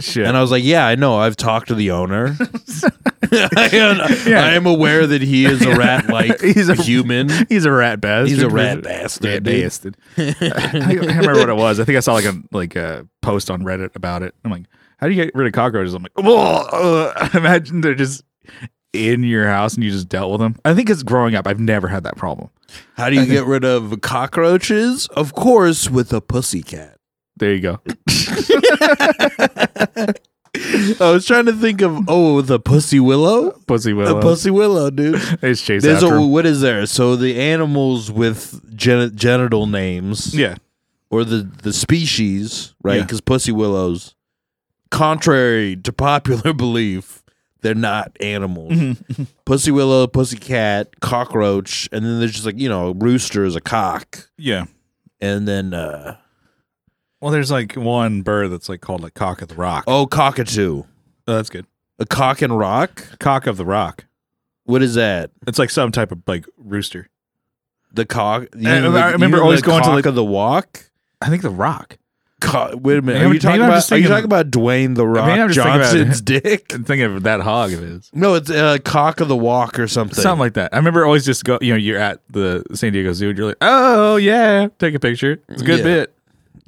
shit! 0.00 0.26
And 0.26 0.36
I 0.36 0.40
was 0.40 0.50
like, 0.50 0.64
yeah, 0.64 0.86
I 0.86 0.94
know. 0.94 1.16
I've 1.16 1.36
talked 1.36 1.68
to 1.68 1.74
the 1.74 1.90
owner. 1.92 2.36
I, 3.32 3.68
am, 3.72 3.96
Yeah. 4.26 4.44
I 4.44 4.52
am 4.54 4.66
aware 4.66 5.06
that 5.06 5.20
he 5.22 5.46
is 5.46 5.62
a 5.62 5.74
rat 5.76 6.06
like 6.10 6.40
He's 6.40 6.68
a- 6.68 6.74
human. 6.74 7.28
He's 7.48 7.64
a 7.64 7.72
rat 7.72 8.00
bastard. 8.00 8.28
He's 8.28 8.42
a 8.42 8.48
rat 8.48 8.82
bastard, 8.82 9.24
Rat 9.26 9.42
dude. 9.42 9.62
bastard. 9.62 9.96
I, 10.16 10.32
can't 10.32 11.00
remember 11.00 11.34
what 11.34 11.48
it 11.48 11.56
was. 11.56 11.80
I 11.80 11.84
think 11.84 11.96
I 11.96 12.00
saw 12.00 12.14
like 12.14 12.24
a 12.24 12.34
like 12.52 12.76
a 12.76 13.06
post 13.22 13.50
on 13.50 13.62
Reddit 13.62 13.96
about 13.96 14.22
it. 14.22 14.34
I'm 14.44 14.50
like, 14.50 14.64
how 14.98 15.08
do 15.08 15.14
you 15.14 15.24
get 15.24 15.34
rid 15.34 15.46
of 15.48 15.52
cockroaches? 15.52 15.94
I'm 15.94 16.02
like, 16.02 16.12
oh, 16.16 17.12
uh, 17.14 17.28
imagine 17.34 17.80
they're 17.80 17.94
just 17.94 18.22
in 18.92 19.24
your 19.24 19.46
house 19.48 19.74
and 19.74 19.82
you 19.84 19.90
just 19.90 20.08
dealt 20.08 20.30
with 20.32 20.40
them. 20.40 20.56
I 20.64 20.72
think 20.74 20.88
it's 20.88 21.02
growing 21.02 21.34
up. 21.34 21.46
I've 21.46 21.60
never 21.60 21.88
had 21.88 22.04
that 22.04 22.16
problem. 22.16 22.48
How 22.96 23.10
do 23.10 23.16
you 23.16 23.26
get 23.26 23.44
rid 23.44 23.64
of 23.64 24.00
cockroaches? 24.00 25.06
Of 25.08 25.34
course, 25.34 25.90
with 25.90 26.12
a 26.12 26.20
pussycat. 26.20 26.95
There 27.36 27.54
you 27.54 27.60
go. 27.60 27.80
I 30.98 31.10
was 31.10 31.26
trying 31.26 31.44
to 31.46 31.52
think 31.52 31.82
of, 31.82 32.04
oh, 32.08 32.40
the 32.40 32.58
pussy 32.58 32.98
willow? 32.98 33.50
Pussy 33.66 33.90
A 33.92 33.94
willow. 33.94 34.22
pussy 34.22 34.50
willow, 34.50 34.88
dude. 34.90 35.14
It's 35.42 35.60
just 35.60 35.64
chase 35.64 35.82
There's 35.82 36.02
after 36.02 36.16
a, 36.16 36.22
'em. 36.22 36.30
what 36.30 36.46
is 36.46 36.62
there? 36.62 36.86
So 36.86 37.14
the 37.14 37.38
animals 37.38 38.10
with 38.10 38.74
gen- 38.74 39.14
genital 39.14 39.66
names, 39.66 40.34
Yeah. 40.34 40.54
or 41.10 41.24
the 41.24 41.48
the 41.62 41.72
species, 41.74 42.74
right? 42.82 42.96
Yeah. 42.96 43.02
Because 43.02 43.20
pussy 43.20 43.52
willows, 43.52 44.14
contrary 44.90 45.76
to 45.76 45.92
popular 45.92 46.52
belief, 46.64 47.22
they're 47.60 47.74
not 47.74 48.16
animals. 48.20 48.72
Mm-hmm. 48.72 49.24
Pussy 49.44 49.70
willow, 49.70 50.06
pussy 50.06 50.38
cat, 50.38 51.00
cockroach, 51.00 51.86
and 51.92 52.02
then 52.02 52.18
there's 52.18 52.32
just 52.32 52.46
like 52.46 52.58
you 52.58 52.70
know, 52.70 52.92
rooster 52.92 53.44
is 53.44 53.56
a 53.56 53.60
cock, 53.60 54.30
Yeah. 54.38 54.64
and 55.20 55.46
then 55.46 55.74
uh 55.74 56.16
Well, 57.20 57.32
there's 57.32 57.50
like 57.50 57.74
one 57.74 58.22
bird 58.22 58.50
that's 58.50 58.68
like 58.68 58.80
called 58.80 59.02
like 59.02 59.14
cock 59.14 59.42
of 59.42 59.48
the 59.48 59.54
rock. 59.54 59.84
oh, 59.86 60.06
cockatoo, 60.06 60.84
Oh, 61.28 61.34
that's 61.36 61.50
good. 61.50 61.66
a 61.98 62.06
cock 62.06 62.42
and 62.42 62.56
rock. 62.58 63.18
Cock 63.18 63.46
of 63.46 63.56
the 63.56 63.64
rock. 63.64 64.04
What 64.64 64.82
is 64.82 64.94
that? 64.94 65.30
It's 65.46 65.58
like 65.58 65.70
some 65.70 65.92
type 65.92 66.12
of 66.12 66.22
like 66.26 66.44
rooster. 66.58 67.08
The 67.92 68.04
cock. 68.04 68.48
You 68.56 68.68
I- 68.68 68.76
I 68.78 69.12
remember 69.12 69.38
you 69.38 69.42
always 69.42 69.60
the 69.60 69.66
going 69.66 69.78
to, 69.82 69.86
cock 69.86 69.94
like- 69.94 70.06
of 70.06 70.14
the 70.14 70.24
walk. 70.24 70.90
I 71.22 71.28
think 71.30 71.42
the 71.42 71.50
rock. 71.50 71.96
Co- 72.42 72.76
wait 72.76 72.98
a 72.98 73.02
minute. 73.02 73.20
Maybe- 73.20 73.30
Are 73.30 73.32
you 73.34 73.40
talking 73.40 73.52
maybe 73.52 73.62
I'm 73.64 73.70
about? 73.70 73.76
just 73.78 73.92
Are 73.92 73.96
you 73.96 74.02
thinking- 74.08 74.10
talking 74.14 74.24
about 74.26 74.50
Dwayne 74.50 74.94
the 74.94 75.06
Rock 75.06 75.26
I'm 75.26 75.48
just 75.48 75.58
thinking 75.58 75.80
about- 75.80 75.94
Johnson's 75.94 76.20
dick? 76.20 76.66
I'm 76.74 76.84
thinking 76.84 77.06
of 77.16 77.22
that 77.22 77.40
hog 77.40 77.72
of 77.72 77.80
his. 77.80 78.10
No, 78.12 78.34
it's 78.34 78.50
uh, 78.50 78.76
cock 78.84 79.20
of 79.20 79.28
the 79.28 79.36
walk 79.36 79.78
or 79.78 79.88
something. 79.88 80.14
Something 80.20 80.40
like 80.40 80.52
that. 80.54 80.74
I 80.74 80.76
remember 80.76 81.06
always 81.06 81.24
just 81.24 81.44
go, 81.44 81.58
you 81.62 81.72
know, 81.72 81.78
you're 81.78 81.98
at 81.98 82.20
the 82.28 82.62
San 82.74 82.92
Diego 82.92 83.14
Zoo 83.14 83.30
and 83.30 83.38
you're 83.38 83.46
like, 83.46 83.56
oh, 83.62 84.16
yeah, 84.16 84.68
take 84.78 84.94
a 84.94 85.00
picture. 85.00 85.40
It's 85.48 85.62
a 85.62 85.64
good 85.64 85.78
Yeah. 85.78 85.84
bit. 85.84 86.12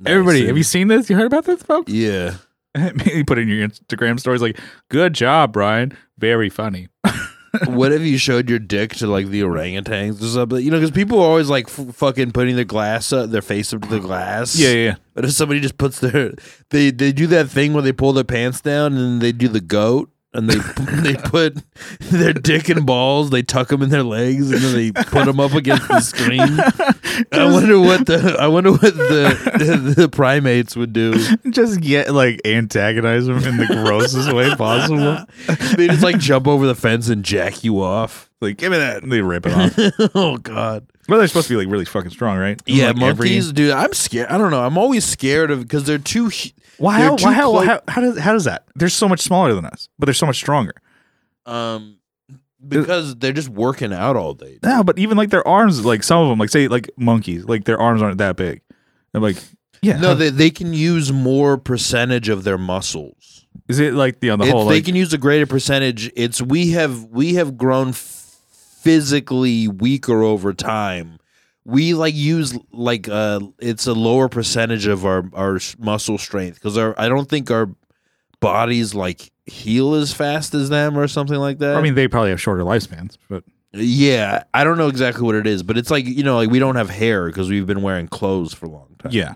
Everybody, 0.07 0.47
have 0.47 0.57
you 0.57 0.63
seen 0.63 0.89
this? 0.89 1.11
You 1.11 1.17
heard 1.17 1.27
about 1.27 1.45
this, 1.45 1.63
folks? 1.63 1.93
Yeah. 1.93 2.37
you 3.07 3.25
put 3.25 3.39
in 3.39 3.49
your 3.49 3.67
Instagram 3.67 4.21
stories 4.21 4.43
like, 4.43 4.59
good 4.91 5.15
job, 5.15 5.53
Brian. 5.53 5.97
Very 6.19 6.49
funny. 6.49 6.89
what 7.67 7.93
if 7.93 8.03
you 8.03 8.19
showed 8.19 8.49
your 8.49 8.59
dick 8.59 8.95
to 8.97 9.07
like 9.07 9.29
the 9.29 9.41
orangutans 9.41 10.23
or 10.23 10.27
something? 10.27 10.65
You 10.65 10.71
know, 10.71 10.79
because 10.79 10.91
people 10.91 11.19
are 11.19 11.27
always 11.27 11.49
like 11.49 11.69
f- 11.69 11.95
fucking 11.95 12.33
putting 12.33 12.57
their 12.57 12.65
glass 12.65 13.13
up, 13.13 13.31
their 13.31 13.43
face 13.43 13.73
up 13.73 13.83
to 13.83 13.89
the 13.89 14.01
glass. 14.01 14.57
Yeah, 14.57 14.71
yeah, 14.71 14.85
yeah. 14.85 14.95
But 15.15 15.25
if 15.25 15.33
somebody 15.33 15.61
just 15.61 15.79
puts 15.79 16.01
their 16.01 16.35
they 16.71 16.91
they 16.91 17.13
do 17.13 17.27
that 17.29 17.49
thing 17.49 17.73
where 17.73 17.83
they 17.83 17.93
pull 17.93 18.13
their 18.13 18.25
pants 18.25 18.61
down 18.61 18.97
and 18.97 19.21
they 19.21 19.33
do 19.33 19.49
the 19.49 19.61
goat 19.61 20.11
and 20.35 20.49
they 20.49 20.59
they 21.03 21.15
put 21.15 21.57
their 22.01 22.33
dick 22.33 22.69
and 22.69 22.87
balls, 22.87 23.31
they 23.31 23.43
tuck 23.43 23.69
them 23.69 23.83
in 23.83 23.89
their 23.89 24.03
legs 24.03 24.51
and 24.51 24.61
then 24.61 24.75
they 24.75 24.93
put 24.93 25.25
them 25.25 25.41
up 25.41 25.53
against 25.53 25.89
the 25.89 26.01
screen. 26.01 26.41
I 27.33 27.51
wonder 27.51 27.79
what 27.79 28.07
the 28.07 28.37
I 28.39 28.47
wonder 28.47 28.73
what 28.73 28.81
the 28.81 29.37
the, 29.59 29.95
the 29.97 30.09
primates 30.09 30.77
would 30.77 30.93
do. 30.93 31.15
Just 31.51 31.81
get 31.81 32.13
like 32.13 32.41
antagonize 32.45 33.27
them 33.27 33.39
in 33.39 33.57
the 33.57 33.67
grossest 33.67 34.33
way 34.33 34.55
possible. 34.55 35.25
They 35.77 35.89
just 35.89 36.03
like 36.03 36.19
jump 36.19 36.47
over 36.47 36.67
the 36.67 36.75
fence 36.75 37.09
and 37.09 37.25
jack 37.25 37.65
you 37.65 37.83
off. 37.83 38.31
Like, 38.41 38.57
give 38.59 38.71
me 38.71 38.79
that. 38.79 39.03
And 39.03 39.11
they 39.11 39.21
rip 39.21 39.47
it 39.47 39.53
off. 39.53 40.11
oh 40.15 40.37
God. 40.37 40.87
Well, 41.09 41.19
they're 41.19 41.29
supposed 41.29 41.49
to 41.49 41.55
be 41.55 41.59
like 41.65 41.73
really 41.73 41.85
fucking 41.85 42.11
strong, 42.11 42.39
right? 42.39 42.61
Yeah, 42.67 42.89
Like, 42.89 43.03
every- 43.03 43.29
monkeys, 43.29 43.53
dude. 43.53 43.71
I'm 43.73 43.93
scared. 43.93 44.29
I 44.29 44.39
don't 44.39 44.51
know. 44.51 44.65
I'm 44.65 44.77
always 44.79 45.05
scared 45.05 45.51
of 45.51 45.61
because 45.63 45.85
they're 45.85 45.99
too. 45.99 46.31
Why? 46.79 46.99
they're 47.01 47.09
How, 47.11 47.17
too 47.17 47.25
why 47.25 47.33
how, 47.35 47.59
how, 47.65 47.81
how 47.89 48.01
does 48.01 48.19
how 48.19 48.33
does 48.33 48.45
that? 48.45 48.65
They're 48.77 48.89
so 48.89 49.09
much 49.09 49.21
smaller 49.21 49.55
than 49.55 49.65
us, 49.65 49.89
but 49.99 50.07
they're 50.07 50.15
so 50.15 50.27
much 50.27 50.37
stronger. 50.37 50.75
Um, 51.47 51.99
because 52.67 53.15
they're 53.17 53.33
just 53.33 53.49
working 53.49 53.93
out 53.93 54.17
all 54.17 54.35
day. 54.35 54.59
No, 54.63 54.83
but 54.85 54.99
even 54.99 55.17
like 55.17 55.31
their 55.31 55.47
arms, 55.47 55.85
like 55.85 56.03
some 56.03 56.23
of 56.23 56.29
them, 56.29 56.39
like 56.39 56.51
say 56.51 56.69
like 56.69 56.91
monkeys, 56.97 57.45
like 57.45 57.65
their 57.65 57.79
arms 57.81 58.03
aren't 58.03 58.19
that 58.19 58.37
big. 58.37 58.61
I'm 59.15 59.23
like, 59.23 59.37
yeah, 59.81 59.99
No, 59.99 60.15
they 60.15 60.31
they 60.31 60.51
can 60.51 60.73
use 60.75 61.13
more 61.13 61.57
percentage 61.57 62.29
of 62.29 62.45
their 62.45 62.59
muscles. 62.59 63.47
is 63.69 63.79
it 63.79 63.95
like 63.95 64.21
the 64.21 64.31
on 64.31 64.39
the 64.41 64.45
It's- 64.45 64.53
whole 64.53 64.67
they 64.69 64.77
like 64.77 64.85
can 64.85 64.97
use 64.97 65.13
a 65.13 65.19
greater 65.19 65.47
percentage. 65.47 66.11
It's 66.17 66.43
we 66.43 66.73
have 66.73 67.05
we 67.05 67.35
have 67.35 67.57
grown 67.57 67.93
physically 68.81 69.69
weaker 69.69 70.23
over 70.23 70.53
time. 70.53 71.19
We 71.65 71.95
like 71.95 72.15
use 72.15 72.59
like 72.73 73.09
uh 73.09 73.41
it's 73.59 73.87
a 73.87 73.93
lower 73.93 74.29
percentage 74.29 74.87
of 74.87 75.05
our 75.05 75.29
our 75.35 75.59
muscle 75.79 76.17
strength 76.19 76.55
because 76.55 76.79
our 76.79 76.95
I 76.99 77.09
don't 77.09 77.29
think 77.29 77.51
our 77.51 77.69
bodies 78.41 78.95
like 78.95 79.31
heal 79.47 79.95
as 79.95 80.13
fast 80.13 80.55
as 80.55 80.69
them 80.71 80.97
or 80.99 81.09
something 81.09 81.37
like 81.37 81.59
that. 81.59 81.77
I 81.77 81.83
mean, 81.83 81.95
they 81.95 82.09
probably 82.09 82.31
have 82.31 82.41
shorter 82.41 82.63
lifespans, 82.63 83.19
but 83.29 83.45
Yeah, 83.73 84.45
I 84.55 84.65
don't 84.65 84.79
know 84.79 84.89
exactly 84.89 85.25
what 85.25 85.35
it 85.35 85.47
is, 85.47 85.63
but 85.63 85.77
it's 85.77 85.91
like 85.91 86.07
you 86.07 86.23
know, 86.23 86.37
like 86.37 86.51
we 86.51 86.59
don't 86.59 86.77
have 86.77 86.89
hair 86.89 87.27
because 87.27 87.51
we've 87.51 87.67
been 87.67 87.83
wearing 87.83 88.09
clothes 88.09 88.55
for 88.55 88.65
a 88.67 88.71
long 88.71 88.95
time. 88.99 89.13
yeah. 89.13 89.35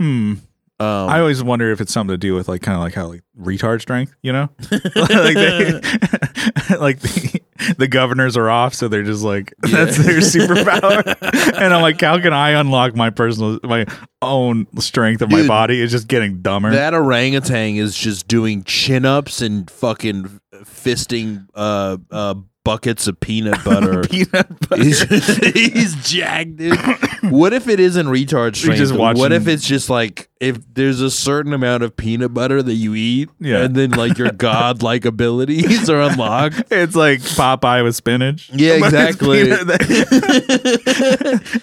Hmm. 0.00 0.34
Um, 0.80 1.08
I 1.08 1.20
always 1.20 1.40
wonder 1.40 1.70
if 1.70 1.80
it's 1.80 1.92
something 1.92 2.12
to 2.14 2.18
do 2.18 2.34
with 2.34 2.48
like 2.48 2.60
kind 2.60 2.74
of 2.76 2.82
like 2.82 2.94
how 2.94 3.06
like 3.06 3.22
retard 3.38 3.80
strength, 3.80 4.12
you 4.22 4.32
know, 4.32 4.48
like 4.96 5.34
they, 5.34 5.72
like 6.78 6.98
the, 6.98 7.40
the 7.78 7.86
governors 7.86 8.36
are 8.36 8.50
off, 8.50 8.74
so 8.74 8.88
they're 8.88 9.04
just 9.04 9.22
like 9.22 9.54
that's 9.60 9.96
their 9.98 10.18
superpower. 10.18 11.04
and 11.54 11.72
I'm 11.72 11.80
like, 11.80 12.00
how 12.00 12.20
can 12.20 12.32
I 12.32 12.50
unlock 12.50 12.96
my 12.96 13.10
personal 13.10 13.60
my 13.62 13.86
own 14.20 14.66
strength 14.80 15.22
of 15.22 15.30
my 15.30 15.46
body? 15.46 15.80
It's 15.80 15.92
just 15.92 16.08
getting 16.08 16.42
dumber. 16.42 16.72
that 16.72 16.92
orangutan 16.92 17.76
is 17.76 17.96
just 17.96 18.26
doing 18.26 18.64
chin 18.64 19.04
ups 19.04 19.42
and 19.42 19.70
fucking 19.70 20.40
fisting 20.64 21.46
uh, 21.54 21.98
uh, 22.10 22.34
buckets 22.64 23.06
of 23.06 23.20
peanut 23.20 23.62
butter. 23.64 24.02
Peanut 24.02 24.68
butter. 24.68 24.82
he's, 24.82 25.00
he's 25.54 25.94
jacked, 26.10 26.56
dude. 26.56 26.78
What 27.22 27.52
if 27.52 27.68
it 27.68 27.78
isn't 27.80 28.06
retard 28.06 28.56
strength? 28.56 28.78
just 28.78 28.94
watching- 28.94 29.20
what 29.20 29.32
if 29.32 29.46
it's 29.48 29.64
just 29.66 29.88
like 29.90 30.28
if 30.40 30.58
there's 30.74 31.00
a 31.00 31.10
certain 31.10 31.52
amount 31.54 31.82
of 31.84 31.96
peanut 31.96 32.34
butter 32.34 32.62
that 32.62 32.74
you 32.74 32.94
eat, 32.94 33.30
Yeah. 33.40 33.62
and 33.64 33.74
then 33.74 33.90
like 33.92 34.18
your 34.18 34.30
godlike 34.32 35.04
abilities 35.04 35.88
are 35.88 36.00
unlocked? 36.02 36.64
It's 36.70 36.94
like 36.96 37.20
Popeye 37.20 37.82
with 37.84 37.96
spinach. 37.96 38.50
Yeah, 38.52 38.78
But 38.80 38.92
it's 38.92 39.16
exactly. 39.16 39.44
peanut- 39.44 39.80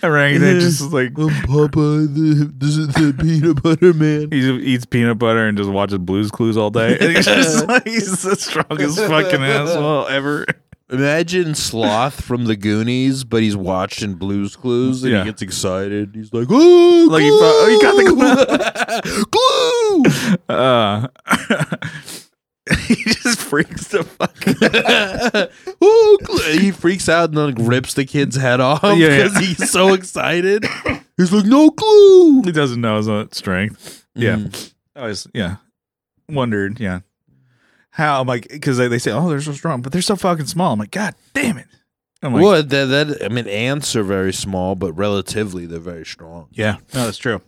Orangutan 0.04 0.60
just 0.60 0.92
like 0.92 1.14
Papa, 1.16 1.80
the, 1.80 2.52
this 2.58 2.78
is 2.78 2.88
the 2.90 3.14
peanut 3.20 3.62
butter 3.62 3.94
man. 3.94 4.30
he 4.32 4.42
just 4.42 4.64
eats 4.66 4.86
peanut 4.86 5.20
butter 5.20 5.48
and 5.48 5.58
just 5.58 5.70
watches 5.70 6.00
Blues 6.00 6.32
Clues 6.32 6.58
all 6.58 6.70
day. 6.70 6.98
And 7.00 7.16
he's 7.16 7.26
just 7.26 7.68
like 7.68 7.86
he's 7.86 8.22
the 8.24 8.36
strongest 8.36 8.98
fucking 9.00 9.44
asshole 9.44 10.08
ever. 10.08 10.46
Imagine 10.92 11.56
Sloth 11.56 12.22
from 12.22 12.46
the 12.46 12.56
Goonies, 12.58 13.24
but 13.24 13.42
he's 13.42 13.56
watching 13.56 14.16
Blues 14.16 14.56
Clues 14.58 15.04
and 15.04 15.12
Yeah. 15.14 15.20
he 15.24 15.30
gets 15.30 15.42
excited. 15.42 16.12
He's 16.14 16.34
like, 16.34 16.52
"Ooh, 16.52 17.08
Like, 17.10 17.24
he 17.24 17.30
glue! 17.30 17.40
thought- 17.40 19.02
oh, 19.34 20.04
glue!" 20.48 20.56
Uh, 20.56 21.08
he 22.88 22.96
just 23.06 23.40
freaks 23.40 23.88
the 23.88 24.04
fuck. 24.04 24.36
oh, 25.82 26.18
glue! 26.24 26.60
He 26.60 26.72
freaks 26.72 27.10
out 27.10 27.30
and 27.30 27.38
then 27.38 27.56
like, 27.56 27.68
rips 27.70 27.94
the 27.94 28.06
kid's 28.06 28.36
head 28.36 28.60
off 28.60 28.84
Yeah, 28.84 28.94
yeah. 28.96 29.24
because 29.30 29.38
he's 29.38 29.72
so 29.72 29.94
excited. 29.94 30.66
He's 31.18 31.32
like, 31.32 31.46
"No 31.46 31.70
glue!" 31.70 32.42
He 32.44 32.52
doesn't 32.52 32.82
know 32.82 32.98
his 32.98 33.08
own 33.08 33.32
strength. 33.32 34.06
Yeah, 34.16 34.36
Mm. 34.38 34.74
I 34.96 35.08
was 35.08 35.28
yeah 35.34 35.56
wondered 36.30 36.80
yeah 36.80 37.00
how 37.92 38.22
I'm 38.22 38.28
like 38.28 38.48
because 38.50 38.78
they, 38.78 38.88
they 38.88 39.00
say 39.00 39.12
oh 39.12 39.30
they're 39.30 39.42
so 39.42 39.54
strong 39.54 39.82
but 39.82 39.92
they're 39.92 40.02
so 40.02 40.16
fucking 40.16 40.48
small. 40.48 40.74
I'm 40.74 40.80
like 40.80 40.92
God 40.92 41.16
damn 41.34 41.58
it. 41.58 41.68
I'm 42.24 42.34
like 42.34 42.44
well, 42.44 42.64
that, 42.64 42.86
that 42.86 43.24
I 43.24 43.30
mean, 43.30 43.48
ants 43.48 43.96
are 43.96 44.04
very 44.04 44.34
small, 44.34 44.76
but 44.76 44.94
relatively 44.94 45.66
they're 45.66 45.80
very 45.80 46.06
strong. 46.06 46.48
yeah 46.52 46.78
no 46.94 47.06
that's 47.06 47.18
true. 47.18 47.42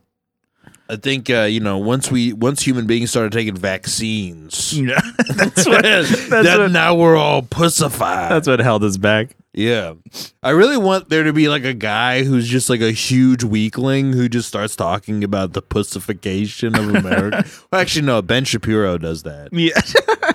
I 0.90 0.96
think 0.98 1.30
uh, 1.30 1.44
you 1.44 1.60
know 1.60 1.78
once 1.78 2.12
we 2.12 2.34
once 2.34 2.62
human 2.62 2.86
beings 2.88 3.10
started 3.10 3.32
taking 3.32 3.56
vaccines, 3.56 4.74
Yeah, 4.80 5.00
that's 5.36 5.66
what. 5.68 5.84
That's 5.84 6.30
that 6.30 6.60
what. 6.60 6.72
now 6.72 6.96
we're 6.96 7.16
all 7.16 7.42
pussified. 7.42 8.32
That's 8.32 8.48
what 8.48 8.60
held 8.60 8.84
us 8.84 8.98
back. 8.98 9.36
Yeah. 9.56 9.94
I 10.42 10.50
really 10.50 10.78
want 10.78 11.10
there 11.10 11.24
to 11.24 11.32
be 11.32 11.48
like 11.48 11.64
a 11.64 11.76
guy 11.76 12.24
who's 12.24 12.48
just 12.48 12.72
like 12.72 12.82
a 12.82 12.90
huge 12.92 13.44
weakling 13.44 14.12
who 14.12 14.28
just 14.28 14.48
starts 14.48 14.76
talking 14.76 15.24
about 15.24 15.54
the 15.54 15.62
pussification 15.62 16.76
of 16.76 16.90
America. 16.96 17.46
well, 17.72 17.80
actually, 17.80 18.06
no, 18.08 18.22
Ben 18.24 18.46
Shapiro 18.46 18.98
does 18.98 19.22
that. 19.24 19.50
Yeah, 19.52 19.80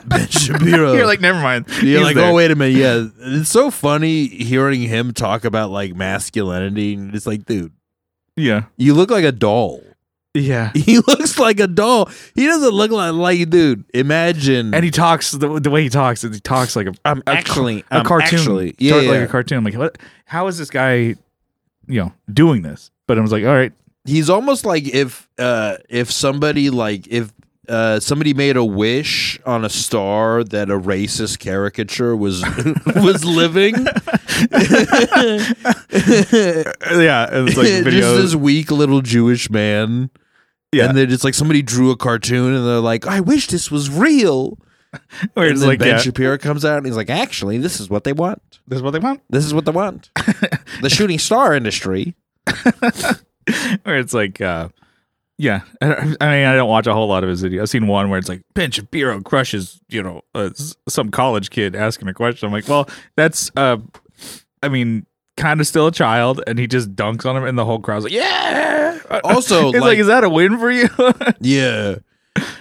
Ben 0.07 0.29
Shapiro. 0.29 0.93
you're 0.95 1.07
like, 1.07 1.21
never 1.21 1.41
mind. 1.41 1.67
You're 1.83 1.99
He's 1.99 2.01
like, 2.03 2.15
there. 2.17 2.31
oh, 2.31 2.35
wait 2.35 2.53
a 2.53 2.55
minute. 2.55 2.77
Yeah. 2.79 3.09
It's 3.41 3.51
so 3.51 3.73
funny 3.73 4.29
hearing 4.29 4.83
him 4.83 5.13
talk 5.13 5.45
about 5.45 5.71
like 5.71 5.97
masculinity. 5.97 6.95
And 6.95 7.13
it's 7.13 7.27
like, 7.27 7.45
dude, 7.45 7.73
Yeah, 8.37 8.67
you 8.77 8.95
look 8.95 9.11
like 9.11 9.25
a 9.25 9.33
doll. 9.33 9.83
Yeah. 10.39 10.73
He 10.75 10.99
looks 10.99 11.39
like 11.39 11.61
a 11.61 11.67
doll. 11.67 12.11
He 12.35 12.47
doesn't 12.47 12.71
look 12.71 12.91
like, 12.91 13.13
like 13.13 13.51
dude, 13.51 13.85
imagine. 13.95 14.75
And 14.75 14.85
he 14.85 14.91
talks 14.91 15.33
the, 15.33 15.61
the 15.61 15.71
way 15.71 15.83
he 15.83 15.89
talks. 15.89 16.23
He 16.23 16.41
talks 16.41 16.77
like 16.77 16.87
a 16.87 16.95
I'm 17.05 17.23
a, 17.27 17.31
actually, 17.31 17.81
a 17.91 17.99
I'm 17.99 18.05
cartoon. 18.05 18.39
Actually, 18.39 18.75
He 18.79 18.89
yeah, 18.89 18.97
like 18.97 19.05
yeah. 19.07 19.15
a 19.23 19.29
cartoon. 19.29 19.59
I'm 19.59 19.65
like, 19.65 19.75
what? 19.75 19.99
How 20.25 20.47
is 20.47 20.59
this 20.59 20.71
guy, 20.71 20.97
you 21.87 22.01
know, 22.01 22.13
doing 22.33 22.63
this? 22.63 22.91
But 23.07 23.19
I 23.19 23.21
was 23.23 23.33
like, 23.33 23.45
all 23.45 23.55
right, 23.55 23.73
he's 24.05 24.31
almost 24.31 24.65
like 24.65 24.87
if 24.89 25.29
uh 25.39 25.77
if 25.89 26.11
somebody 26.11 26.71
like 26.71 27.07
if 27.09 27.33
uh 27.69 28.01
somebody 28.01 28.33
made 28.35 28.57
a 28.57 28.65
wish 28.65 29.39
on 29.45 29.65
a 29.65 29.69
star 29.69 30.43
that 30.43 30.71
a 30.71 30.79
racist 30.79 31.39
caricature 31.39 32.17
was 32.17 32.43
was 32.97 33.25
living 33.25 33.75
yeah. 36.91 37.29
And 37.31 37.49
it's 37.49 37.57
like 37.57 37.85
just 37.85 38.17
this 38.17 38.35
weak 38.35 38.71
little 38.71 39.03
jewish 39.03 39.51
man 39.51 40.11
yeah, 40.73 40.89
and 40.89 40.97
then 40.97 41.11
it's 41.11 41.25
like 41.25 41.35
somebody 41.35 41.63
drew 41.63 41.91
a 41.91 41.97
cartoon 41.97 42.55
and 42.55 42.67
they're 42.67 42.81
like 42.81 43.07
i 43.07 43.21
wish 43.21 43.47
this 43.49 43.71
was 43.71 43.91
real 43.91 44.59
where 45.35 45.47
and 45.47 45.53
it's 45.53 45.61
then 45.61 45.69
like, 45.69 45.79
ben 45.79 45.89
yeah, 45.89 45.99
shapiro 45.99 46.39
comes 46.39 46.65
out 46.65 46.79
and 46.79 46.87
he's 46.87 46.97
like 46.97 47.11
actually 47.11 47.59
this 47.59 47.81
is 47.81 47.91
what 47.91 48.05
they 48.05 48.13
want 48.13 48.61
this 48.67 48.77
is 48.77 48.83
what 48.83 48.93
they 48.93 48.99
want. 48.99 49.21
this 49.31 49.45
is 49.45 49.53
what 49.53 49.65
they 49.65 49.73
want 49.73 50.11
the 50.83 50.89
shooting 50.91 51.19
star 51.19 51.55
industry 51.55 52.15
Where 53.83 53.99
it's 53.99 54.15
like, 54.15 54.41
uh, 54.41 54.69
yeah. 55.39 55.63
I, 55.81 55.87
I 55.95 56.05
mean, 56.05 56.47
I 56.47 56.55
don't 56.55 56.69
watch 56.69 56.87
a 56.87 56.93
whole 56.93 57.09
lot 57.09 57.25
of 57.25 57.31
his 57.31 57.43
videos. 57.43 57.63
I've 57.63 57.69
seen 57.71 57.87
one 57.87 58.11
where 58.11 58.19
it's 58.19 58.29
like 58.29 58.43
Ben 58.55 58.71
Shapiro 58.71 59.21
crushes, 59.21 59.81
you 59.89 60.03
know, 60.03 60.23
uh, 60.35 60.51
some 60.89 61.11
college 61.11 61.51
kid 61.51 61.75
asking 61.75 62.09
a 62.09 62.15
question. 62.15 62.47
I'm 62.47 62.53
like, 62.53 62.69
well, 62.69 62.89
that's, 63.17 63.51
uh, 63.57 63.79
I 64.63 64.69
mean, 64.69 65.07
kind 65.39 65.61
of 65.61 65.67
still 65.67 65.87
a 65.87 65.93
child, 65.93 66.43
and 66.47 66.59
he 66.59 66.67
just 66.67 66.95
dunks 66.95 67.25
on 67.25 67.37
him, 67.37 67.45
and 67.45 67.57
the 67.57 67.65
whole 67.65 67.79
crowd's 67.79 68.05
like, 68.05 68.13
yeah. 68.13 68.99
Also, 69.25 69.69
it's 69.69 69.75
like, 69.75 69.83
like- 69.83 69.99
is 69.99 70.09
that 70.09 70.23
a 70.25 70.29
win 70.29 70.59
for 70.59 70.71
you? 70.71 70.89
Yeah. 71.41 71.97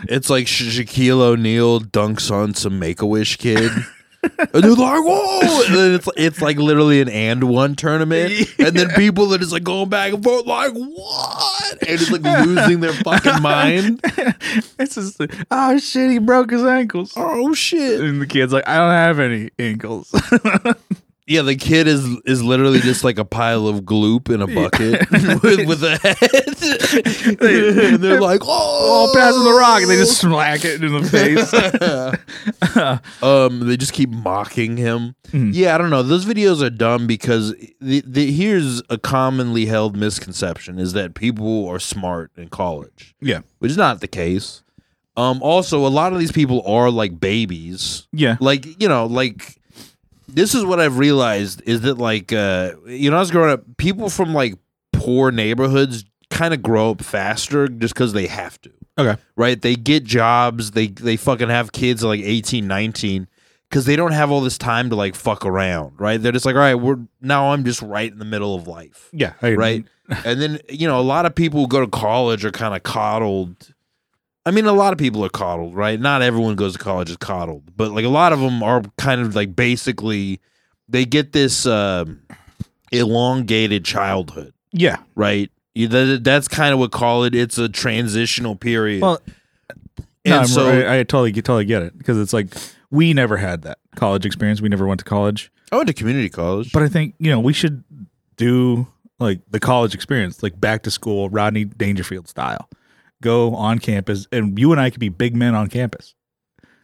It's 0.07 0.29
like 0.29 0.47
Sha- 0.47 0.65
Shaquille 0.81 1.19
O'Neal 1.19 1.81
dunks 1.81 2.31
on 2.31 2.53
some 2.53 2.79
Make 2.79 3.01
a 3.01 3.05
Wish 3.05 3.35
kid. 3.37 3.69
and 4.23 4.63
they're 4.63 4.71
like, 4.71 5.03
whoa! 5.03 5.63
And 5.67 5.75
then 5.75 5.93
it's, 5.95 6.07
it's 6.17 6.41
like 6.41 6.57
literally 6.57 6.99
an 7.01 7.09
and 7.09 7.43
one 7.43 7.75
tournament. 7.75 8.33
And 8.59 8.75
then 8.75 8.89
people 8.89 9.27
that 9.27 9.41
is 9.41 9.51
like 9.51 9.63
going 9.63 9.89
back 9.89 10.13
and 10.13 10.23
forth, 10.23 10.45
like, 10.47 10.71
what? 10.73 11.71
And 11.83 11.89
it's 12.01 12.09
like 12.09 12.23
losing 12.23 12.79
their 12.79 12.93
fucking 12.93 13.41
mind. 13.41 13.99
it's 14.79 14.95
just, 14.95 15.19
like, 15.19 15.33
oh 15.51 15.77
shit, 15.77 16.09
he 16.09 16.17
broke 16.17 16.49
his 16.51 16.63
ankles. 16.63 17.13
Oh, 17.15 17.53
shit. 17.53 17.99
And 18.01 18.19
the 18.21 18.25
kid's 18.25 18.53
like, 18.53 18.67
I 18.67 18.77
don't 18.77 18.91
have 18.91 19.19
any 19.19 19.51
ankles. 19.59 20.09
Yeah, 21.27 21.41
the 21.41 21.55
kid 21.57 21.87
is 21.87 22.05
is 22.25 22.41
literally 22.41 22.79
just 22.79 23.03
like 23.03 23.17
a 23.19 23.25
pile 23.25 23.67
of 23.67 23.81
gloop 23.81 24.33
in 24.33 24.41
a 24.41 24.47
bucket 24.47 25.11
with, 25.43 25.67
with 25.67 25.83
a 25.83 25.97
head. 25.97 27.37
and 27.41 28.01
they're 28.01 28.21
like, 28.21 28.39
oh, 28.45 29.09
oh, 29.09 29.13
passing 29.13 29.43
the 29.43 29.51
rock, 29.53 29.81
and 29.81 29.91
they 29.91 29.97
just 29.97 30.19
smack 30.21 30.63
it 30.63 30.81
in 30.81 30.93
the 30.93 31.03
face. 31.03 31.53
um, 33.23 33.67
they 33.67 33.77
just 33.77 33.93
keep 33.93 34.09
mocking 34.09 34.77
him. 34.77 35.15
Mhm. 35.31 35.51
Yeah, 35.53 35.75
I 35.75 35.77
don't 35.77 35.89
know. 35.89 36.03
Those 36.03 36.25
videos 36.25 36.61
are 36.63 36.69
dumb 36.69 37.07
because 37.07 37.53
the, 37.81 38.01
the, 38.05 38.31
here's 38.31 38.81
a 38.89 38.97
commonly 38.97 39.65
held 39.65 39.97
misconception: 39.97 40.79
is 40.79 40.93
that 40.93 41.13
people 41.13 41.67
are 41.67 41.79
smart 41.79 42.31
in 42.37 42.47
college, 42.49 43.15
yeah, 43.19 43.41
which 43.59 43.71
is 43.71 43.77
not 43.77 43.99
the 43.99 44.07
case. 44.07 44.63
Um, 45.17 45.41
also, 45.41 45.85
a 45.85 45.89
lot 45.89 46.13
of 46.13 46.19
these 46.19 46.31
people 46.31 46.61
are 46.65 46.91
like 46.91 47.19
babies. 47.19 48.07
yeah, 48.13 48.37
Like 48.39 48.81
you 48.81 48.87
know, 48.87 49.07
like 49.07 49.57
this 50.27 50.53
is 50.53 50.65
what 50.65 50.79
I've 50.79 50.97
realized 50.97 51.61
is 51.65 51.81
that 51.81 51.97
like 51.97 52.31
uh, 52.33 52.73
you 52.85 53.09
know, 53.09 53.17
I 53.17 53.19
was 53.19 53.31
growing 53.31 53.51
up, 53.51 53.63
people 53.77 54.09
from 54.09 54.33
like 54.33 54.55
poor 54.93 55.31
neighborhoods 55.31 56.05
kind 56.29 56.53
of 56.53 56.61
grow 56.61 56.91
up 56.91 57.01
faster 57.01 57.67
just 57.67 57.93
because 57.93 58.13
they 58.13 58.27
have 58.27 58.59
to 58.61 58.71
okay, 58.97 59.21
right? 59.35 59.61
They 59.61 59.75
get 59.75 60.03
jobs, 60.03 60.71
they 60.71 60.87
they 60.87 61.17
fucking 61.17 61.49
have 61.49 61.71
kids 61.71 62.03
like 62.03 62.21
18, 62.21 62.67
19 62.67 63.27
because 63.69 63.85
they 63.85 63.95
don't 63.95 64.11
have 64.13 64.31
all 64.31 64.41
this 64.41 64.57
time 64.57 64.89
to 64.89 64.95
like 64.95 65.15
fuck 65.15 65.45
around, 65.45 65.99
right? 65.99 66.21
They're 66.21 66.31
just 66.31 66.45
like, 66.45 66.55
all 66.55 66.61
right, 66.61 66.75
we're 66.75 66.99
now 67.21 67.51
I'm 67.53 67.63
just 67.63 67.81
right 67.81 68.11
in 68.11 68.19
the 68.19 68.25
middle 68.25 68.55
of 68.55 68.67
life, 68.67 69.09
yeah, 69.11 69.33
right? 69.41 69.57
and 70.25 70.41
then 70.41 70.59
you 70.69 70.87
know, 70.87 70.99
a 70.99 71.03
lot 71.03 71.25
of 71.25 71.35
people 71.35 71.61
who 71.61 71.67
go 71.67 71.81
to 71.81 71.87
college 71.87 72.45
are 72.45 72.51
kind 72.51 72.75
of 72.75 72.83
coddled. 72.83 73.73
I 74.47 74.51
mean, 74.51 74.65
a 74.65 74.71
lot 74.73 74.93
of 74.93 74.99
people 74.99 75.25
are 75.25 75.29
coddled, 75.29 75.75
right? 75.75 75.99
Not 75.99 76.21
everyone 76.21 76.55
goes 76.55 76.73
to 76.73 76.79
college 76.79 77.09
is 77.09 77.17
coddled, 77.17 77.75
but 77.75 77.91
like 77.91 78.05
a 78.05 78.09
lot 78.09 78.31
of 78.33 78.39
them 78.39 78.63
are 78.63 78.81
kind 78.97 79.19
of 79.21 79.35
like 79.35 79.55
basically 79.55 80.39
they 80.87 81.05
get 81.05 81.33
this 81.33 81.65
um 81.65 82.21
elongated 82.91 83.83
childhood, 83.85 84.53
Yeah. 84.71 84.97
right? 85.15 85.51
You, 85.75 85.87
that, 85.89 86.23
that's 86.23 86.47
kind 86.47 86.73
of 86.73 86.79
what 86.79 86.91
college. 86.91 87.35
It's 87.35 87.57
a 87.57 87.69
transitional 87.69 88.55
period. 88.55 89.01
Well, 89.01 89.19
And 90.25 90.41
no, 90.41 90.43
so- 90.45 90.67
I, 90.69 90.99
I 90.99 91.03
totally 91.03 91.33
totally 91.33 91.65
get 91.65 91.83
it 91.83 91.97
because 91.97 92.17
it's 92.17 92.33
like 92.33 92.47
we 92.89 93.13
never 93.13 93.37
had 93.37 93.63
that 93.63 93.79
college 93.95 94.25
experience. 94.25 94.61
We 94.61 94.69
never 94.69 94.87
went 94.87 94.99
to 94.99 95.05
college, 95.05 95.51
I 95.71 95.75
went 95.75 95.87
to 95.87 95.93
community 95.93 96.29
college. 96.29 96.71
but 96.71 96.83
I 96.83 96.87
think 96.87 97.15
you 97.19 97.29
know 97.29 97.39
we 97.39 97.53
should 97.53 97.83
do 98.37 98.87
like 99.19 99.41
the 99.49 99.59
college 99.59 99.93
experience, 99.93 100.41
like 100.41 100.59
back 100.59 100.83
to 100.83 100.91
school, 100.91 101.29
Rodney 101.29 101.65
Dangerfield 101.65 102.27
style. 102.27 102.69
Go 103.21 103.55
on 103.55 103.79
campus, 103.79 104.27
and 104.31 104.57
you 104.59 104.71
and 104.71 104.79
I 104.79 104.89
could 104.91 104.99
be 104.99 105.09
big 105.09 105.35
men 105.35 105.55
on 105.55 105.67
campus. 105.69 106.13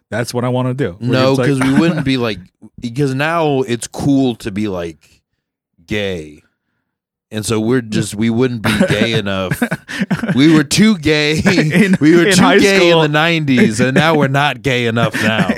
That's 0.09 0.33
what 0.33 0.43
I 0.45 0.49
want 0.49 0.67
to 0.67 0.73
do. 0.73 0.93
Where 0.99 1.09
no, 1.11 1.29
it's 1.31 1.39
like- 1.39 1.47
because 1.47 1.59
we 1.61 1.73
wouldn't 1.79 2.05
be 2.05 2.17
like 2.17 2.39
because 2.79 3.13
now 3.13 3.61
it's 3.61 3.87
cool 3.87 4.35
to 4.37 4.51
be 4.51 4.67
like 4.67 5.21
gay, 5.85 6.41
and 7.31 7.45
so 7.45 7.59
we're 7.59 7.81
just 7.81 8.15
we 8.15 8.29
wouldn't 8.29 8.63
be 8.63 8.75
gay 8.87 9.13
enough. 9.19 9.61
We 10.35 10.53
were 10.53 10.63
too 10.63 10.97
gay. 10.97 11.33
In- 11.45 11.97
we 12.01 12.15
were 12.15 12.31
too 12.31 12.59
gay 12.59 12.77
school- 12.89 13.03
in 13.03 13.11
the 13.11 13.17
'90s, 13.17 13.79
and 13.79 13.95
now 13.95 14.15
we're 14.15 14.27
not 14.27 14.61
gay 14.63 14.87
enough 14.87 15.13
now. 15.15 15.49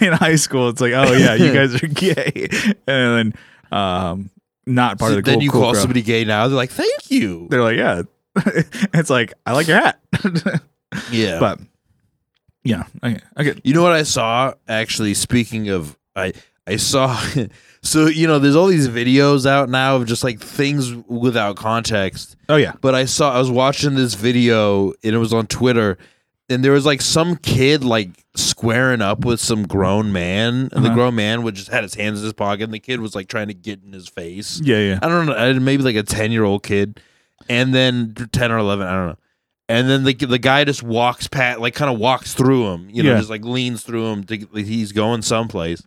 in 0.00 0.12
high 0.12 0.36
school, 0.36 0.68
it's 0.68 0.80
like, 0.80 0.92
oh 0.92 1.12
yeah, 1.12 1.34
you 1.34 1.52
guys 1.52 1.74
are 1.82 1.86
gay, 1.88 2.48
and 2.86 3.32
then 3.32 3.76
um, 3.76 4.30
not 4.66 4.98
part 4.98 5.10
of 5.12 5.16
the 5.16 5.22
cool. 5.22 5.32
then 5.32 5.40
you 5.40 5.50
cool 5.50 5.60
call 5.62 5.72
crowd. 5.72 5.80
somebody 5.80 6.02
gay 6.02 6.24
now, 6.24 6.46
they're 6.48 6.56
like, 6.56 6.70
"Thank 6.70 7.10
you." 7.10 7.48
They're 7.50 7.62
like, 7.62 7.76
yeah. 7.78 8.02
it's 8.94 9.10
like 9.10 9.34
I 9.46 9.52
like 9.52 9.66
your 9.66 9.78
hat, 9.78 10.00
Yeah, 11.10 11.38
but 11.40 11.60
yeah, 12.64 12.84
okay, 13.02 13.20
get 13.42 13.64
You 13.64 13.74
know 13.74 13.82
what 13.82 13.92
I 13.92 14.02
saw 14.02 14.52
actually 14.68 15.14
speaking 15.14 15.68
of 15.70 15.96
I 16.14 16.32
I 16.66 16.76
saw 16.76 17.18
so 17.82 18.06
you 18.06 18.26
know 18.26 18.38
there's 18.38 18.56
all 18.56 18.66
these 18.66 18.88
videos 18.88 19.46
out 19.46 19.68
now 19.68 19.96
of 19.96 20.06
just 20.06 20.22
like 20.24 20.40
things 20.40 20.92
without 21.08 21.56
context. 21.56 22.36
oh 22.48 22.56
yeah, 22.56 22.72
But 22.80 22.94
I 22.94 23.04
saw 23.06 23.34
I 23.34 23.38
was 23.38 23.50
watching 23.50 23.94
this 23.94 24.14
video 24.14 24.88
and 25.02 25.14
it 25.14 25.18
was 25.18 25.32
on 25.32 25.46
Twitter 25.46 25.96
and 26.48 26.64
there 26.64 26.72
was 26.72 26.84
like 26.84 27.00
some 27.00 27.36
kid 27.36 27.82
like 27.84 28.10
squaring 28.34 29.00
up 29.00 29.24
with 29.24 29.40
some 29.40 29.62
grown 29.66 30.12
man 30.12 30.68
and 30.72 30.84
the 30.84 30.88
Uh-huh. 30.88 30.94
grown 30.94 31.14
man 31.14 31.42
would 31.42 31.54
just 31.54 31.68
had 31.70 31.82
his 31.82 31.94
hands 31.94 32.18
in 32.20 32.24
his 32.24 32.32
pocket 32.32 32.64
and 32.64 32.74
the 32.74 32.78
kid 32.80 33.00
was 33.00 33.14
like 33.14 33.28
trying 33.28 33.48
to 33.48 33.54
get 33.54 33.80
in 33.84 33.92
his 33.92 34.08
face. 34.08 34.60
yeah, 34.62 34.78
yeah. 34.78 34.98
I 35.02 35.08
don't 35.08 35.26
know, 35.26 35.60
maybe 35.60 35.82
like 35.82 35.96
a 35.96 36.02
10-year-old 36.02 36.62
kid 36.62 37.00
and 37.50 37.74
then 37.74 38.14
10 38.32 38.50
or 38.50 38.56
11, 38.58 38.86
I 38.86 38.90
don't 38.92 39.06
know. 39.08 39.16
And 39.68 39.88
then 39.90 40.04
the 40.04 40.14
the 40.14 40.38
guy 40.38 40.64
just 40.64 40.82
walks 40.82 41.28
past, 41.28 41.60
like 41.60 41.74
kind 41.74 41.92
of 41.92 41.98
walks 42.00 42.32
through 42.34 42.72
him, 42.72 42.88
you 42.90 43.02
know, 43.02 43.10
Yeah. 43.12 43.18
just 43.18 43.30
like 43.30 43.44
leans 43.44 43.82
through 43.82 44.06
him. 44.06 44.24
To, 44.24 44.36
he's 44.54 44.90
going 44.92 45.22
someplace, 45.22 45.82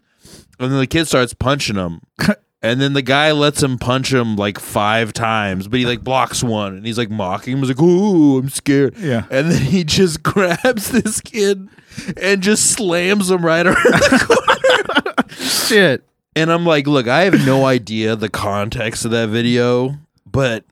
and 0.59 0.71
then 0.71 0.79
the 0.79 0.87
kid 0.87 1.05
starts 1.05 1.33
punching 1.33 1.75
him, 1.75 1.99
and 2.61 2.79
then 2.79 2.93
the 2.93 3.01
guy 3.01 3.33
lets 3.33 3.61
him 3.61 3.77
punch 3.77 4.13
him 4.13 4.37
like 4.37 4.57
five 4.57 5.11
times, 5.11 5.67
but 5.67 5.79
he 5.79 5.85
like 5.85 6.01
blocks 6.01 6.41
one, 6.43 6.77
and 6.77 6.85
he's 6.85 6.97
like 6.97 7.09
mocking 7.09 7.53
him. 7.53 7.59
He's 7.59 7.67
like, 7.69 7.81
"Ooh, 7.81 8.37
I'm 8.37 8.47
scared," 8.49 8.95
Yeah. 8.97 9.25
and 9.29 9.51
then 9.51 9.61
he 9.61 9.83
just 9.83 10.23
grabs 10.31 10.89
this 10.91 11.19
kid 11.19 11.67
and 12.15 12.41
just 12.41 12.71
slams 12.71 13.29
him 13.29 13.43
right 13.45 13.65
around 13.67 13.75
the 13.83 15.13
corner. 15.27 15.45
Shit. 15.45 16.07
And 16.37 16.51
I'm 16.51 16.65
like, 16.65 16.87
look, 16.87 17.07
I 17.07 17.23
have 17.25 17.45
no 17.45 17.65
idea 17.65 18.15
the 18.15 18.29
context 18.29 19.05
of 19.05 19.11
that 19.11 19.27
video, 19.29 19.97
but 20.25 20.63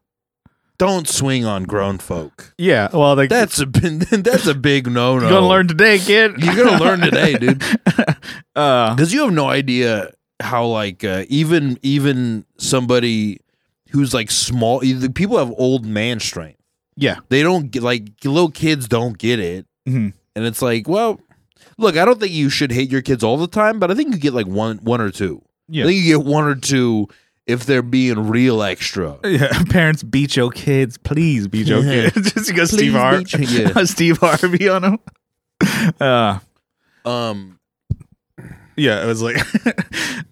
don't 0.81 1.07
swing 1.07 1.45
on 1.45 1.63
grown 1.65 1.99
folk. 1.99 2.55
Yeah. 2.57 2.89
Well, 2.91 3.15
like 3.15 3.29
That's 3.29 3.59
a 3.59 3.65
that's 3.67 4.47
a 4.47 4.55
big 4.55 4.87
no 4.91 5.19
no. 5.19 5.21
you're 5.21 5.29
gonna 5.29 5.47
learn 5.47 5.67
today, 5.67 5.99
kid. 5.99 6.41
You're 6.43 6.55
gonna 6.55 6.83
learn 6.83 7.01
today, 7.01 7.37
dude. 7.37 7.63
uh, 8.55 8.95
Because 8.95 9.13
you 9.13 9.21
have 9.23 9.31
no 9.33 9.47
idea 9.47 10.11
how 10.41 10.65
like 10.65 11.03
uh, 11.03 11.25
even 11.29 11.77
even 11.83 12.45
somebody 12.57 13.39
who's 13.91 14.11
like 14.13 14.31
small. 14.31 14.79
The 14.79 15.11
people 15.13 15.37
have 15.37 15.53
old 15.57 15.85
man 15.85 16.19
strength. 16.19 16.59
Yeah. 16.97 17.17
They 17.29 17.43
don't 17.43 17.69
get 17.71 17.83
like 17.83 18.09
little 18.23 18.49
kids 18.51 18.87
don't 18.87 19.17
get 19.17 19.39
it, 19.39 19.65
Mhm. 19.87 20.13
and 20.35 20.45
it's 20.45 20.61
like, 20.63 20.87
well, 20.87 21.19
look, 21.77 21.95
I 21.95 22.05
don't 22.05 22.19
think 22.19 22.33
you 22.33 22.49
should 22.49 22.71
hate 22.71 22.91
your 22.91 23.01
kids 23.03 23.23
all 23.23 23.37
the 23.37 23.47
time, 23.47 23.79
but 23.79 23.91
I 23.91 23.93
think 23.93 24.13
you 24.13 24.19
get 24.19 24.33
like 24.33 24.47
one, 24.47 24.77
one 24.79 24.99
or 24.99 25.11
two. 25.11 25.43
Yeah. 25.69 25.83
I 25.83 25.87
think 25.87 26.03
you 26.03 26.17
get 26.17 26.25
one 26.25 26.45
or 26.45 26.55
two 26.55 27.07
if 27.47 27.65
they're 27.65 27.81
being 27.81 28.27
real 28.29 28.61
extra. 28.63 29.17
Yeah, 29.23 29.63
parents 29.69 30.03
beat 30.03 30.35
your 30.35 30.51
kids. 30.51 30.97
Please 30.97 31.47
beat 31.47 31.67
your 31.67 31.81
kids. 31.81 32.33
Just 32.33 32.55
go 32.55 32.65
Steve 32.65 32.93
Harvey. 32.93 33.45
yeah. 33.45 33.83
Steve 33.85 34.17
Harvey 34.19 34.69
on 34.69 34.81
them. 34.83 34.99
Uh, 35.99 36.39
Um, 37.05 37.59
yeah, 38.75 39.03
it 39.03 39.07
was 39.07 39.21
like, 39.21 39.37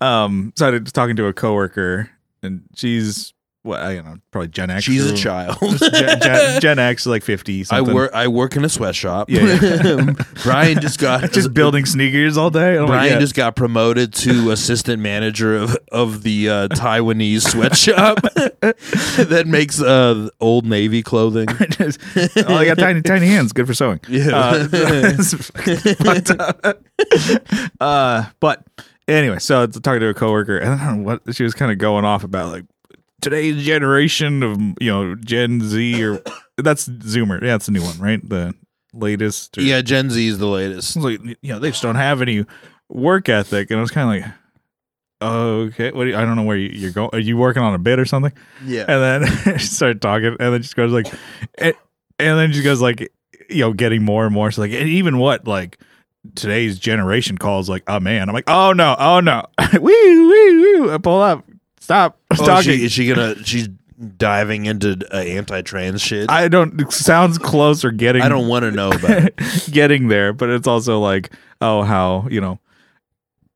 um, 0.01 0.53
so 0.55 0.67
I 0.67 0.71
was 0.71 0.91
talking 0.91 1.15
to 1.17 1.25
a 1.25 1.33
coworker, 1.33 2.09
and 2.41 2.63
she's 2.75 3.33
what 3.63 3.81
I 3.81 3.95
don't 3.95 4.05
know, 4.05 4.15
probably 4.31 4.47
Gen 4.47 4.69
X. 4.69 4.83
she's 4.85 5.09
or- 5.09 5.13
a 5.13 5.17
child. 5.17 5.57
Gen, 5.79 6.19
Gen, 6.21 6.61
Gen 6.61 6.79
X, 6.79 7.05
like 7.05 7.23
fifty. 7.23 7.65
I 7.69 7.81
work. 7.81 8.11
I 8.13 8.27
work 8.27 8.55
in 8.55 8.63
a 8.63 8.69
sweatshop. 8.69 9.29
Yeah, 9.29 10.13
Brian 10.43 10.79
just 10.79 10.99
got 10.99 11.31
just 11.33 11.53
building 11.53 11.85
sneakers 11.85 12.37
all 12.37 12.49
day. 12.49 12.75
I'm 12.75 12.81
like, 12.81 12.87
Brian 12.87 13.13
yeah. 13.13 13.19
just 13.19 13.35
got 13.35 13.55
promoted 13.55 14.13
to 14.13 14.51
assistant 14.51 15.01
manager 15.01 15.57
of 15.57 15.77
of 15.91 16.23
the 16.23 16.49
uh, 16.49 16.67
Taiwanese 16.69 17.41
sweatshop 17.49 18.21
that 18.21 19.43
makes 19.47 19.81
uh, 19.81 20.29
old 20.39 20.65
Navy 20.65 21.03
clothing. 21.03 21.47
Just- 21.71 21.99
oh, 22.37 22.55
I 22.55 22.65
got 22.65 22.77
tiny, 22.77 23.01
tiny 23.01 23.27
hands. 23.27 23.51
Good 23.51 23.67
for 23.67 23.73
sewing. 23.73 23.99
Yeah. 24.07 24.29
Uh, 24.33 24.67
it's 24.71 25.33
fucking 25.33 25.95
fucked 25.95 26.31
up. 26.39 26.81
uh, 27.79 28.25
but 28.39 28.63
anyway, 29.07 29.39
so 29.39 29.61
I 29.61 29.65
was 29.65 29.79
talking 29.79 29.99
to 29.99 30.07
a 30.07 30.13
coworker, 30.13 30.57
and 30.57 30.73
I 30.79 30.85
don't 30.85 31.03
know 31.03 31.03
what 31.03 31.35
she 31.35 31.43
was 31.43 31.53
kind 31.53 31.71
of 31.71 31.77
going 31.77 32.05
off 32.05 32.23
about, 32.23 32.51
like 32.51 32.65
today's 33.21 33.63
generation 33.63 34.43
of 34.43 34.59
you 34.79 34.91
know 34.91 35.15
Gen 35.15 35.61
Z 35.61 36.03
or 36.03 36.21
that's 36.57 36.87
Zoomer. 36.87 37.41
Yeah, 37.41 37.49
that's 37.49 37.67
the 37.67 37.71
new 37.71 37.83
one, 37.83 37.97
right? 37.99 38.27
The 38.27 38.53
latest. 38.93 39.57
Or, 39.57 39.61
yeah, 39.61 39.81
Gen 39.81 40.09
Z 40.09 40.25
is 40.25 40.37
the 40.37 40.47
latest. 40.47 40.95
Like 40.97 41.21
you 41.23 41.35
know 41.43 41.59
they 41.59 41.69
just 41.69 41.81
don't 41.81 41.95
have 41.95 42.21
any 42.21 42.45
work 42.89 43.29
ethic, 43.29 43.69
and 43.71 43.79
I 43.79 43.81
was 43.81 43.91
kind 43.91 44.23
of 44.23 44.27
like. 44.27 44.35
Okay, 45.21 45.91
what 45.91 46.05
do 46.05 46.11
you, 46.11 46.15
I 46.15 46.21
don't 46.21 46.37
know 46.37 46.43
where 46.43 46.55
you, 46.55 46.69
you're 46.69 46.93
going. 46.93 47.09
Are 47.11 47.19
you 47.19 47.35
working 47.35 47.61
on 47.61 47.73
a 47.73 47.77
bit 47.77 47.99
or 47.99 48.05
something? 48.05 48.31
Yeah, 48.63 48.85
And 48.87 49.25
then 49.25 49.57
she 49.59 49.65
started 49.65 50.01
talking, 50.01 50.37
and 50.39 50.53
then 50.53 50.61
she 50.61 50.73
goes 50.75 50.93
like, 50.93 51.07
and, 51.57 51.73
and 52.19 52.39
then 52.39 52.53
she 52.53 52.61
goes 52.61 52.79
like, 52.79 53.11
you 53.49 53.59
know, 53.59 53.73
getting 53.73 54.01
more 54.01 54.23
and 54.23 54.33
more. 54.33 54.49
So 54.49 54.61
like, 54.61 54.71
and 54.71 54.87
even 54.87 55.17
what 55.17 55.45
like 55.45 55.77
today's 56.35 56.79
generation 56.79 57.37
calls 57.37 57.69
like 57.69 57.83
a 57.87 57.99
man. 57.99 58.29
I'm 58.29 58.33
like, 58.35 58.49
oh 58.49 58.73
no, 58.73 58.95
oh 58.97 59.19
no, 59.19 59.43
wee 59.73 59.79
wee 59.81 60.79
wee. 60.81 60.91
I 60.91 60.97
pull 60.97 61.21
up, 61.21 61.45
stop 61.89 62.19
oh, 62.31 62.35
talking. 62.35 62.73
she, 62.73 62.85
is 62.85 62.91
she 62.91 63.07
gonna? 63.07 63.43
She's 63.43 63.67
diving 64.17 64.67
into 64.67 64.97
uh, 65.11 65.17
anti-trans 65.17 66.01
shit. 66.01 66.29
I, 66.29 66.47
don't. 66.47 66.79
It 66.79 66.91
sounds 66.91 67.37
close 67.39 67.83
or 67.83 67.91
getting. 67.91 68.21
I 68.21 68.29
don't 68.29 68.47
want 68.47 68.63
to 68.63 68.71
know 68.71 68.91
about 68.91 69.09
it. 69.09 69.33
getting 69.71 70.07
there, 70.07 70.31
but 70.31 70.49
it's 70.49 70.67
also 70.67 70.99
like, 70.99 71.31
oh, 71.61 71.81
how 71.81 72.27
you 72.29 72.41
know, 72.41 72.59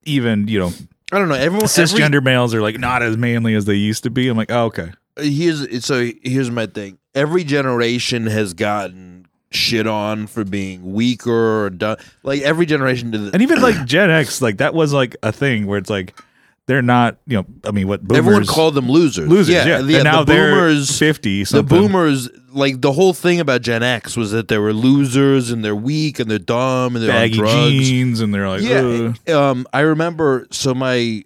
even 0.05 0.47
you 0.47 0.59
know, 0.59 0.71
I 1.11 1.19
don't 1.19 1.29
know. 1.29 1.35
Everyone, 1.35 1.65
every, 1.65 1.67
cisgender 1.67 2.23
males 2.23 2.55
are 2.55 2.61
like 2.61 2.79
not 2.79 3.03
as 3.03 3.17
manly 3.17 3.53
as 3.53 3.65
they 3.65 3.75
used 3.75 4.03
to 4.03 4.09
be. 4.09 4.27
I'm 4.27 4.37
like, 4.37 4.51
oh, 4.51 4.65
okay, 4.65 4.91
here's 5.17 5.85
so 5.85 6.09
here's 6.23 6.49
my 6.49 6.65
thing. 6.65 6.97
Every 7.13 7.43
generation 7.43 8.25
has 8.25 8.55
gotten 8.55 9.27
shit 9.51 9.85
on 9.85 10.25
for 10.25 10.43
being 10.43 10.93
weaker 10.93 11.65
or 11.65 11.69
done. 11.69 11.97
Like 12.23 12.41
every 12.41 12.65
generation 12.65 13.11
did. 13.11 13.31
and 13.31 13.43
even 13.43 13.61
like 13.61 13.85
Gen 13.85 14.09
X, 14.09 14.41
like 14.41 14.57
that 14.57 14.73
was 14.73 14.91
like 14.91 15.15
a 15.21 15.31
thing 15.31 15.67
where 15.67 15.77
it's 15.77 15.91
like 15.91 16.19
they're 16.65 16.81
not, 16.81 17.17
you 17.27 17.37
know, 17.37 17.45
I 17.65 17.71
mean, 17.71 17.87
what 17.87 18.01
boomers, 18.03 18.17
Everyone 18.17 18.45
called 18.45 18.73
them 18.75 18.89
losers. 18.89 19.27
losers, 19.27 19.53
yeah, 19.53 19.79
yeah. 19.79 19.95
and 19.97 20.03
now 20.05 20.23
the 20.23 20.33
they're 20.33 20.51
boomers, 20.51 20.97
fifty. 20.97 21.43
the 21.43 21.61
boomers, 21.63 22.29
like 22.51 22.79
the 22.79 22.93
whole 22.93 23.13
thing 23.13 23.39
about 23.41 23.61
Gen 23.61 23.83
X 23.83 24.15
was 24.15 24.31
that 24.31 24.47
they 24.47 24.57
were 24.57 24.71
losers 24.73 25.51
and 25.51 25.63
they're 25.63 25.75
weak 25.75 26.19
and 26.19 26.31
they're 26.31 26.39
dumb 26.39 26.95
and 26.95 27.03
they're 27.03 27.11
baggy 27.11 27.39
on 27.39 27.45
drugs. 27.45 27.71
jeans, 27.89 28.21
and 28.21 28.33
they're 28.33 28.47
like, 28.47 28.61
yeah, 28.61 29.11
"Ugh." 29.27 29.29
um, 29.29 29.67
I 29.73 29.81
remember. 29.81 30.47
So 30.51 30.73
my 30.73 31.23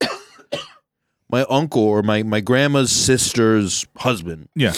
my 1.30 1.44
uncle 1.50 1.82
or 1.82 2.02
my 2.02 2.22
my 2.22 2.40
grandma's 2.40 2.90
sister's 2.90 3.86
husband, 3.96 4.48
yeah, 4.54 4.72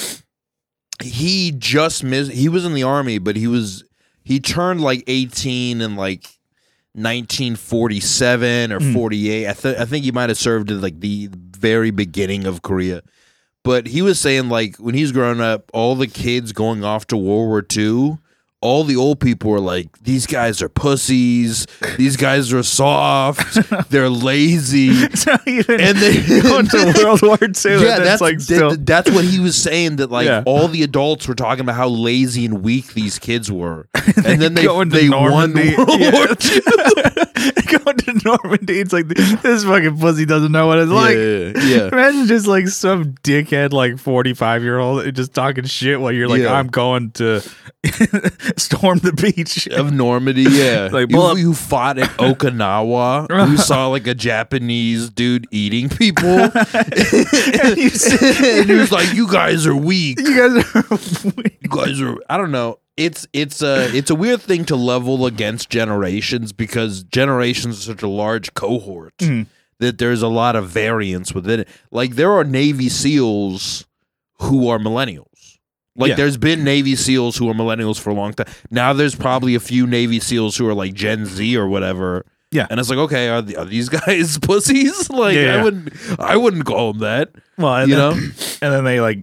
he 1.03 1.53
just 1.53 2.03
missed. 2.03 2.33
He 2.33 2.49
was 2.49 2.65
in 2.65 2.75
the 2.75 2.83
army, 2.83 3.19
but 3.19 3.37
he 3.37 3.47
was 3.47 3.85
he 4.25 4.41
turned 4.41 4.81
like 4.81 5.05
eighteen 5.07 5.81
and 5.81 5.97
like. 5.97 6.27
1947 6.95 8.73
or 8.73 8.81
Mm. 8.81 8.93
48 8.95 9.49
I, 9.49 9.53
th- 9.53 9.77
I 9.79 9.85
think 9.85 10.05
he 10.05 10.13
might 10.13 10.29
have 10.31 10.39
served 10.39 10.71
at 10.71 10.81
like 10.81 11.01
the 11.01 11.29
very 11.33 11.91
beginning 11.91 12.47
of 12.47 12.63
korea 12.63 13.03
but 13.63 13.87
he 13.87 14.03
was 14.03 14.19
saying 14.19 14.49
like 14.49 14.77
when 14.77 14.95
he's 14.95 15.13
growing 15.13 15.41
up 15.41 15.71
all 15.75 15.95
the 15.95 16.07
kids 16.07 16.53
going 16.53 16.83
off 16.85 17.07
to 17.09 17.17
world 17.17 17.49
war 17.49 17.65
ii 17.77 18.19
all 18.63 18.85
the 18.85 18.97
old 18.97 19.19
people 19.21 19.51
were 19.51 19.61
like 19.61 19.89
these 20.03 20.27
guys 20.27 20.61
are 20.61 20.69
pussies 20.69 21.67
these 21.97 22.17
guys 22.17 22.53
are 22.53 22.63
soft 22.63 23.59
they're 23.91 24.11
lazy 24.11 24.93
so 25.17 25.35
even 25.47 25.81
and 25.81 25.97
they 25.99 26.21
going 26.43 26.67
to 26.67 26.93
World 27.03 27.23
War 27.23 27.39
II, 27.41 27.83
yeah, 27.85 27.99
that's 28.01 28.21
like 28.21 28.39
still, 28.41 28.77
that's 28.77 29.11
what 29.11 29.25
he 29.25 29.41
was 29.41 29.57
saying. 29.57 29.97
That 29.97 30.11
like 30.11 30.27
Yeah. 30.27 30.43
all 30.47 30.69
the 30.69 30.83
adults 30.83 31.27
were 31.27 31.35
talking 31.35 31.61
about 31.63 31.75
how 31.77 31.89
lazy 31.89 32.45
and 32.45 32.63
weak 32.63 32.93
these 32.95 33.19
kids 33.19 33.51
were, 33.51 33.89
and 34.25 34.41
then 34.43 34.55
they 34.55 34.63
they 34.63 34.69
won 34.69 34.89
Normandy. 34.91 35.75
World 35.77 36.01
Yeah. 36.01 36.13
War 36.13 36.27
II. 36.29 36.61
going 37.79 37.97
to 37.99 38.21
Normandy. 38.25 38.81
It's 38.81 38.93
like 38.93 39.09
this 39.09 39.65
fucking 39.65 39.99
pussy 39.99 40.27
doesn't 40.27 40.53
know 40.53 40.67
what 40.67 40.79
it's 40.79 40.91
like. 40.91 41.17
yeah, 41.17 41.53
yeah. 41.65 41.89
Imagine 41.93 42.27
just 42.27 42.47
like 42.47 42.69
some 42.69 43.15
dickhead, 43.23 43.73
like 43.73 43.99
forty 43.99 44.35
five 44.35 44.63
year 44.63 44.79
old, 44.79 45.13
just 45.15 45.33
talking 45.35 45.65
shit 45.65 46.01
while 46.01 46.13
you're 46.13 46.29
like, 46.29 46.43
Yeah. 46.43 46.53
I'm 46.53 46.67
going 46.69 47.13
to 47.13 47.41
storm 48.59 48.99
the 48.99 49.13
beach. 49.13 49.67
of 49.69 49.93
Normandy, 49.93 50.43
yeah. 50.43 50.89
Like, 50.93 51.11
you, 51.11 51.37
you 51.37 51.55
fought 51.55 51.99
at 51.99 52.09
Okinawa. 52.19 53.51
you 53.51 53.57
saw 53.57 53.89
like 53.89 54.07
a 54.07 54.15
Japanese 54.15 55.11
dude 55.11 55.47
eating 55.51 55.89
people, 55.89 56.29
and, 56.29 57.77
you 57.77 57.91
see- 57.91 58.65
he 58.65 58.73
was 58.75 58.91
like, 58.93 59.13
"You 59.15 59.31
guys 59.31 59.67
are 59.67 59.75
weak. 59.77 60.19
You 60.21 60.37
guys 60.37 60.75
are 60.75 61.33
weak. 61.37 61.59
You 61.61 61.69
guys 61.69 62.01
are." 62.01 62.17
I 62.29 62.37
don't 62.37 62.51
know. 62.51 62.79
It's 62.97 63.27
it's 63.33 63.63
a 63.63 63.95
it's 63.97 64.11
a 64.11 64.15
weird 64.15 64.43
thing 64.43 64.65
to 64.67 64.77
level 64.77 65.25
against 65.27 65.71
generations 65.71 66.53
because 66.53 67.03
generations 67.05 67.79
are 67.79 67.93
such 67.93 68.03
a 68.03 68.09
large 68.09 68.53
cohort 68.55 69.17
Mhm. 69.19 69.47
that 69.79 69.97
there's 69.99 70.21
a 70.23 70.29
lot 70.29 70.55
of 70.57 70.69
variance 70.69 71.33
within 71.35 71.61
it. 71.61 71.69
Like 71.91 72.17
there 72.17 72.33
are 72.33 72.45
Navy 72.45 72.89
SEALs 72.91 73.87
who 74.41 74.69
are 74.69 74.79
millennials. 74.79 75.25
Like 75.97 76.11
Yeah. 76.11 76.15
there's 76.17 76.37
been 76.37 76.63
Navy 76.65 76.97
SEALs 76.97 77.37
who 77.37 77.49
are 77.51 77.55
millennials 77.55 77.99
for 78.01 78.11
a 78.11 78.15
long 78.15 78.33
time. 78.33 78.47
Now 78.71 78.93
there's 78.93 79.15
probably 79.15 79.55
a 79.55 79.61
few 79.61 79.87
Navy 79.87 80.19
SEAls 80.21 80.57
who 80.57 80.69
are 80.69 80.75
like 80.75 80.95
Gen 80.95 81.27
Z 81.27 81.57
or 81.57 81.69
whatever. 81.69 82.25
Yeah. 82.53 82.67
and 82.69 82.81
it's 82.81 82.91
like, 82.91 82.99
okay, 82.99 83.29
are, 83.29 83.43
the, 83.43 83.57
are 83.57 83.65
these 83.65 83.89
guys 84.01 84.39
pussies? 84.39 85.09
Like, 85.11 85.35
Yeah, 85.37 85.43
yeah. 85.43 85.61
I 85.61 85.63
wouldn't, 85.65 85.93
I 86.21 86.37
wouldn't 86.37 86.65
call 86.65 86.93
them 86.93 87.01
that. 87.03 87.31
Well, 87.59 87.75
and 87.77 87.89
You 87.91 87.97
then, 87.97 88.11
know? 88.11 88.21
and 88.63 88.73
then 88.75 88.85
they 88.85 89.01
like, 89.01 89.19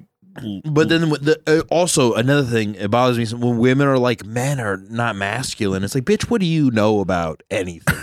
But 0.65 0.87
then 0.89 1.09
the, 1.09 1.39
uh, 1.47 1.61
also 1.73 2.13
another 2.13 2.43
thing 2.43 2.75
it 2.75 2.89
bothers 2.91 3.17
me 3.17 3.25
when 3.37 3.57
women 3.57 3.87
are 3.87 3.97
like 3.97 4.25
men 4.25 4.59
are 4.59 4.77
not 4.77 5.15
masculine. 5.15 5.83
It's 5.83 5.95
like, 5.95 6.03
bitch, 6.05 6.29
what 6.29 6.39
do 6.41 6.47
you 6.47 6.69
know 6.71 6.99
about 6.99 7.41
anything? 7.49 7.95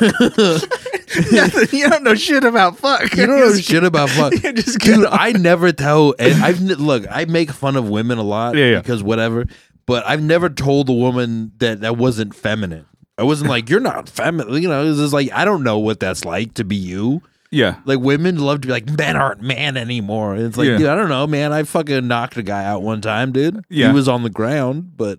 you 1.72 1.88
don't 1.88 2.02
know 2.04 2.14
shit 2.14 2.44
about 2.44 2.76
fuck. 2.78 3.14
you 3.16 3.26
don't 3.26 3.40
know 3.40 3.54
shit 3.58 3.84
about 3.84 4.10
fuck. 4.10 4.32
You 4.42 4.52
just 4.54 4.78
Dude, 4.78 5.00
get- 5.02 5.12
I 5.12 5.32
never 5.32 5.72
tell. 5.72 6.14
And 6.18 6.42
I've 6.42 6.60
n- 6.60 6.76
look. 6.78 7.04
I 7.10 7.24
make 7.24 7.50
fun 7.50 7.76
of 7.76 7.88
women 7.88 8.18
a 8.18 8.22
lot 8.22 8.56
Yeah, 8.56 8.70
yeah. 8.72 8.78
because 8.80 9.02
whatever. 9.02 9.46
But 9.86 10.06
I've 10.06 10.22
never 10.22 10.48
told 10.50 10.88
a 10.88 10.92
woman 10.92 11.52
that 11.58 11.80
that 11.80 11.96
wasn't 11.96 12.34
feminine. 12.34 12.84
I 13.16 13.22
wasn't 13.24 13.50
like 13.50 13.68
you're 13.70 13.80
not 13.80 14.08
feminine. 14.08 14.62
You 14.62 14.68
know, 14.68 14.84
it's 14.86 14.98
just 14.98 15.12
like 15.12 15.30
I 15.32 15.44
don't 15.44 15.62
know 15.64 15.78
what 15.78 15.98
that's 16.00 16.24
like 16.24 16.54
to 16.54 16.64
be 16.64 16.76
you. 16.76 17.22
yeah. 17.50 17.76
Like 17.86 17.98
women 18.00 18.38
love 18.38 18.60
to 18.60 18.68
be 18.68 18.72
like 18.72 18.88
men 18.98 19.16
aren't 19.16 19.40
man 19.40 19.76
anymore. 19.78 20.34
And 20.34 20.44
it's 20.44 20.56
like 20.58 20.68
Yeah. 20.68 20.76
dude, 20.78 20.86
I 20.88 20.94
don't 20.94 21.08
know, 21.08 21.26
man. 21.26 21.52
I 21.52 21.62
fucking 21.62 22.06
knocked 22.06 22.36
a 22.36 22.42
guy 22.42 22.64
out 22.64 22.82
one 22.82 23.00
time, 23.00 23.32
dude. 23.32 23.64
Yeah. 23.70 23.88
he 23.88 23.94
was 23.94 24.08
on 24.08 24.22
the 24.22 24.30
ground, 24.30 24.92
but 24.96 25.18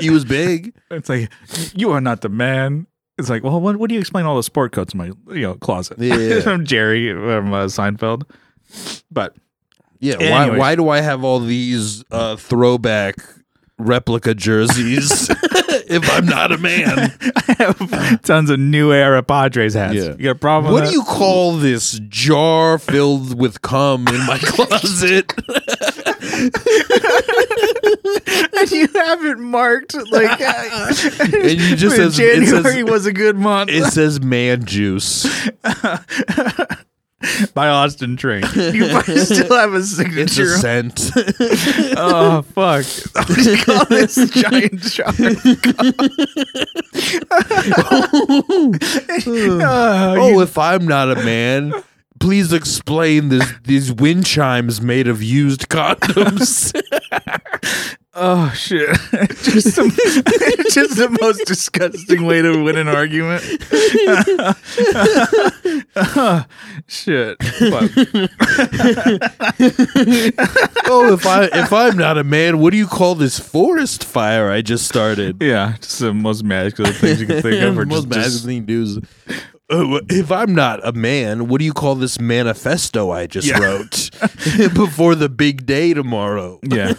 he 0.00 0.10
was 0.10 0.24
big. 0.24 0.74
It's 0.90 1.08
like 1.08 1.30
you 1.74 1.90
are 1.90 2.00
not 2.00 2.20
the 2.20 2.28
man. 2.28 2.86
It's 3.18 3.30
like, 3.30 3.42
well, 3.42 3.60
what, 3.60 3.76
what 3.76 3.88
do 3.88 3.94
you 3.94 4.00
explain 4.00 4.26
all 4.26 4.36
the 4.36 4.42
sport 4.42 4.72
coats 4.72 4.92
in 4.92 4.98
my 4.98 5.06
you 5.34 5.42
know 5.42 5.54
closet? 5.54 5.98
Yeah. 5.98 6.40
from 6.40 6.64
Jerry 6.66 7.12
from 7.12 7.52
uh, 7.52 7.64
Seinfeld. 7.66 8.24
But 9.10 9.34
Yeah. 10.00 10.16
Why? 10.30 10.58
Why 10.58 10.74
do 10.74 10.88
I 10.90 11.00
have 11.00 11.24
all 11.24 11.40
these 11.40 12.04
uh, 12.10 12.36
throwback 12.36 13.16
replica 13.78 14.34
jerseys 14.34 15.28
if 15.88 16.10
I'm 16.10 16.26
not 16.26 16.52
a 16.52 16.58
man? 16.58 17.12
I 17.20 17.54
have 17.58 18.22
tons 18.22 18.50
of 18.50 18.58
new 18.58 18.92
era 18.92 19.22
Padres 19.22 19.74
hats. 19.74 19.94
Yeah. 19.94 20.14
You 20.16 20.24
got 20.24 20.30
a 20.30 20.34
problem? 20.36 20.72
What 20.72 20.86
do 20.86 20.92
you 20.92 21.02
call 21.02 21.56
this 21.56 22.00
jar 22.08 22.78
filled 22.78 23.38
with 23.38 23.62
cum 23.62 24.06
in 24.08 24.26
my 24.26 24.38
closet? 24.42 25.32
and 28.52 28.70
you 28.70 28.88
have 28.88 29.24
it 29.24 29.38
marked 29.38 29.94
like 30.10 30.40
uh, 30.40 30.92
and 31.20 31.60
you 31.60 31.76
just 31.76 31.96
says 31.96 32.18
it 32.18 32.40
January 32.40 32.62
says, 32.62 32.84
was 32.84 33.06
a 33.06 33.12
good 33.12 33.36
month. 33.36 33.70
it 33.70 33.84
says 33.92 34.20
man 34.20 34.64
juice. 34.64 35.26
by 37.54 37.68
Austin 37.68 38.16
Train. 38.16 38.44
You 38.56 38.92
might 38.92 39.04
still 39.16 39.56
have 39.56 39.72
a 39.74 39.78
It's 39.78 39.90
signature. 39.96 40.42
a 40.44 40.58
scent. 40.58 41.10
oh 41.96 42.42
fuck! 42.42 42.84
What 43.14 43.38
do 43.38 43.50
you 43.50 43.56
call 43.64 43.84
this 43.86 44.16
giant 44.30 44.82
shark? 44.84 45.14
Uh, 48.38 50.14
oh, 50.18 50.40
if 50.40 50.58
I'm 50.58 50.86
not 50.86 51.10
a 51.10 51.16
man, 51.16 51.72
please 52.20 52.52
explain 52.52 53.28
this 53.28 53.50
these 53.64 53.92
wind 53.92 54.26
chimes 54.26 54.80
made 54.80 55.08
of 55.08 55.22
used 55.22 55.68
condoms. 55.68 56.72
Oh 58.18 58.50
shit! 58.56 58.88
just 59.42 59.74
some, 59.74 59.90
just 60.70 60.96
the 60.96 61.14
most 61.20 61.44
disgusting 61.46 62.24
way 62.24 62.40
to 62.40 62.62
win 62.64 62.78
an 62.78 62.88
argument. 62.88 63.42
shit! 66.86 67.36
Oh, 70.88 71.12
if 71.12 71.26
I 71.26 71.44
if 71.52 71.72
I'm 71.74 71.98
not 71.98 72.16
a 72.16 72.24
man, 72.24 72.58
what 72.58 72.70
do 72.70 72.78
you 72.78 72.86
call 72.86 73.16
this 73.16 73.38
forest 73.38 74.02
fire 74.04 74.50
I 74.50 74.62
just 74.62 74.86
started? 74.88 75.42
yeah, 75.42 75.76
just 75.80 75.98
the 75.98 76.14
most 76.14 76.42
magical 76.42 76.86
things 76.86 77.20
you 77.20 77.26
can 77.26 77.42
think 77.42 77.62
of. 77.62 77.78
Or 77.78 77.84
most 77.84 78.04
just, 78.04 78.08
magical 78.08 78.30
just, 78.30 78.44
thing 78.46 78.60
to 78.62 78.66
do 78.66 78.82
is, 78.82 78.96
uh, 79.70 80.00
if 80.08 80.32
I'm 80.32 80.54
not 80.54 80.80
a 80.86 80.92
man, 80.92 81.48
what 81.48 81.58
do 81.58 81.66
you 81.66 81.74
call 81.74 81.96
this 81.96 82.18
manifesto 82.18 83.10
I 83.10 83.26
just 83.26 83.46
Yeah. 83.48 83.58
wrote 83.58 84.10
before 84.74 85.14
the 85.14 85.28
big 85.28 85.66
day 85.66 85.92
tomorrow? 85.92 86.60
yeah. 86.62 86.94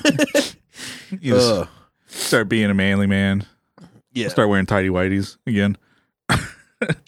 You 1.11 1.33
just 1.35 1.51
Ugh. 1.51 1.67
start 2.07 2.49
being 2.49 2.69
a 2.69 2.73
manly 2.73 3.07
man. 3.07 3.45
yeah. 4.13 4.27
Start 4.29 4.49
wearing 4.49 4.65
tidy 4.65 4.89
whities 4.89 5.37
again. 5.47 5.77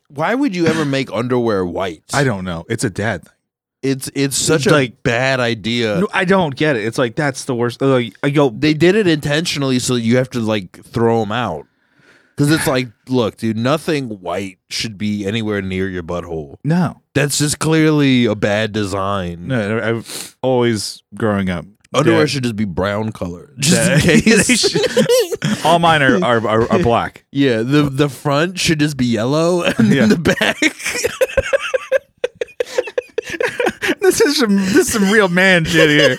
Why 0.10 0.34
would 0.34 0.56
you 0.56 0.66
ever 0.68 0.86
make 0.86 1.12
underwear 1.12 1.66
white? 1.66 2.04
I 2.14 2.24
don't 2.24 2.44
know. 2.46 2.66
It's 2.70 2.84
a 2.84 2.90
dad 2.90 3.24
thing. 3.26 3.34
It's 3.82 4.10
it's 4.14 4.36
such 4.38 4.66
a 4.68 4.72
Like- 4.72 5.04
bad 5.04 5.40
idea. 5.40 6.00
No, 6.02 6.08
I 6.14 6.26
don't 6.26 6.54
get 6.56 6.76
it. 6.76 6.84
It's 6.84 6.98
like 6.98 7.16
that's 7.16 7.46
the 7.46 7.56
worst. 7.56 7.82
Like 7.82 8.14
I 8.24 8.30
go, 8.30 8.50
They 8.50 8.74
did 8.74 8.96
it 8.96 9.08
intentionally 9.08 9.80
so 9.80 9.96
you 9.96 10.18
have 10.18 10.30
to 10.32 10.40
like 10.40 10.84
throw 10.84 11.22
them 11.22 11.32
out. 11.32 11.66
Because 12.36 12.52
it's 12.52 12.68
like, 12.68 12.88
look, 13.08 13.38
dude, 13.38 13.56
nothing 13.58 14.10
white 14.22 14.60
should 14.70 14.98
be 14.98 15.26
anywhere 15.26 15.62
near 15.62 15.88
your 15.88 16.04
butthole. 16.04 16.58
no, 16.64 17.02
That's 17.14 17.38
just 17.38 17.60
clearly 17.60 18.26
a 18.26 18.36
bad 18.36 18.72
design. 18.74 19.48
no. 19.48 19.80
I've 19.80 20.36
always 20.42 21.02
growing 21.16 21.50
up. 21.50 21.66
Underwear 21.94 22.28
should 22.28 22.44
just 22.44 22.56
be 22.56 22.66
brown 22.66 23.12
color, 23.12 23.52
just 23.60 23.90
in 23.92 24.00
case. 24.22 25.66
all 25.66 25.80
mine 25.80 26.02
are 26.04 26.24
are, 26.24 26.48
are, 26.48 26.72
are 26.72 26.80
black. 26.84 27.26
yeah, 27.32 27.58
the 27.64 27.90
the 27.90 28.10
front 28.10 28.60
should 28.60 28.80
just 28.80 28.96
be 28.98 29.06
yellow, 29.08 29.64
and 29.78 29.88
Yeah. 29.88 30.06
then 30.06 30.10
the 30.10 30.18
back. 30.40 30.60
This 34.02 34.22
is 34.22 34.38
some 34.38 34.56
this 34.56 34.76
is 34.76 34.92
some 34.94 35.10
real 35.12 35.28
man 35.30 35.66
shit 35.66 35.90
here. 35.90 36.18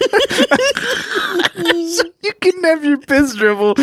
You 2.23 2.33
can 2.41 2.63
have 2.65 2.85
your 2.85 2.99
piss 2.99 3.35
dribble, 3.35 3.75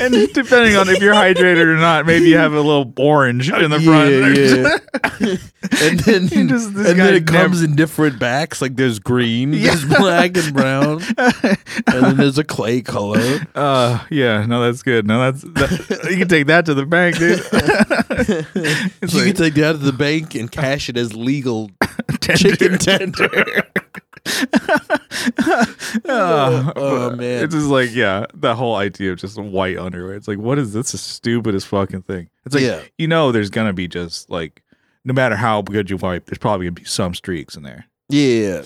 and 0.00 0.32
depending 0.32 0.76
on 0.76 0.88
if 0.88 1.00
you're 1.00 1.14
hydrated 1.14 1.64
or 1.66 1.76
not, 1.76 2.06
maybe 2.06 2.26
you 2.26 2.36
have 2.38 2.52
a 2.52 2.60
little 2.60 2.92
orange 2.96 3.50
in 3.50 3.70
the 3.70 3.80
front. 3.80 4.10
Yeah, 4.10 5.36
and 5.88 6.00
then 6.00 6.28
You 6.28 6.48
just- 6.48 6.74
this 6.74 6.88
and 6.88 6.96
guy 6.96 7.06
then 7.06 7.14
it 7.16 7.30
never- 7.30 7.44
comes 7.48 7.62
in 7.62 7.74
different 7.76 8.18
backs. 8.18 8.62
Like 8.62 8.76
there's 8.76 8.98
green, 8.98 9.50
there's 9.52 9.84
black 9.84 10.36
and 10.36 10.52
brown, 10.54 11.02
and 11.18 11.56
then 12.04 12.16
there's 12.16 12.38
a 12.38 12.44
clay 12.44 12.80
color. 12.80 13.40
Uh, 13.54 14.04
yeah, 14.10 14.46
no, 14.46 14.62
that's 14.62 14.82
good. 14.82 15.06
No, 15.06 15.30
that's 15.30 15.42
that, 15.42 16.08
you 16.10 16.16
can 16.16 16.28
take 16.28 16.46
that 16.46 16.66
to 16.66 16.74
the 16.74 16.86
bank, 16.86 17.18
dude. 17.18 17.38
You 19.02 19.18
like- 19.18 19.26
can 19.26 19.36
take 19.36 19.54
that 19.54 19.72
to 19.72 19.78
the 19.78 19.92
bank 19.92 20.34
and 20.34 20.50
cash 20.50 20.88
it 20.88 20.96
as 20.96 21.14
legal 21.14 21.70
chicken 22.20 22.78
tender. 22.78 23.64
Oh, 26.04 26.04
Oh, 26.04 26.72
oh 26.76 27.10
uh, 27.10 27.16
man. 27.16 27.44
It's 27.44 27.54
just 27.54 27.66
like, 27.68 27.94
yeah, 27.94 28.26
that 28.34 28.56
whole 28.56 28.76
idea 28.76 29.12
of 29.12 29.18
just 29.18 29.38
white 29.38 29.78
underwear. 29.78 30.14
It's 30.14 30.28
like, 30.28 30.38
what 30.38 30.58
is 30.58 30.72
this? 30.72 30.92
The 30.92 30.98
stupidest 30.98 31.66
fucking 31.66 32.02
thing. 32.02 32.28
It's 32.44 32.54
like, 32.54 32.64
Yeah. 32.64 32.82
you 32.98 33.08
know, 33.08 33.32
there's 33.32 33.50
gonna 33.50 33.72
be 33.72 33.88
just 33.88 34.30
like, 34.30 34.62
no 35.04 35.14
matter 35.14 35.36
how 35.36 35.62
good 35.62 35.88
you 35.90 35.96
wipe, 35.96 36.26
there's 36.26 36.38
probably 36.38 36.66
gonna 36.66 36.72
be 36.72 36.84
some 36.84 37.14
streaks 37.14 37.56
in 37.56 37.62
there. 37.62 37.86
Yeah, 38.10 38.62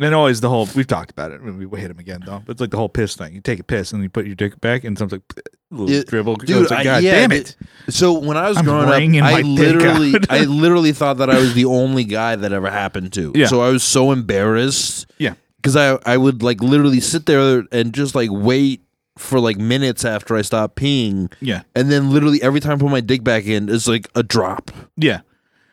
And 0.00 0.12
always 0.14 0.40
the 0.40 0.48
whole 0.48 0.68
we've 0.74 0.86
talked 0.88 1.12
about 1.12 1.30
it. 1.30 1.40
We 1.42 1.66
we 1.66 1.80
hit 1.80 1.90
him 1.90 1.98
again 2.00 2.20
though. 2.26 2.42
But 2.44 2.52
it's 2.52 2.60
like 2.60 2.70
the 2.70 2.76
whole 2.76 2.88
piss 2.88 3.14
thing. 3.14 3.32
You 3.34 3.40
take 3.40 3.60
a 3.60 3.64
piss 3.64 3.92
and 3.92 4.02
you 4.02 4.08
put 4.08 4.26
your 4.26 4.34
dick 4.34 4.60
back, 4.60 4.82
and 4.82 4.98
something's 4.98 5.22
like 5.36 5.46
little 5.70 5.88
Yeah, 5.90 6.02
dribble. 6.06 6.36
dude, 6.36 6.62
it's 6.62 6.70
like, 6.72 6.80
I- 6.80 6.84
God 6.84 7.02
yeah, 7.04 7.12
damn 7.12 7.32
it! 7.32 7.54
So 7.90 8.18
when 8.18 8.36
I 8.36 8.48
was 8.48 8.58
I'm 8.58 8.64
growing 8.64 9.20
up, 9.20 9.24
I 9.26 9.40
literally. 9.42 10.14
I 10.28 10.40
literally 10.44 10.92
thought 10.92 11.18
that 11.18 11.30
I 11.30 11.38
was 11.38 11.54
the 11.54 11.66
only 11.66 12.02
guy 12.04 12.34
that 12.34 12.52
ever 12.52 12.70
happened 12.70 13.12
to. 13.12 13.30
Yeah. 13.36 13.46
So 13.46 13.60
I 13.62 13.68
was 13.70 13.84
so 13.84 14.10
embarrassed. 14.10 15.06
Yeah. 15.18 15.34
Because 15.56 15.76
I 15.76 15.98
I 16.04 16.16
would 16.16 16.42
like 16.42 16.60
literally 16.62 17.00
sit 17.00 17.26
there 17.26 17.64
and 17.70 17.94
just 17.94 18.14
like 18.16 18.30
wait 18.32 18.82
for 19.16 19.38
like 19.38 19.58
minutes 19.58 20.04
after 20.04 20.34
I 20.36 20.42
stopped 20.42 20.74
peeing, 20.76 21.32
Yeah, 21.40 21.62
and 21.76 21.88
then 21.88 22.10
literally 22.10 22.42
every 22.42 22.58
time 22.58 22.72
I 22.72 22.76
put 22.80 22.90
my 22.90 23.00
dick 23.00 23.22
back 23.22 23.46
in, 23.46 23.68
it's 23.68 23.86
like 23.86 24.08
a 24.16 24.24
drop. 24.24 24.72
yeah. 24.96 25.20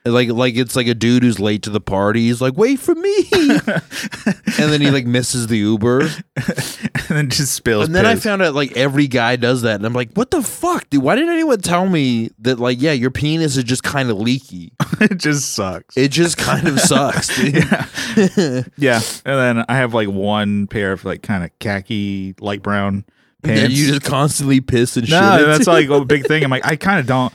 Like 0.04 0.30
like 0.30 0.56
it's 0.56 0.76
like 0.76 0.88
a 0.88 0.96
dude 0.96 1.22
who's 1.22 1.40
late 1.40 1.62
to 1.64 1.70
the 1.70 1.80
party. 1.80 2.22
He's 2.22 2.42
like, 2.42 2.58
wait 2.58 2.80
for 2.80 2.96
me, 2.96 3.16
and 3.32 4.72
then 4.72 4.82
he 4.82 4.90
like 4.90 5.06
misses 5.06 5.46
the 5.46 5.60
Uber. 5.60 6.00
and 6.36 7.08
then 7.10 7.30
just 7.30 7.54
spills. 7.54 7.86
And 7.86 7.94
then 7.94 8.08
I 8.08 8.16
found 8.16 8.42
out 8.42 8.56
like 8.56 8.76
every 8.76 9.06
guy 9.08 9.36
does 9.36 9.62
that, 9.62 9.76
and 9.76 9.86
I'm 9.86 9.94
like, 9.94 10.14
what 10.14 10.32
the 10.32 10.42
fuck, 10.42 10.90
dude? 10.90 11.04
Why 11.04 11.14
didn't 11.14 11.30
anyone 11.30 11.62
tell 11.62 11.88
me 11.88 12.32
that? 12.40 12.58
Like, 12.60 12.82
yeah, 12.82 12.94
your 12.94 13.12
penis 13.12 13.58
is 13.58 13.64
just 13.64 13.84
kind 13.84 14.10
of 14.10 14.18
leaky. 14.18 14.74
it 15.02 15.20
just 15.20 15.54
sucks. 15.54 15.96
It 15.96 16.10
just 16.10 16.36
kind 16.36 16.68
of 16.68 16.80
sucks, 16.80 17.36
dude. 17.36 17.54
yeah. 17.58 18.64
yeah, 18.78 19.02
and 19.24 19.60
then 19.60 19.66
I 19.70 19.76
have 19.76 19.94
like 19.94 20.10
one 20.10 20.66
pair 20.66 20.94
of 20.94 21.06
like 21.06 21.22
kind 21.22 21.44
of 21.44 21.52
khaki 21.60 22.34
light 22.40 22.64
brown 22.64 23.06
pants. 23.44 23.62
And 23.62 23.74
you 23.74 23.86
just 23.86 24.04
constantly 24.04 24.62
piss 24.62 24.98
and 24.98 25.08
shit. 25.08 25.20
no, 25.20 25.46
that's 25.46 25.68
like 25.68 25.90
a 25.90 26.04
big 26.06 26.26
thing. 26.26 26.44
I'm 26.44 26.50
like, 26.50 26.66
I 26.66 26.76
kind 26.76 27.00
of 27.00 27.06
don't. 27.06 27.32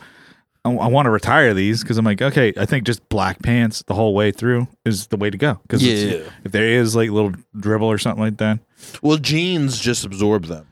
I, 0.67 0.71
I 0.71 0.87
want 0.89 1.07
to 1.07 1.11
retire 1.11 1.55
these 1.55 1.83
because 1.83 1.97
I'm 1.99 2.05
like, 2.05 2.21
okay, 2.21 2.53
I 2.57 2.67
think 2.67 2.85
just 2.85 3.09
black 3.09 3.43
pants 3.43 3.83
the 3.87 3.95
whole 3.95 4.14
way 4.14 4.33
through 4.33 4.69
is 4.85 5.07
the 5.09 5.17
way 5.17 5.31
to 5.31 5.39
go. 5.39 5.61
Because 5.62 5.83
Yeah. 5.83 6.23
if 6.45 6.53
there 6.53 6.67
is 6.69 6.95
like 6.97 7.11
little 7.11 7.33
dribble 7.59 7.87
or 7.89 7.99
something 7.99 8.23
like 8.23 8.39
that, 8.39 8.59
well, 9.03 9.17
jeans 9.17 9.79
just 9.81 10.05
absorb 10.05 10.47
them. 10.47 10.67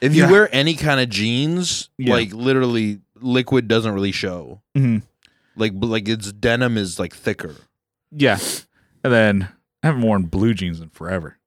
If 0.00 0.14
you 0.14 0.22
Yeah. 0.24 0.30
wear 0.30 0.48
any 0.54 0.74
kind 0.74 1.00
of 1.00 1.08
jeans, 1.10 1.90
Yeah. 1.98 2.14
like 2.14 2.32
literally, 2.32 3.00
liquid 3.20 3.68
doesn't 3.68 3.92
really 3.92 4.12
show. 4.12 4.62
Mhm. 4.76 5.02
Like, 5.56 5.72
like 5.76 6.08
its 6.08 6.32
denim 6.32 6.78
is 6.78 6.98
like 6.98 7.14
thicker. 7.14 7.54
yeah. 8.10 8.38
And 9.04 9.12
then 9.12 9.48
I 9.82 9.86
haven't 9.88 10.02
worn 10.02 10.24
blue 10.24 10.52
jeans 10.54 10.80
in 10.80 10.88
forever. 10.90 11.38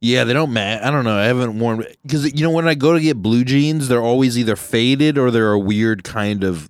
Yeah, 0.00 0.24
they 0.24 0.34
don't 0.34 0.52
match. 0.52 0.82
I 0.82 0.90
don't 0.90 1.04
know. 1.04 1.16
I 1.16 1.24
haven't 1.24 1.58
worn 1.58 1.84
because 2.02 2.30
you 2.34 2.42
know 2.42 2.50
when 2.50 2.68
I 2.68 2.74
go 2.74 2.92
to 2.92 3.00
get 3.00 3.16
blue 3.22 3.42
jeans, 3.42 3.88
they're 3.88 4.02
always 4.02 4.38
either 4.38 4.54
faded 4.54 5.16
or 5.16 5.30
they're 5.30 5.52
a 5.52 5.58
weird 5.58 6.04
kind 6.04 6.44
of. 6.44 6.68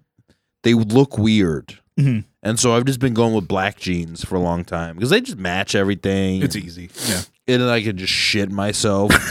They 0.64 0.74
would 0.74 0.92
look 0.92 1.16
weird, 1.16 1.78
Mhm. 1.98 2.24
and 2.42 2.58
so 2.58 2.74
I've 2.74 2.84
just 2.84 2.98
been 2.98 3.14
going 3.14 3.32
with 3.34 3.46
black 3.46 3.78
jeans 3.78 4.24
for 4.24 4.34
a 4.34 4.40
long 4.40 4.64
time 4.64 4.96
because 4.96 5.10
they 5.10 5.20
just 5.20 5.38
match 5.38 5.74
everything. 5.76 6.42
It's 6.42 6.56
easy. 6.56 6.90
Yeah. 7.08 7.20
and 7.46 7.60
then 7.60 7.68
I 7.68 7.82
can 7.82 7.98
just 7.98 8.10
shit 8.12 8.50
myself. 8.50 9.10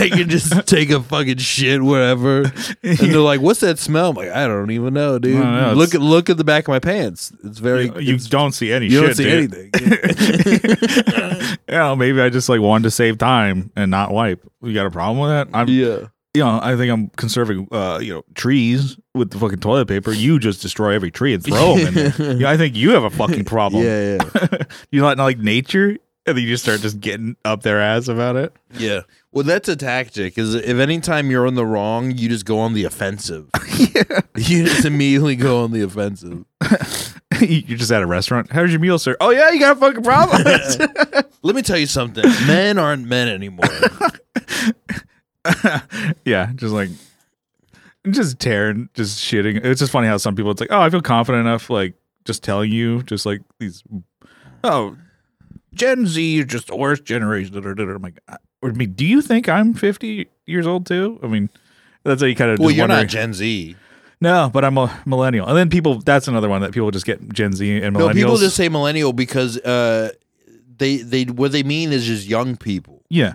I 0.00 0.08
can 0.08 0.28
just 0.30 0.66
take 0.68 0.88
a 0.90 1.00
fucking 1.02 1.38
shit 1.38 1.82
wherever, 1.82 2.42
and 2.82 2.96
they're 2.98 3.18
like, 3.18 3.40
"What's 3.40 3.58
that 3.60 3.78
smell?" 3.80 4.10
I'm 4.10 4.16
like, 4.16 4.30
"I 4.30 4.46
don't 4.46 4.70
even 4.70 4.94
know, 4.94 5.18
dude. 5.18 5.42
I 5.44 5.66
don't 5.66 5.76
look 5.76 5.94
at 5.96 6.00
look 6.00 6.30
at 6.30 6.36
the 6.36 6.44
back 6.44 6.64
of 6.64 6.68
my 6.68 6.78
pants. 6.78 7.32
It's 7.42 7.58
very 7.58 7.86
You, 7.86 7.94
you 7.98 8.14
it's- 8.14 8.28
don't 8.28 8.52
see 8.52 8.72
any 8.72 8.86
you 8.86 9.00
shit. 9.00 9.02
don't 9.02 9.14
see 9.16 9.24
dude. 9.24 9.54
anything." 9.74 11.56
know, 11.68 11.96
maybe 11.96 12.20
I 12.20 12.28
just 12.28 12.48
like 12.48 12.60
wanted 12.60 12.84
to 12.84 12.90
save 12.92 13.18
time 13.18 13.72
and 13.76 13.90
not 13.90 14.12
wipe. 14.12 14.40
You 14.62 14.72
got 14.74 14.86
a 14.86 14.90
problem 14.90 15.18
with 15.18 15.30
that? 15.30 15.48
I'm, 15.56 15.68
yeah. 15.68 16.06
You 16.34 16.42
know, 16.42 16.58
I 16.60 16.76
think 16.76 16.92
I'm 16.92 17.08
conserving, 17.10 17.68
uh, 17.70 18.00
you 18.02 18.12
know, 18.12 18.24
trees 18.34 18.96
with 19.14 19.30
the 19.30 19.38
fucking 19.38 19.60
toilet 19.60 19.86
paper. 19.86 20.12
You 20.12 20.40
just 20.40 20.60
destroy 20.60 20.92
every 20.92 21.12
tree 21.12 21.32
and 21.32 21.42
throw 21.42 21.76
them 21.76 21.86
in 21.86 21.94
there. 21.94 22.32
Yeah, 22.34 22.50
I 22.50 22.56
think 22.56 22.74
you 22.74 22.90
have 22.90 23.04
a 23.04 23.10
fucking 23.10 23.44
problem. 23.44 23.84
Yeah, 23.84 24.18
yeah. 24.34 24.58
you 24.90 25.00
not 25.00 25.16
like 25.18 25.38
nature, 25.38 25.90
and 26.26 26.36
then 26.36 26.38
you 26.38 26.48
just 26.48 26.64
start 26.64 26.80
just 26.80 26.98
getting 27.00 27.36
up 27.44 27.62
their 27.62 27.80
ass 27.80 28.08
about 28.08 28.34
it. 28.34 28.52
Yeah. 28.76 29.02
Well, 29.30 29.44
that's 29.44 29.68
a 29.68 29.76
tactic. 29.76 30.36
Is 30.36 30.54
if 30.56 30.78
anytime 30.78 31.30
you're 31.30 31.46
on 31.46 31.54
the 31.54 31.66
wrong, 31.66 32.10
you 32.10 32.28
just 32.28 32.46
go 32.46 32.58
on 32.58 32.72
the 32.72 32.84
offensive. 32.84 33.48
yeah. 33.78 34.20
You 34.36 34.64
just 34.64 34.84
immediately 34.84 35.36
go 35.36 35.62
on 35.62 35.70
the 35.70 35.82
offensive. 35.82 36.44
You're 37.40 37.78
just 37.78 37.92
at 37.92 38.02
a 38.02 38.06
restaurant. 38.06 38.50
How's 38.50 38.70
your 38.70 38.80
meal, 38.80 38.98
sir? 38.98 39.16
Oh 39.20 39.30
yeah, 39.30 39.50
you 39.50 39.60
got 39.60 39.76
a 39.76 39.80
fucking 39.80 40.02
problem. 40.02 40.42
Let 41.42 41.54
me 41.54 41.62
tell 41.62 41.78
you 41.78 41.86
something. 41.86 42.24
Men 42.46 42.78
aren't 42.78 43.06
men 43.06 43.28
anymore. 43.28 43.68
yeah, 46.24 46.52
just 46.54 46.72
like 46.72 46.90
just 48.10 48.38
tearing, 48.38 48.88
just 48.94 49.18
shitting. 49.18 49.64
It's 49.64 49.80
just 49.80 49.92
funny 49.92 50.08
how 50.08 50.16
some 50.16 50.36
people 50.36 50.50
it's 50.50 50.60
like, 50.60 50.72
oh, 50.72 50.80
I 50.80 50.90
feel 50.90 51.02
confident 51.02 51.46
enough, 51.46 51.70
like 51.70 51.94
just 52.24 52.42
telling 52.42 52.72
you, 52.72 53.02
just 53.02 53.26
like 53.26 53.40
these, 53.58 53.82
oh, 54.62 54.96
Gen 55.74 56.06
Z 56.06 56.38
is 56.38 56.46
just 56.46 56.68
the 56.68 56.76
worst 56.76 57.04
generation. 57.04 57.56
I'm 57.56 58.02
like, 58.02 58.18
I 58.28 58.36
I 58.62 58.68
mean, 58.68 58.92
do 58.92 59.04
you 59.04 59.20
think 59.20 59.48
I'm 59.48 59.74
50 59.74 60.28
years 60.46 60.66
old 60.66 60.86
too? 60.86 61.20
I 61.22 61.26
mean, 61.26 61.50
that's 62.02 62.22
how 62.22 62.26
you 62.26 62.34
kind 62.34 62.52
of. 62.52 62.58
well, 62.58 62.70
you're 62.70 62.88
not 62.88 63.06
Gen 63.08 63.34
Z. 63.34 63.76
No, 64.20 64.48
but 64.52 64.64
I'm 64.64 64.78
a 64.78 65.02
millennial. 65.04 65.46
And 65.46 65.56
then 65.56 65.68
people, 65.68 65.98
that's 65.98 66.28
another 66.28 66.48
one 66.48 66.62
that 66.62 66.72
people 66.72 66.90
just 66.90 67.04
get 67.04 67.32
Gen 67.32 67.52
Z 67.52 67.82
and 67.82 67.94
millennials. 67.94 68.06
No, 68.06 68.12
people 68.14 68.36
just 68.38 68.56
say 68.56 68.68
millennial 68.68 69.12
because 69.12 69.58
uh, 69.58 70.12
they 70.78 70.98
they 70.98 71.24
what 71.24 71.52
they 71.52 71.62
mean 71.62 71.92
is 71.92 72.06
just 72.06 72.26
young 72.26 72.56
people, 72.56 73.02
yeah, 73.10 73.34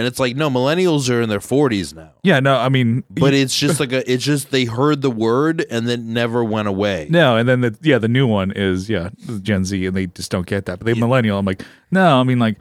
and 0.00 0.06
it's 0.08 0.18
like 0.18 0.34
no, 0.36 0.48
millennials 0.48 1.10
are 1.10 1.20
in 1.20 1.28
their 1.28 1.40
forties 1.40 1.94
now. 1.94 2.10
yeah. 2.22 2.40
No, 2.40 2.56
I 2.56 2.68
mean, 2.70 3.04
But 3.10 3.34
it's 3.34 3.54
just 3.56 3.78
like 3.80 3.92
a, 3.92 4.10
it's 4.10 4.24
just 4.24 4.50
they 4.50 4.64
heard 4.64 5.02
the 5.02 5.10
word 5.10 5.64
and 5.70 5.86
then 5.86 6.12
never 6.14 6.42
went 6.42 6.66
away. 6.68 7.06
no, 7.10 7.36
and 7.36 7.46
then 7.48 7.60
the 7.60 7.76
yeah, 7.82 7.98
the 7.98 8.08
new 8.08 8.26
one 8.26 8.50
is 8.52 8.88
yeah, 8.88 9.10
Gen 9.42 9.64
Z, 9.64 9.84
and 9.86 9.94
they 9.96 10.06
just 10.06 10.30
don't 10.30 10.46
get 10.46 10.64
that. 10.66 10.78
But 10.78 10.86
they 10.86 10.94
millennial. 10.94 11.38
I'm 11.38 11.44
like, 11.44 11.62
no, 11.90 12.18
I 12.20 12.22
mean 12.24 12.38
like, 12.38 12.56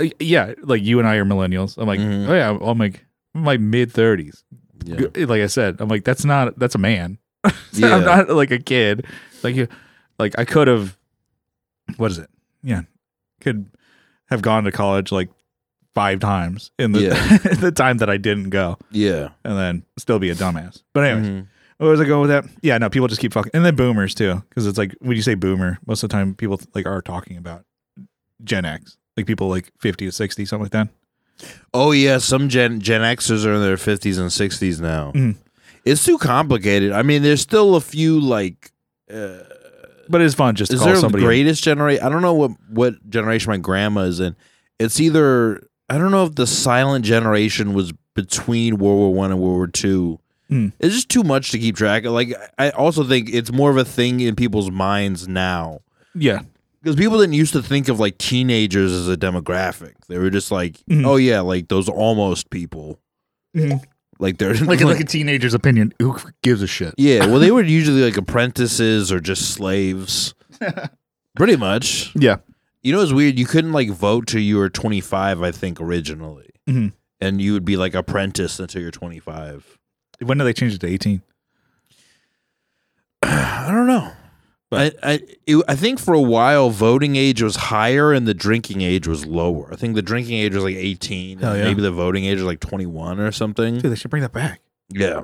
uh, 0.00 0.06
yeah, 0.18 0.54
like 0.62 0.82
you 0.82 0.98
and 0.98 1.06
I 1.08 1.14
are 1.16 1.24
millennials. 1.24 1.78
I'm 1.78 1.86
like, 1.86 2.00
Mhm. 2.00 2.28
oh 2.28 2.34
yeah, 2.34 2.50
I'm 2.60 2.78
like, 2.78 3.06
I'm 3.34 3.44
like 3.44 3.60
mid 3.60 3.92
thirties. 3.92 4.42
Yeah. 4.84 5.06
Like 5.26 5.42
I 5.42 5.46
said, 5.46 5.76
I'm 5.80 5.88
like, 5.88 6.04
that's 6.04 6.24
not 6.24 6.58
that's 6.58 6.74
a 6.74 6.78
man. 6.78 7.18
Yeah. 7.72 7.94
I'm 7.96 8.04
not 8.04 8.28
like 8.30 8.50
a 8.50 8.58
kid. 8.58 9.06
Like 9.42 9.54
you, 9.54 9.68
like 10.18 10.34
I 10.38 10.44
could 10.44 10.66
have. 10.68 10.96
What 11.98 12.10
is 12.10 12.18
it? 12.18 12.28
Yeah, 12.62 12.82
could 13.40 13.70
have 14.30 14.42
gone 14.42 14.64
to 14.64 14.72
college 14.72 15.12
like 15.12 15.28
five 15.96 16.20
times 16.20 16.70
in 16.78 16.92
the 16.92 17.00
Yeah. 17.00 17.36
the 17.60 17.72
time 17.72 17.96
that 17.98 18.10
I 18.10 18.18
didn't 18.18 18.50
go, 18.50 18.76
Yeah. 18.90 19.30
and 19.44 19.56
then 19.58 19.82
still 19.98 20.18
be 20.18 20.28
a 20.30 20.34
dumbass. 20.34 20.82
But 20.92 21.04
anyways, 21.04 21.26
Mhm. 21.28 21.46
where 21.78 21.90
was 21.90 22.00
I 22.00 22.04
going 22.04 22.20
with 22.28 22.30
that? 22.30 22.44
Yeah, 22.62 22.76
no, 22.78 22.90
people 22.90 23.08
just 23.08 23.20
keep 23.20 23.32
fucking, 23.32 23.50
and 23.54 23.64
then 23.64 23.74
boomers 23.76 24.14
too, 24.14 24.42
because 24.50 24.66
it's 24.66 24.76
like 24.78 24.94
when 25.00 25.16
you 25.16 25.22
say 25.22 25.34
boomer, 25.34 25.78
most 25.86 26.02
of 26.02 26.10
the 26.10 26.12
time 26.14 26.34
people 26.34 26.60
like 26.74 26.86
are 26.86 27.00
talking 27.02 27.36
about 27.38 27.64
Gen 28.44 28.64
X, 28.66 28.98
like 29.16 29.26
people 29.26 29.48
like 29.48 29.72
fifty 29.80 30.04
to 30.06 30.12
sixty, 30.12 30.44
something 30.44 30.64
like 30.66 30.72
that. 30.72 30.88
Oh 31.74 31.92
yeah, 31.92 32.18
some 32.18 32.48
Gen 32.48 32.80
Gen 32.80 33.00
Xers 33.00 33.44
are 33.46 33.54
in 33.54 33.62
their 33.62 33.76
fifties 33.78 34.18
and 34.18 34.30
sixties 34.32 34.80
now. 34.80 35.12
Mhm. 35.14 35.36
It's 35.86 36.04
too 36.04 36.18
complicated. 36.18 36.92
I 36.92 37.02
mean, 37.02 37.22
there's 37.22 37.40
still 37.40 37.74
a 37.76 37.80
few 37.80 38.20
like. 38.20 38.72
Uh, 39.12 39.38
But 40.08 40.20
it's 40.20 40.34
fun 40.34 40.54
just 40.56 40.70
to 40.70 40.74
is 40.76 40.80
call 40.80 40.86
there 40.88 40.94
the 40.96 41.00
somebody. 41.00 41.24
greatest 41.24 41.64
generation? 41.64 42.04
I 42.04 42.08
don't 42.10 42.22
know 42.22 42.34
what 42.34 42.52
what 42.68 42.94
generation 43.08 43.50
my 43.50 43.56
grandma 43.58 44.02
is 44.02 44.20
in. 44.20 44.36
It's 44.78 45.00
either 45.00 45.66
I 45.88 45.98
don't 45.98 46.10
know 46.10 46.24
if 46.24 46.34
the 46.34 46.46
silent 46.46 47.04
generation 47.04 47.72
was 47.74 47.92
between 48.14 48.78
World 48.78 48.98
War 48.98 49.14
One 49.14 49.30
and 49.30 49.40
World 49.40 49.56
War 49.56 49.66
Two. 49.66 50.18
Mm. 50.50 50.72
It's 50.78 50.94
just 50.94 51.08
too 51.08 51.22
much 51.24 51.50
to 51.52 51.58
keep 51.58 51.76
track 51.76 52.04
of. 52.04 52.12
Like 52.12 52.32
I 52.58 52.70
also 52.70 53.04
think 53.04 53.28
it's 53.32 53.52
more 53.52 53.70
of 53.70 53.76
a 53.76 53.84
thing 53.84 54.20
in 54.20 54.36
people's 54.36 54.70
minds 54.70 55.26
now 55.28 55.80
yeah, 56.14 56.40
because 56.82 56.96
people 56.96 57.18
didn't 57.18 57.34
used 57.34 57.52
to 57.52 57.62
think 57.62 57.88
of 57.88 58.00
like 58.00 58.16
teenagers 58.18 58.90
as 58.92 59.08
a 59.08 59.16
demographic. 59.16 59.94
They 60.08 60.18
were 60.18 60.30
just 60.30 60.50
like, 60.50 60.78
Mhm. 60.88 61.04
oh 61.06 61.16
yeah, 61.16 61.40
like 61.40 61.68
those 61.68 61.88
almost 61.88 62.48
people. 62.50 62.98
Mhm. 63.56 63.82
Like 64.18 64.38
they're 64.38 64.54
like 64.54 64.80
like 64.80 65.00
a 65.00 65.04
teenager's 65.16 65.52
opinion. 65.52 65.92
Who 65.98 66.16
gives 66.42 66.62
a 66.62 66.66
shit? 66.66 66.94
yeah. 66.96 67.26
Well, 67.26 67.38
they 67.38 67.50
were 67.50 67.62
usually 67.62 68.02
like 68.02 68.16
apprentices 68.16 69.12
or 69.12 69.20
just 69.20 69.50
slaves. 69.50 70.34
Pretty 71.36 71.56
much. 71.56 72.12
Yeah, 72.16 72.36
You 72.86 72.92
know, 72.92 73.00
it's 73.02 73.10
weird. 73.12 73.36
You 73.36 73.46
couldn't 73.46 73.72
like 73.72 73.90
vote 73.90 74.28
till 74.28 74.40
you 74.40 74.58
were 74.58 74.70
25, 74.70 75.42
I 75.42 75.50
think, 75.50 75.80
originally. 75.80 76.50
Mhm. 76.68 76.92
And 77.20 77.40
you 77.42 77.52
would 77.52 77.64
be 77.64 77.76
like 77.76 77.94
apprentice 77.94 78.60
until 78.60 78.80
you're 78.80 78.92
25. 78.92 79.76
when 80.20 80.38
did 80.38 80.44
they 80.44 80.52
change 80.52 80.72
it 80.72 80.80
to 80.82 80.86
eighteen? 80.86 81.20
I 83.22 83.68
don't 83.72 83.88
know. 83.88 84.12
But- 84.70 84.96
I 85.02 85.12
I, 85.14 85.20
it, 85.46 85.64
I 85.66 85.74
think 85.74 85.98
for 85.98 86.14
a 86.14 86.20
while 86.20 86.70
voting 86.70 87.16
age 87.16 87.42
was 87.42 87.56
higher 87.56 88.12
and 88.12 88.26
the 88.26 88.34
drinking 88.34 88.82
age 88.82 89.08
was 89.08 89.26
lower. 89.26 89.68
I 89.72 89.76
think 89.76 89.96
the 89.96 90.02
drinking 90.02 90.38
age 90.38 90.54
was 90.54 90.62
like 90.62 90.76
18. 90.76 91.38
Hell 91.38 91.50
and 91.52 91.58
yeah. 91.58 91.64
Maybe 91.64 91.82
the 91.82 91.90
voting 91.90 92.24
age 92.24 92.36
was 92.36 92.44
like 92.46 92.60
21 92.60 93.18
or 93.18 93.32
something. 93.32 93.78
Dude, 93.78 93.90
they 93.90 93.96
should 93.96 94.10
bring 94.12 94.22
that 94.22 94.32
back. 94.32 94.60
Yeah. 94.90 95.22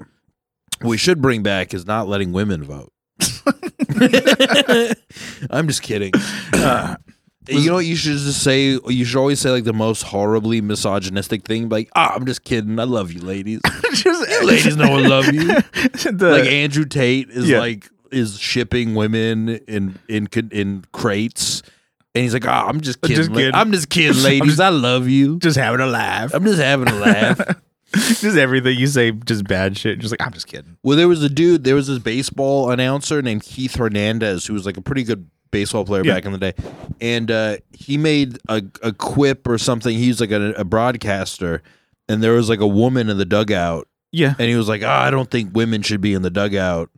What 0.80 0.90
we 0.90 0.96
should 0.96 1.22
bring 1.22 1.44
back 1.44 1.74
is 1.74 1.86
not 1.86 2.08
letting 2.08 2.32
women 2.32 2.64
vote. 2.64 2.92
I'm 5.50 5.68
just 5.68 5.82
kidding. 5.82 6.12
Uh, 6.52 6.96
you 7.48 7.68
know 7.68 7.74
what 7.74 7.86
you 7.86 7.96
should 7.96 8.18
just 8.18 8.42
say? 8.42 8.78
You 8.86 9.04
should 9.04 9.18
always 9.18 9.40
say 9.40 9.50
like 9.50 9.64
the 9.64 9.72
most 9.72 10.02
horribly 10.02 10.60
misogynistic 10.60 11.44
thing, 11.44 11.68
like, 11.68 11.90
"Ah, 11.96 12.14
I'm 12.14 12.24
just 12.26 12.44
kidding. 12.44 12.78
I 12.78 12.84
love 12.84 13.12
you, 13.12 13.20
ladies. 13.20 13.60
just 13.94 14.44
ladies 14.44 14.76
know 14.76 14.96
I 14.96 15.00
love 15.06 15.26
you." 15.32 15.42
the, 16.12 16.28
like 16.38 16.48
Andrew 16.48 16.84
Tate 16.84 17.30
is 17.30 17.48
Yeah. 17.48 17.58
like 17.60 17.88
is 18.10 18.38
shipping 18.38 18.94
women 18.94 19.48
in 19.66 19.98
in 20.08 20.28
in 20.52 20.84
crates, 20.92 21.62
and 22.14 22.22
he's 22.22 22.34
like, 22.34 22.46
"Ah, 22.46 22.66
I'm 22.68 22.80
just 22.80 23.00
kidding. 23.00 23.16
Just 23.16 23.32
kidding. 23.32 23.54
I'm 23.54 23.72
just 23.72 23.88
kidding, 23.88 24.22
ladies. 24.24 24.48
just- 24.50 24.60
I 24.60 24.68
love 24.68 25.08
you. 25.08 25.38
just 25.38 25.56
having 25.56 25.80
a 25.80 25.86
laugh. 25.86 26.32
I'm 26.34 26.44
just 26.44 26.60
having 26.60 26.88
a 26.88 26.94
laugh." 26.94 27.40
just 27.94 28.38
everything 28.38 28.78
you 28.78 28.86
say, 28.86 29.10
just 29.12 29.44
bad 29.46 29.76
shit. 29.76 29.98
Just 29.98 30.12
like 30.12 30.22
I'm 30.26 30.32
just 30.32 30.46
kidding. 30.46 30.78
Well, 30.82 30.96
there 30.96 31.08
was 31.08 31.22
a 31.22 31.28
dude, 31.28 31.64
there 31.64 31.74
was 31.74 31.88
this 31.88 31.98
baseball 31.98 32.70
announcer 32.70 33.20
named 33.20 33.42
Keith 33.42 33.74
Hernandez 33.74 34.46
who 34.46 34.54
was 34.54 34.64
like 34.64 34.78
a 34.78 34.80
pretty 34.80 35.02
good 35.04 35.28
baseball 35.52 35.84
player 35.84 36.02
Yeah. 36.04 36.14
back 36.14 36.24
in 36.24 36.32
the 36.32 36.38
day. 36.38 36.54
And 37.00 37.30
uh, 37.30 37.56
he 37.72 37.96
made 37.96 38.38
a, 38.48 38.62
a 38.82 38.92
quip 38.92 39.46
or 39.46 39.56
something. 39.58 39.96
He 39.96 40.08
was 40.08 40.20
like 40.20 40.32
a, 40.32 40.52
a 40.54 40.64
broadcaster, 40.64 41.62
and 42.08 42.20
there 42.20 42.32
was 42.32 42.48
like 42.48 42.58
a 42.60 42.66
woman 42.66 43.08
in 43.08 43.18
the 43.18 43.24
dugout, 43.24 43.86
Yeah, 44.10 44.34
and 44.38 44.48
he 44.48 44.56
was 44.56 44.68
like, 44.68 44.82
oh, 44.82 44.88
I 44.88 45.10
don't 45.10 45.30
think 45.30 45.54
women 45.54 45.82
should 45.82 46.00
be 46.00 46.14
in 46.14 46.22
the 46.22 46.30
dugout. 46.30 46.90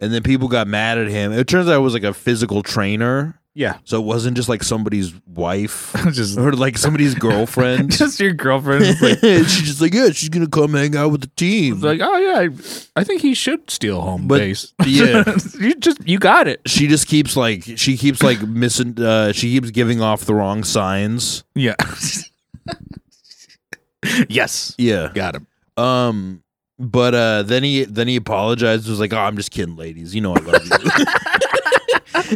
And 0.00 0.12
then 0.12 0.22
people 0.22 0.48
got 0.48 0.66
mad 0.68 0.98
at 0.98 1.08
him. 1.08 1.32
It 1.32 1.48
turns 1.48 1.68
out 1.68 1.74
it 1.74 1.78
was 1.78 1.94
like 1.94 2.02
a 2.04 2.12
physical 2.14 2.62
trainer. 2.62 3.40
Yeah. 3.54 3.78
So 3.84 4.00
it 4.00 4.04
wasn't 4.04 4.36
just 4.36 4.48
like 4.48 4.62
somebody's 4.64 5.12
wife 5.26 5.94
just 6.12 6.36
or 6.38 6.52
like 6.52 6.76
somebody's 6.76 7.14
girlfriend. 7.28 7.92
just 7.92 8.18
your 8.18 8.32
girlfriend. 8.32 8.84
like, 9.00 9.18
she's 9.20 9.62
just 9.62 9.80
like, 9.80 9.94
yeah, 9.94 10.10
she's 10.10 10.28
going 10.28 10.44
to 10.44 10.50
come 10.50 10.74
hang 10.74 10.96
out 10.96 11.12
with 11.12 11.20
the 11.20 11.30
team. 11.36 11.80
like, 11.80 12.00
oh 12.02 12.16
yeah, 12.16 12.48
I, 12.96 13.00
I 13.00 13.04
think 13.04 13.22
he 13.22 13.32
should 13.34 13.70
steal 13.70 14.00
home 14.00 14.26
But- 14.26 14.38
base. 14.38 14.72
yeah. 14.86 15.22
you 15.60 15.74
just 15.76 16.06
you 16.06 16.18
got 16.18 16.48
it. 16.48 16.60
she 16.66 16.88
just 16.88 17.06
keeps 17.06 17.36
like 17.36 17.62
she 17.76 17.96
keeps 17.96 18.22
like 18.22 18.42
missing 18.42 19.00
uh 19.00 19.32
she 19.32 19.52
keeps 19.52 19.70
giving 19.70 20.00
off 20.02 20.24
the 20.24 20.34
wrong 20.34 20.64
signs 20.64 21.44
Yeah. 21.54 21.74
yes, 24.28 24.74
yeah 24.78 25.10
got 25.14 25.34
him. 25.36 25.46
um 25.76 26.42
but 26.78 27.14
uh 27.14 27.42
then 27.42 27.62
he 27.62 27.84
then 27.84 28.08
he 28.08 28.16
apologized 28.16 28.88
was 28.88 28.98
like 29.00 29.12
oh 29.12 29.18
i'm 29.18 29.36
just 29.36 29.50
kidding 29.52 29.76
ladies 29.76 30.12
you 30.14 30.20
know 30.20 30.34
i 30.34 30.40
love 30.40 30.62
you 30.64 31.04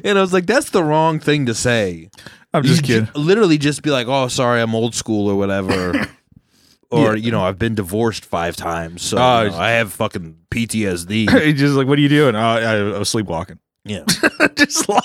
and 0.04 0.18
i 0.18 0.20
was 0.20 0.32
like 0.32 0.46
that's 0.46 0.70
the 0.70 0.82
wrong 0.82 1.18
thing 1.20 1.46
to 1.46 1.54
say 1.54 2.08
I'm 2.52 2.62
just 2.64 2.88
You 2.88 3.02
kidding. 3.06 3.22
literally 3.22 3.58
just 3.58 3.82
be 3.82 3.90
like 3.90 4.06
oh 4.06 4.28
sorry 4.28 4.60
i'm 4.60 4.74
old 4.74 4.94
school 4.94 5.28
or 5.28 5.36
whatever 5.36 6.08
or 6.90 7.16
you 7.16 7.30
know 7.30 7.42
i've 7.44 7.58
been 7.58 7.74
divorced 7.74 8.24
five 8.24 8.56
times 8.56 9.02
so 9.02 9.18
Oh, 9.18 9.42
you 9.42 9.50
know, 9.50 9.56
i 9.58 9.70
have 9.70 9.92
fucking 9.92 10.36
ptsd 10.50 11.28
just 11.56 11.74
like, 11.74 11.86
what 11.86 11.98
are 11.98 12.02
you 12.02 12.08
doing? 12.08 12.34
Oh, 12.34 12.38
I, 12.40 12.60
I 12.94 12.98
was 12.98 13.08
sleepwalking. 13.10 13.58
yeah 13.84 14.04
just 14.56 14.88
lie. 14.88 15.00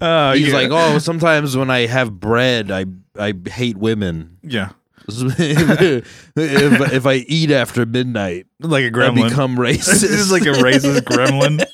Uh, 0.00 0.34
he's 0.34 0.48
yeah. 0.48 0.54
like 0.54 0.68
oh 0.70 0.98
sometimes 0.98 1.56
when 1.56 1.70
i 1.70 1.86
have 1.86 2.18
bread 2.20 2.70
i 2.70 2.84
i 3.18 3.34
hate 3.48 3.76
women 3.76 4.36
yeah, 4.42 4.70
if, 5.08 6.92
if 6.92 7.06
I 7.06 7.14
eat 7.14 7.50
after 7.50 7.84
midnight, 7.84 8.46
like 8.60 8.84
a 8.84 8.90
gremlin. 8.92 9.28
become 9.28 9.56
racist. 9.56 10.02
this 10.02 10.04
is 10.04 10.30
like 10.30 10.42
a 10.42 10.52
racist 10.52 11.00
gremlin. 11.00 11.64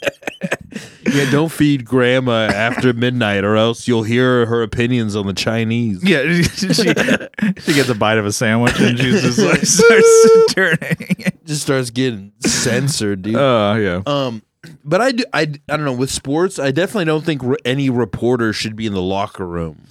Yeah, 1.17 1.31
don't 1.31 1.51
feed 1.51 1.85
grandma 1.85 2.47
after 2.47 2.93
midnight, 2.93 3.45
or 3.45 3.57
else 3.57 3.89
you'll 3.89 4.03
hear 4.03 4.47
her 4.47 4.63
opinions 4.63 5.17
on 5.17 5.27
the 5.27 5.33
Chinese. 5.33 6.03
Yeah, 6.05 6.23
she 6.43 6.73
she 6.73 7.75
gets 7.75 7.89
a 7.89 7.95
bite 7.95 8.19
of 8.19 8.27
a 8.27 8.33
sandwich 8.33 8.79
and 8.81 8.99
she 8.99 9.11
just 9.11 9.39
like 9.39 9.61
starts 9.65 10.55
turning. 10.55 11.17
just 11.45 11.63
starts 11.63 11.91
getting 11.91 12.33
censored, 12.41 13.23
dude. 13.23 13.37
Oh 13.37 13.75
yeah, 13.75 14.03
um, 14.07 14.43
but 14.85 15.01
I, 15.01 15.13
do, 15.13 15.25
I, 15.33 15.41
I 15.41 15.77
don't 15.77 15.85
know. 15.85 15.93
With 15.93 16.11
sports, 16.11 16.59
I 16.59 16.71
definitely 16.71 17.07
don't 17.07 17.25
think 17.25 17.43
re- 17.43 17.57
any 17.65 17.91
reporter 17.91 18.53
should 18.53 18.77
be 18.77 18.87
in 18.87 18.93
the 18.93 19.03
locker 19.03 19.47
room. 19.47 19.87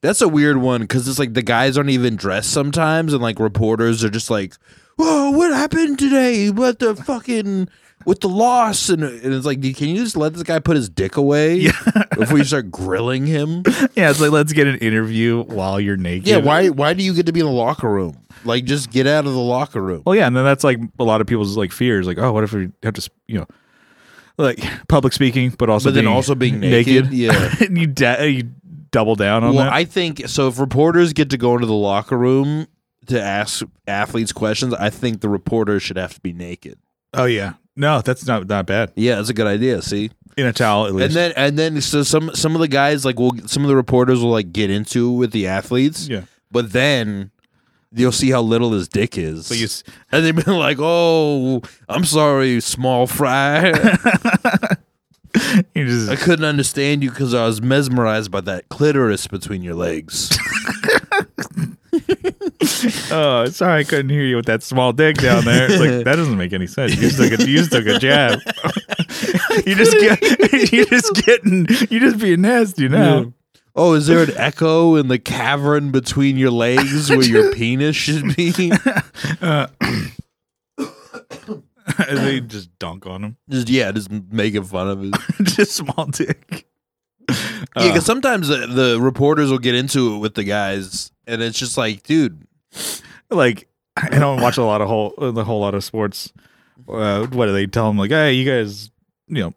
That's 0.00 0.20
a 0.20 0.28
weird 0.28 0.56
one 0.56 0.80
because 0.80 1.06
it's 1.06 1.18
like 1.18 1.34
the 1.34 1.42
guys 1.42 1.78
aren't 1.78 1.90
even 1.90 2.16
dressed 2.16 2.50
sometimes, 2.50 3.12
and 3.12 3.22
like 3.22 3.38
reporters 3.38 4.02
are 4.02 4.10
just 4.10 4.30
like, 4.30 4.54
"Whoa, 4.96 5.30
what 5.30 5.52
happened 5.52 5.98
today? 5.98 6.50
What 6.50 6.78
the 6.78 6.96
fucking 6.96 7.68
with 8.06 8.20
the 8.20 8.28
loss?" 8.28 8.88
And, 8.88 9.02
and 9.02 9.34
it's 9.34 9.46
like, 9.46 9.60
can 9.60 9.88
you 9.88 9.96
just 9.96 10.16
let 10.16 10.34
this 10.34 10.42
guy 10.42 10.58
put 10.58 10.76
his 10.76 10.88
dick 10.88 11.16
away 11.16 11.66
If 12.18 12.30
we 12.32 12.44
start 12.44 12.70
grilling 12.70 13.26
him? 13.26 13.62
yeah. 13.94 14.10
It's 14.10 14.20
like 14.20 14.30
let's 14.30 14.52
get 14.52 14.66
an 14.66 14.76
interview 14.78 15.42
while 15.44 15.80
you're 15.80 15.96
naked. 15.96 16.28
Yeah, 16.28 16.38
why? 16.38 16.68
Why 16.68 16.94
do 16.94 17.02
you 17.02 17.14
get 17.14 17.26
to 17.26 17.32
be 17.32 17.40
in 17.40 17.46
the 17.46 17.52
locker 17.52 17.88
room? 17.90 18.18
Like, 18.44 18.64
just 18.64 18.90
get 18.90 19.06
out 19.06 19.26
of 19.26 19.32
the 19.32 19.38
locker 19.40 19.80
room. 19.80 20.02
Well, 20.04 20.14
yeah, 20.16 20.26
and 20.26 20.36
then 20.36 20.44
that's 20.44 20.64
like 20.64 20.78
a 20.98 21.04
lot 21.04 21.20
of 21.20 21.26
people's 21.26 21.56
like 21.56 21.72
fears. 21.72 22.06
Like, 22.06 22.18
oh, 22.18 22.32
what 22.32 22.44
if 22.44 22.52
we 22.52 22.70
have 22.82 22.94
to, 22.94 23.10
you 23.28 23.38
know, 23.38 23.46
like 24.38 24.58
public 24.88 25.12
speaking, 25.12 25.50
but 25.50 25.68
also 25.70 25.88
But 25.90 25.94
then 25.94 26.04
being 26.04 26.14
also 26.14 26.34
being 26.34 26.58
naked, 26.60 27.12
yeah. 27.12 27.54
and 27.60 27.78
you 27.78 27.86
da- 27.86 28.22
you 28.24 28.50
double 28.90 29.14
down 29.14 29.44
on 29.44 29.54
Well, 29.54 29.64
that. 29.64 29.72
I 29.72 29.84
think 29.84 30.28
so. 30.28 30.48
If 30.48 30.58
reporters 30.58 31.12
get 31.12 31.30
to 31.30 31.38
go 31.38 31.54
into 31.54 31.66
the 31.66 31.72
locker 31.74 32.18
room 32.18 32.66
to 33.06 33.20
ask 33.20 33.62
athletes 33.86 34.32
questions, 34.32 34.74
I 34.74 34.90
think 34.90 35.20
the 35.20 35.28
reporter 35.28 35.78
should 35.80 35.96
have 35.96 36.14
to 36.14 36.20
be 36.20 36.32
naked. 36.32 36.78
oh 37.14 37.24
yeah, 37.26 37.54
no, 37.76 38.00
that's 38.02 38.26
not 38.26 38.46
not 38.48 38.66
bad. 38.66 38.92
Yeah, 38.96 39.16
that's 39.16 39.28
a 39.28 39.34
good 39.34 39.46
idea. 39.46 39.82
See, 39.82 40.10
In 40.36 40.46
a 40.46 40.52
towel 40.52 40.86
at 40.86 40.94
least. 40.94 41.06
and 41.06 41.14
then 41.16 41.32
and 41.36 41.58
then 41.58 41.80
so 41.80 42.02
some 42.02 42.30
some 42.34 42.54
of 42.54 42.60
the 42.60 42.68
guys 42.68 43.04
like 43.04 43.18
will 43.18 43.32
some 43.46 43.62
of 43.64 43.68
the 43.68 43.76
reporters 43.76 44.20
will 44.20 44.30
like 44.30 44.52
get 44.52 44.70
into 44.70 45.12
it 45.12 45.16
with 45.16 45.32
the 45.32 45.46
athletes, 45.46 46.08
yeah, 46.08 46.22
but 46.50 46.72
then 46.72 47.30
you'll 47.94 48.12
see 48.12 48.30
how 48.30 48.40
little 48.40 48.72
his 48.72 48.88
dick 48.88 49.18
is. 49.18 49.46
So 49.46 49.54
you 49.54 49.64
s- 49.64 49.84
and 50.12 50.24
they've 50.24 50.44
been 50.44 50.56
like, 50.58 50.78
"Oh, 50.80 51.62
I'm 51.88 52.04
sorry, 52.04 52.60
small 52.60 53.06
fry. 53.06 53.72
just 55.74 56.10
I 56.10 56.16
couldn't 56.16 56.44
understand 56.44 57.02
you 57.02 57.10
because 57.10 57.32
I 57.34 57.46
was 57.46 57.60
mesmerized 57.62 58.30
by 58.30 58.42
that 58.42 58.68
clitoris 58.68 59.26
between 59.26 59.62
your 59.62 59.74
legs." 59.74 60.38
oh 63.10 63.46
sorry 63.46 63.80
I 63.80 63.84
couldn't 63.84 64.10
hear 64.10 64.22
you 64.24 64.36
with 64.36 64.46
that 64.46 64.62
small 64.62 64.92
dick 64.92 65.16
down 65.16 65.44
there. 65.44 65.66
It's 65.70 65.80
like 65.80 66.04
that 66.04 66.16
doesn't 66.16 66.36
make 66.36 66.52
any 66.52 66.66
sense. 66.66 66.94
You 66.94 67.00
just 67.00 67.16
took 67.16 67.38
a, 67.38 67.48
you 67.48 67.58
just 67.58 67.72
took 67.72 67.86
a 67.86 67.98
jab. 67.98 68.40
you 69.66 69.74
just 69.74 69.92
get 69.98 70.20
you 70.72 70.86
just 70.86 71.14
getting 71.26 71.66
you 71.90 72.00
just 72.00 72.18
being 72.18 72.42
nasty 72.42 72.88
now. 72.88 73.32
Oh, 73.74 73.94
is 73.94 74.06
there 74.06 74.22
an 74.22 74.32
echo 74.36 74.96
in 74.96 75.08
the 75.08 75.18
cavern 75.18 75.90
between 75.92 76.36
your 76.36 76.50
legs 76.50 77.08
where 77.08 77.22
your 77.22 77.52
penis 77.54 77.96
should 77.96 78.36
be? 78.36 78.70
Uh, 79.40 79.66
they 82.10 82.40
just 82.40 82.76
dunk 82.78 83.06
on 83.06 83.24
him. 83.24 83.36
Just 83.48 83.68
yeah, 83.68 83.90
just 83.92 84.10
making 84.10 84.64
fun 84.64 84.88
of 84.88 85.02
him. 85.02 85.12
just 85.44 85.72
small 85.72 86.06
dick. 86.06 86.66
Yeah, 87.28 87.36
Uh, 87.76 87.88
because 87.88 88.04
sometimes 88.04 88.48
the, 88.48 88.66
the 88.66 88.98
reporters 89.00 89.50
will 89.50 89.58
get 89.58 89.74
into 89.74 90.14
it 90.14 90.18
with 90.18 90.34
the 90.34 90.44
guys, 90.44 91.10
and 91.26 91.40
it's 91.40 91.58
just 91.58 91.78
like, 91.78 92.02
dude, 92.02 92.46
like 93.30 93.68
I 93.96 94.18
don't 94.18 94.40
watch 94.40 94.56
a 94.56 94.62
lot 94.62 94.80
of 94.80 94.88
whole 94.88 95.14
the 95.18 95.44
whole 95.44 95.60
lot 95.60 95.74
of 95.74 95.84
sports. 95.84 96.32
Uh, 96.88 97.26
what 97.26 97.46
do 97.46 97.52
they 97.52 97.66
tell 97.66 97.88
them? 97.88 97.98
Like, 97.98 98.10
hey, 98.10 98.32
you 98.32 98.50
guys, 98.50 98.90
you 99.28 99.42
know, 99.42 99.54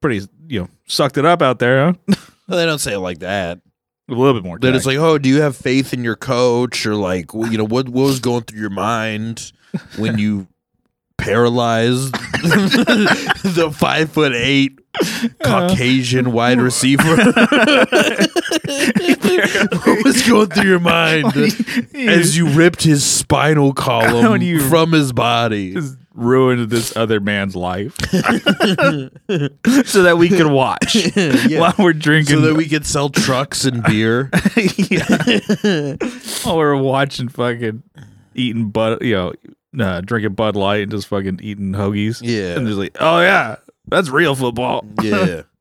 pretty, 0.00 0.26
you 0.46 0.60
know, 0.60 0.68
sucked 0.86 1.16
it 1.16 1.24
up 1.24 1.42
out 1.42 1.58
there, 1.58 1.86
huh? 1.86 1.92
well, 2.48 2.58
they 2.58 2.66
don't 2.66 2.78
say 2.78 2.94
it 2.94 3.00
like 3.00 3.18
that. 3.20 3.60
A 4.08 4.14
little 4.14 4.34
bit 4.34 4.44
more. 4.44 4.58
Then 4.58 4.74
it's 4.74 4.84
like, 4.84 4.98
oh, 4.98 5.16
do 5.16 5.28
you 5.28 5.40
have 5.40 5.56
faith 5.56 5.94
in 5.94 6.04
your 6.04 6.16
coach, 6.16 6.84
or 6.84 6.94
like, 6.94 7.32
you 7.32 7.56
know, 7.56 7.64
what 7.64 7.88
what 7.88 8.04
was 8.04 8.20
going 8.20 8.42
through 8.42 8.60
your 8.60 8.70
mind 8.70 9.52
when 9.96 10.18
you 10.18 10.46
paralyzed 11.22 12.12
the 12.42 13.72
five 13.76 14.10
foot 14.10 14.32
eight 14.34 14.78
Caucasian 15.42 16.32
wide 16.32 16.60
receiver? 16.60 17.16
what 18.76 20.04
was 20.04 20.26
going 20.26 20.48
through 20.50 20.68
your 20.68 20.80
mind 20.80 21.32
as 21.94 22.36
you 22.36 22.48
ripped 22.48 22.82
his 22.82 23.04
spinal 23.04 23.72
column 23.72 24.42
you- 24.42 24.60
from 24.68 24.92
his 24.92 25.12
body? 25.12 25.76
ruined 26.14 26.68
this 26.68 26.94
other 26.94 27.20
man's 27.20 27.56
life 27.56 27.96
so 28.12 30.02
that 30.02 30.16
we 30.18 30.28
can 30.28 30.52
watch 30.52 30.94
Yeah. 31.16 31.58
while 31.60 31.72
we're 31.78 31.94
drinking. 31.94 32.34
So 32.36 32.40
that 32.42 32.54
we 32.54 32.68
could 32.68 32.84
sell 32.84 33.08
trucks 33.08 33.64
and 33.64 33.82
beer. 33.82 34.28
yeah. 34.90 35.96
while 36.42 36.58
we're 36.58 36.76
watching 36.76 37.28
fucking 37.28 37.82
eating 38.34 38.68
bud, 38.68 39.00
you 39.00 39.14
know, 39.14 39.32
uh, 39.78 40.00
drinking 40.02 40.34
Bud 40.34 40.56
Light 40.56 40.82
and 40.82 40.90
just 40.90 41.08
fucking 41.08 41.40
eating 41.42 41.72
hoagies. 41.72 42.20
Yeah. 42.22 42.56
and 42.56 42.66
just 42.66 42.78
like, 42.78 42.96
oh 43.00 43.20
yeah, 43.20 43.56
that's 43.88 44.08
real 44.08 44.34
football. 44.34 44.84
yeah. 45.02 45.42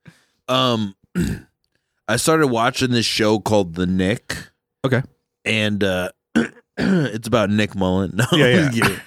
Um, 0.47 0.95
I 2.09 2.17
started 2.17 2.47
watching 2.47 2.91
this 2.91 3.05
show 3.05 3.39
called 3.39 3.75
The 3.75 3.85
Knick. 3.85 4.49
Okay. 4.85 5.01
And 5.45 5.81
uh, 5.81 6.09
it's 6.77 7.27
about 7.27 7.49
Nick 7.51 7.73
Mullen. 7.73 8.11
No, 8.17 8.25
Yeah, 8.33 8.69
yeah. 8.73 8.97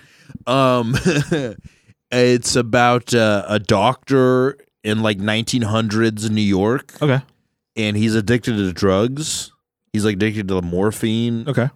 Um, 0.47 0.95
it's 2.11 2.57
about 2.57 3.13
uh, 3.13 3.45
a 3.47 3.59
doctor 3.59 4.57
in 4.83 5.03
like 5.03 5.19
1900s 5.19 6.31
New 6.31 6.41
York, 6.41 6.95
Okay, 7.03 7.21
and 7.77 7.97
he's 7.97 8.15
addicted 8.15 8.57
to 8.57 8.73
drugs. 8.73 9.53
He's 9.93 10.05
like 10.05 10.15
addicted 10.17 10.49
to 10.49 10.63
morphine, 10.63 11.47
okay. 11.49 11.69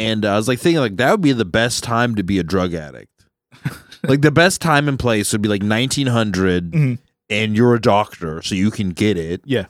And 0.00 0.24
I 0.24 0.36
was 0.36 0.48
like 0.48 0.58
thinking 0.58 0.80
like 0.80 0.96
that 0.96 1.10
would 1.12 1.20
be 1.20 1.32
the 1.32 1.44
best 1.44 1.84
time 1.84 2.14
to 2.16 2.22
be 2.22 2.38
a 2.38 2.42
drug 2.42 2.74
addict. 2.74 3.26
like 4.02 4.22
the 4.22 4.30
best 4.30 4.60
time 4.60 4.88
and 4.88 4.98
place 4.98 5.32
would 5.32 5.42
be 5.42 5.48
like 5.48 5.62
1900 5.62 6.70
Mhm. 6.72 6.98
and 7.28 7.56
you're 7.56 7.74
a 7.74 7.80
doctor 7.80 8.40
so 8.42 8.54
you 8.54 8.70
can 8.70 8.90
get 8.90 9.16
it 9.18 9.42
Yeah, 9.44 9.66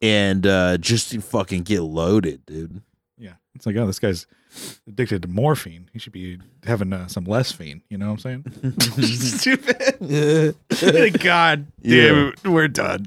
and 0.00 0.46
uh 0.46 0.78
just 0.78 1.14
fucking 1.18 1.62
get 1.64 1.82
loaded 1.82 2.44
dude 2.46 2.80
yeah. 3.18 3.32
It's 3.54 3.66
like, 3.66 3.76
oh, 3.76 3.86
this 3.86 3.98
guy's 3.98 4.26
addicted 4.88 5.20
to 5.22 5.28
morphine. 5.28 5.90
He 5.92 5.98
should 5.98 6.12
be 6.14 6.38
having 6.64 6.90
uh, 6.92 7.08
some 7.08 7.24
less 7.24 7.52
fiend. 7.52 7.82
You 7.90 7.98
know 7.98 8.12
what 8.14 8.24
I'm 8.24 8.44
saying? 8.44 8.80
Stupid. 9.02 9.98
God 11.20 11.66
damn 11.82 12.28
it, 12.28 12.44
we're 12.48 12.68
done. 12.68 13.06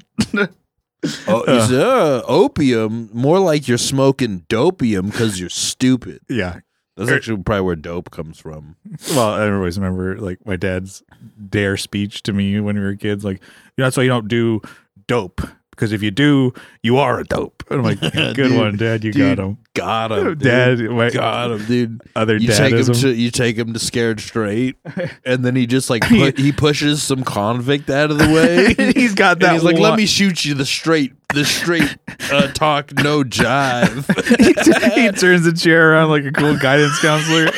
Oh 1.28 1.44
you 1.48 1.78
uh, 1.78 2.22
opium 2.28 3.10
more 3.14 3.40
like 3.40 3.68
you're 3.68 3.78
smoking 3.78 4.46
dopium 4.50 5.12
because 5.12 5.40
you're 5.40 5.50
stupid 5.50 6.20
yeah. 6.30 6.60
that's 6.96 7.10
Er- 7.10 7.16
actually 7.16 7.44
probably 7.44 7.62
where 7.62 7.76
dope 7.76 8.12
comes 8.12 8.40
from 8.40 8.76
Well, 9.12 9.34
I 9.34 9.50
always 9.52 9.78
remember 9.78 10.18
like 10.18 10.46
my 10.46 10.56
dad's 10.56 11.04
dare 11.50 11.78
speech 11.78 12.24
to 12.24 12.34
me 12.34 12.60
when 12.60 12.76
we 12.78 12.82
were 12.84 12.96
kids. 12.96 13.26
Like, 13.26 13.42
you 13.42 13.48
know, 13.80 13.86
that's 13.86 13.98
why 13.98 14.04
you 14.04 14.10
don't 14.10 14.28
do 14.28 14.62
dope 15.08 15.42
because 15.76 15.92
if 15.92 16.02
you 16.04 16.12
do, 16.12 16.54
you 16.82 16.98
are 16.98 17.20
a 17.20 17.24
dope. 17.24 17.64
And 17.70 17.80
I'm 17.80 17.86
like, 17.86 18.00
good 18.14 18.36
Dude, 18.36 18.58
one, 18.58 18.78
Dad. 18.78 19.04
You 19.04 19.12
dude, 19.12 19.38
got 19.38 19.44
him, 19.46 19.58
got 19.74 20.12
him. 20.18 20.38
Dad. 20.38 20.80
My 20.80 21.10
got 21.10 21.52
him 21.52 21.66
dude 21.66 22.02
other 22.16 22.38
you 22.38 22.48
take 22.50 22.74
him 22.74 22.80
dadism. 22.80 23.02
to 23.02 23.14
you 23.14 23.32
take 23.32 23.58
him 23.58 23.74
to 23.74 23.80
scared 23.80 24.20
straight 24.20 24.76
and 25.26 25.44
then 25.46 25.56
he 25.56 25.66
just 25.66 25.90
like 25.90 26.04
put, 26.08 26.38
he 26.38 26.52
pushes 26.52 27.02
some 27.02 27.24
convict 27.24 27.90
out 27.90 28.12
of 28.12 28.18
the 28.20 28.28
way 28.30 28.92
He's 28.94 29.16
got 29.16 29.34
And 29.34 29.42
that. 29.44 29.54
he's 29.54 29.64
like, 29.64 29.78
let 29.80 29.96
me 29.98 30.06
shoot 30.06 30.46
you 30.46 30.54
the 30.54 30.66
straight, 30.66 31.14
the 31.34 31.46
straight 31.46 31.98
uh, 32.32 32.48
talk, 32.52 32.94
no 32.94 33.24
jive. 33.24 34.06
he 34.38 35.12
turns 35.12 35.44
the 35.46 35.54
chair 35.54 35.92
around 35.94 36.10
like 36.10 36.26
a 36.26 36.32
cool 36.32 36.58
guidance 36.58 37.00
counselor. 37.02 37.50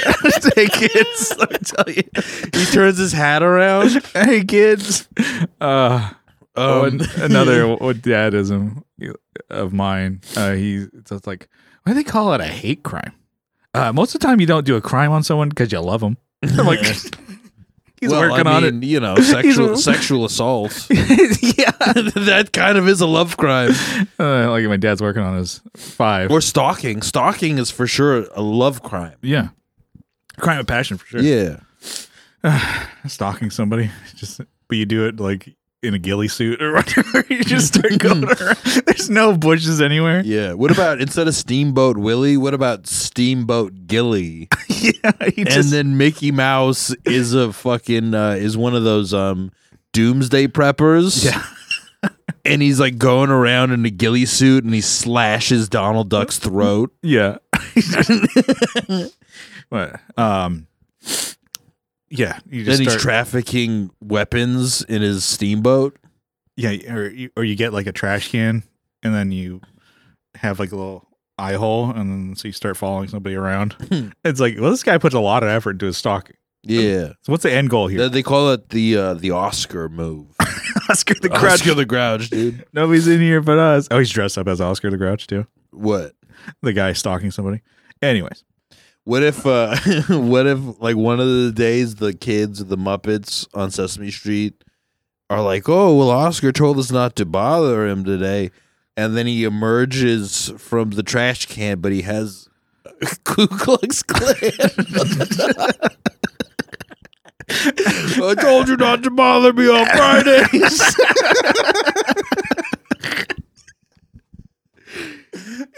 hey 0.56 0.68
kids, 0.68 1.34
let 1.38 1.52
me 1.52 1.58
tell 1.58 1.90
you. 1.90 2.04
he 2.54 2.66
turns 2.72 2.98
his 2.98 3.12
hat 3.12 3.44
around. 3.44 4.02
Hey 4.14 4.44
kids. 4.44 5.08
Uh, 5.60 6.12
Um, 6.58 7.00
another 7.18 7.64
dadism 7.94 8.84
of 9.50 9.74
mine. 9.74 10.22
Uh, 10.36 10.54
he 10.54 10.88
so 11.06 11.16
it's 11.16 11.28
like 11.28 11.50
why 11.84 11.92
do 11.92 11.96
they 11.96 12.04
call 12.04 12.34
it 12.34 12.42
a 12.42 12.46
hate 12.46 12.84
crime? 12.84 13.14
Uh, 13.74 13.92
most 13.92 14.16
of 14.16 14.22
the 14.22 14.28
time, 14.28 14.40
you 14.40 14.48
don't 14.48 14.66
do 14.66 14.76
a 14.76 14.82
crime 14.82 15.12
on 15.12 15.22
someone 15.22 15.50
because 15.50 15.72
you 15.72 15.80
love 15.80 16.02
them. 16.02 16.18
I'm 16.44 16.66
like, 16.66 16.80
he's 18.00 18.10
well, 18.10 18.22
working 18.30 18.48
I 18.48 18.56
on 18.56 18.64
mean, 18.64 18.82
You 18.82 19.00
know, 19.00 19.16
sexual 19.18 19.76
sexual 19.78 20.26
assault. 20.26 20.88
yeah, 20.90 21.72
that 21.76 22.50
kind 22.54 22.78
of 22.78 22.88
is 22.88 23.02
a 23.02 23.06
love 23.06 23.38
crime. 23.38 23.72
uh, 24.20 24.50
like 24.50 24.66
my 24.66 24.78
dad's 24.78 25.02
working 25.02 25.22
on 25.24 25.38
his 25.38 25.62
five. 25.76 26.32
Or 26.32 26.42
stalking. 26.42 27.02
Stalking 27.02 27.58
is 27.58 27.70
for 27.70 27.86
sure 27.86 28.28
a 28.34 28.42
love 28.42 28.82
crime. 28.82 29.18
yeah, 29.22 29.50
crime 30.38 30.60
of 30.60 30.68
passion 30.68 30.98
for 30.98 31.06
sure. 31.06 31.22
Yeah. 31.22 31.60
stalking 33.08 33.50
somebody, 33.52 33.92
just 34.16 34.40
but 34.68 34.78
you 34.78 34.86
do 34.86 35.06
it 35.06 35.20
like 35.20 35.56
in 35.86 35.94
a 35.94 36.00
ghillie 36.00 36.28
suit 36.28 36.62
or 36.62 36.74
whatever. 36.76 37.24
you 37.30 37.44
just 37.44 37.74
start 37.76 37.98
going 38.00 38.24
around. 38.26 38.58
There's 38.86 39.10
no 39.10 39.38
bushes 39.38 39.80
anywhere. 39.82 40.22
Yeah. 40.26 40.54
What 40.54 40.72
about 40.72 41.00
instead 41.02 41.28
of 41.28 41.36
Steamboat 41.36 41.98
Willie, 41.98 42.38
what 42.38 42.54
about 42.54 42.88
Steamboat 42.88 43.88
Gilly? 43.88 44.50
yeah, 44.68 45.12
he 45.34 45.42
and 45.42 45.50
just 45.50 45.72
then 45.72 45.98
Mickey 45.98 46.32
Mouse 46.32 46.94
is 47.06 47.34
a 47.34 47.54
fucking 47.54 48.14
uh, 48.14 48.32
is 48.32 48.58
one 48.58 48.76
of 48.76 48.84
those 48.84 49.14
um 49.14 49.52
doomsday 49.94 50.48
preppers. 50.48 51.24
Yeah. 51.24 51.42
and 52.44 52.62
he's 52.62 52.80
like 52.80 52.98
going 52.98 53.30
around 53.30 53.72
in 53.72 53.86
a 53.86 53.90
ghillie 53.90 54.26
suit 54.26 54.64
and 54.64 54.74
he 54.74 54.82
slashes 54.82 55.70
Donald 55.70 56.10
Duck's 56.10 56.38
throat. 56.40 56.94
Yeah. 57.02 57.38
but 59.70 60.00
um 60.18 60.68
yeah, 62.10 62.40
you 62.50 62.64
Then 62.64 62.72
just 62.74 62.80
he's 62.82 62.90
start, 62.92 63.02
trafficking 63.02 63.90
weapons 64.02 64.82
in 64.84 65.02
his 65.02 65.24
steamboat. 65.26 65.98
yeah, 66.58 66.72
or 66.94 67.10
you, 67.10 67.30
or 67.36 67.44
you 67.44 67.56
get 67.56 67.74
like 67.74 67.88
a 67.88 67.92
trash 67.92 68.32
can 68.32 68.64
and 69.04 69.14
then 69.14 69.32
you 69.32 69.62
have 70.36 70.60
like 70.60 70.72
a 70.72 70.76
little 70.76 71.08
eye 71.38 71.54
hole 71.54 71.90
and 71.92 72.10
then 72.12 72.36
so 72.36 72.48
you 72.48 72.52
start 72.54 72.78
following 72.78 73.08
somebody 73.08 73.36
around. 73.36 73.74
Hmm. 73.90 74.10
it's 74.24 74.40
like, 74.40 74.56
well, 74.60 74.72
this 74.72 74.84
guy 74.84 74.98
puts 74.98 75.16
a 75.16 75.20
lot 75.20 75.44
of 75.44 75.50
effort 75.50 75.72
into 75.72 75.86
his 75.88 75.98
stalking. 75.98 76.38
Yeah. 76.64 77.10
So 77.22 77.32
what's 77.32 77.44
the 77.44 77.52
end 77.52 77.70
goal 77.70 77.88
here? 77.88 78.00
They- 78.00 78.08
They 78.10 78.24
call 78.24 78.52
it 78.52 78.70
the 78.70 78.98
uh, 78.98 79.14
the 79.16 79.32
Oscar 79.32 79.88
move. 79.90 80.28
Oscar 80.90 81.14
the 81.22 81.30
Grouch. 81.30 81.44
Oscar 81.44 81.74
the 81.76 81.86
Grouch, 81.86 82.30
dude. 82.30 82.66
Nobody's 82.74 83.08
in 83.08 83.22
here 83.22 83.42
but 83.42 83.58
us. 83.60 83.88
Oh, 83.92 84.00
he's 84.00 84.10
dressed 84.10 84.38
up 84.38 84.48
as 84.48 84.60
Oscar 84.62 84.90
the 84.90 84.98
Grouch 84.98 85.28
too. 85.28 85.46
What? 85.72 86.14
The 86.62 86.74
guy 86.74 86.94
stalking 86.94 87.32
somebody. 87.32 87.62
Anyways, 88.02 88.44
What 89.06 89.24
if 89.24 89.46
uh 89.46 89.78
what 90.10 90.48
if 90.48 90.60
like 90.82 90.96
one 90.98 91.20
of 91.20 91.28
the 91.28 91.52
days 91.52 91.96
the 91.96 92.14
kids 92.14 92.60
of 92.60 92.68
the 92.68 92.78
Muppets 92.78 93.48
on 93.54 93.72
Sesame 93.72 94.12
Street 94.12 94.64
are 95.30 95.42
like, 95.44 95.70
"Oh, 95.70 95.96
well 95.96 96.10
Oscar 96.10 96.52
told 96.52 96.80
us 96.80 96.92
not 96.92 97.16
to 97.18 97.26
bother 97.26 97.88
him 97.88 98.04
today." 98.04 98.52
And 98.98 99.16
then 99.16 99.28
he 99.28 99.44
emerges 99.44 100.54
from 100.58 100.92
the 100.92 101.04
trash 101.04 101.46
can, 101.46 101.82
but 101.82 101.92
he 101.92 102.02
has 102.02 102.50
Ku 103.24 103.48
Klux 103.48 104.02
Klan. 104.04 104.36
I 107.48 108.34
told 108.40 108.70
you 108.70 108.78
not 108.78 109.04
to 109.04 109.12
bother 109.12 109.54
me 109.54 109.68
on 109.68 109.86
Fridays. 109.86 110.96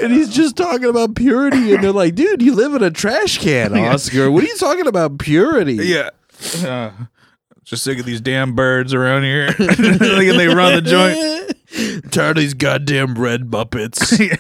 And 0.02 0.14
he's 0.14 0.30
just 0.30 0.56
talking 0.56 0.86
about 0.86 1.16
purity, 1.16 1.74
and 1.74 1.84
they're 1.84 1.92
like, 1.92 2.16
"Dude, 2.16 2.42
you 2.42 2.56
live 2.56 2.74
in 2.74 2.84
a 2.84 2.92
trash 2.92 3.38
can, 3.38 3.78
Oscar. 3.78 4.32
What 4.32 4.44
are 4.44 4.48
you 4.48 4.58
talking 4.58 4.88
about 4.88 5.20
purity?" 5.20 5.76
Yeah. 5.82 6.10
Uh, 6.64 6.92
just 7.64 7.84
sick 7.84 8.00
of 8.00 8.06
these 8.06 8.22
damn 8.22 8.56
birds 8.56 8.94
around 8.94 9.24
here. 9.24 9.48
like, 9.60 9.80
and 9.80 10.40
they 10.40 10.48
run 10.48 10.76
the 10.76 10.82
joint. 10.82 12.12
Tired 12.12 12.38
of 12.38 12.42
these 12.42 12.54
goddamn 12.54 13.16
red 13.16 13.50
Muppets. 13.52 14.18
yeah. 14.18 14.38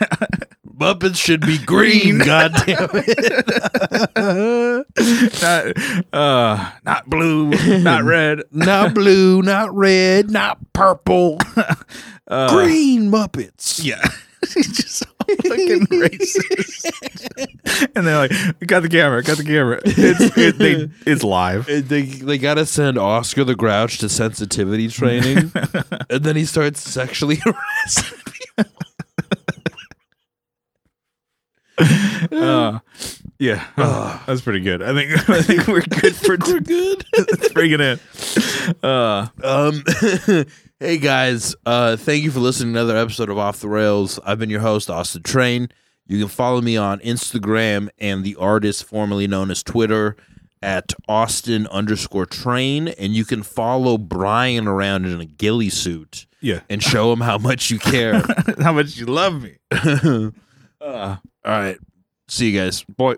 Muppets 0.78 1.18
should 1.18 1.42
be 1.42 1.58
green. 1.58 2.20
goddamn 2.20 2.88
it. 2.94 4.16
Not, 5.42 6.14
uh, 6.14 6.72
not 6.86 7.10
blue, 7.10 7.50
not 7.82 8.04
red. 8.04 8.44
not 8.52 8.94
blue, 8.94 9.42
not 9.42 9.76
red, 9.76 10.30
not 10.32 10.60
purple. 10.74 11.40
Uh, 12.28 12.50
green 12.50 13.10
Muppets. 13.12 13.84
Yeah. 13.84 14.02
Just 14.54 15.04
fucking 15.28 15.88
racist. 15.92 16.86
and 17.96 18.06
they're 18.08 18.18
like, 18.18 18.32
got 18.68 18.82
the 18.82 18.90
camera, 18.90 19.22
got 19.24 19.38
the 19.38 19.44
camera. 19.44 19.80
It's, 19.86 20.38
it, 20.38 20.58
they, 20.58 20.90
it's 21.10 21.24
live. 21.24 21.68
And 21.70 21.84
They 21.86 22.02
they 22.04 22.38
gotta 22.38 22.66
send 22.66 22.98
Oscar 22.98 23.44
the 23.44 23.56
Grouch 23.56 23.98
to 24.00 24.10
sensitivity 24.10 24.88
training, 24.90 25.52
and 26.10 26.24
then 26.24 26.36
he 26.36 26.46
starts 26.46 26.82
sexually 26.82 27.36
harassing. 27.44 28.18
Uh, 32.32 32.80
yeah, 33.40 33.68
that's 34.26 34.42
pretty 34.42 34.62
good. 34.62 34.82
I 34.82 34.94
think 34.94 35.30
I 35.30 35.42
think 35.44 35.68
we're 35.68 35.82
good 35.82 36.16
for 36.16 36.38
We're 36.48 36.60
good. 36.60 37.06
Let's 37.16 37.54
bring 37.54 37.72
it 37.72 37.82
in. 37.82 38.00
Uh, 38.82 39.28
Um, 39.44 39.84
hey 40.80 40.98
guys, 40.98 41.56
uh, 41.66 41.96
thank 41.98 42.24
you 42.24 42.32
for 42.32 42.40
listening 42.40 42.74
to 42.74 42.80
another 42.80 42.98
episode 42.98 43.30
of 43.30 43.38
Off 43.38 43.60
the 43.60 43.68
Rails. 43.68 44.20
I've 44.26 44.40
been 44.40 44.50
your 44.50 44.62
host, 44.62 44.90
Austin 44.90 45.24
Train. 45.24 45.70
You 46.08 46.20
can 46.20 46.28
follow 46.28 46.62
me 46.62 46.78
on 46.78 47.00
Instagram 47.00 47.90
and 47.98 48.24
the 48.24 48.36
artist 48.36 48.86
formerly 48.86 49.28
known 49.28 49.52
as 49.52 49.64
Twitter 49.64 50.16
at 50.62 50.94
Austin 51.08 51.68
underscore 51.68 52.26
train, 52.26 52.88
and 52.88 53.14
you 53.14 53.26
can 53.26 53.44
follow 53.44 53.98
Brian 53.98 54.68
around 54.68 55.06
in 55.06 55.20
a 55.22 55.26
ghillie 55.26 55.70
suit 55.70 56.26
yeah, 56.42 56.62
and 56.70 56.82
show 56.82 57.12
him 57.12 57.22
how 57.22 57.38
much 57.38 57.70
you 57.70 57.78
care. 57.80 58.22
how 58.62 58.74
much 58.74 58.98
you 58.98 59.06
love 59.06 59.42
me. 59.42 59.58
All 60.82 60.90
Uh, 60.90 61.18
right, 61.46 61.78
see 62.28 62.50
you 62.52 62.60
guys. 62.60 62.84
Boy. 62.84 63.16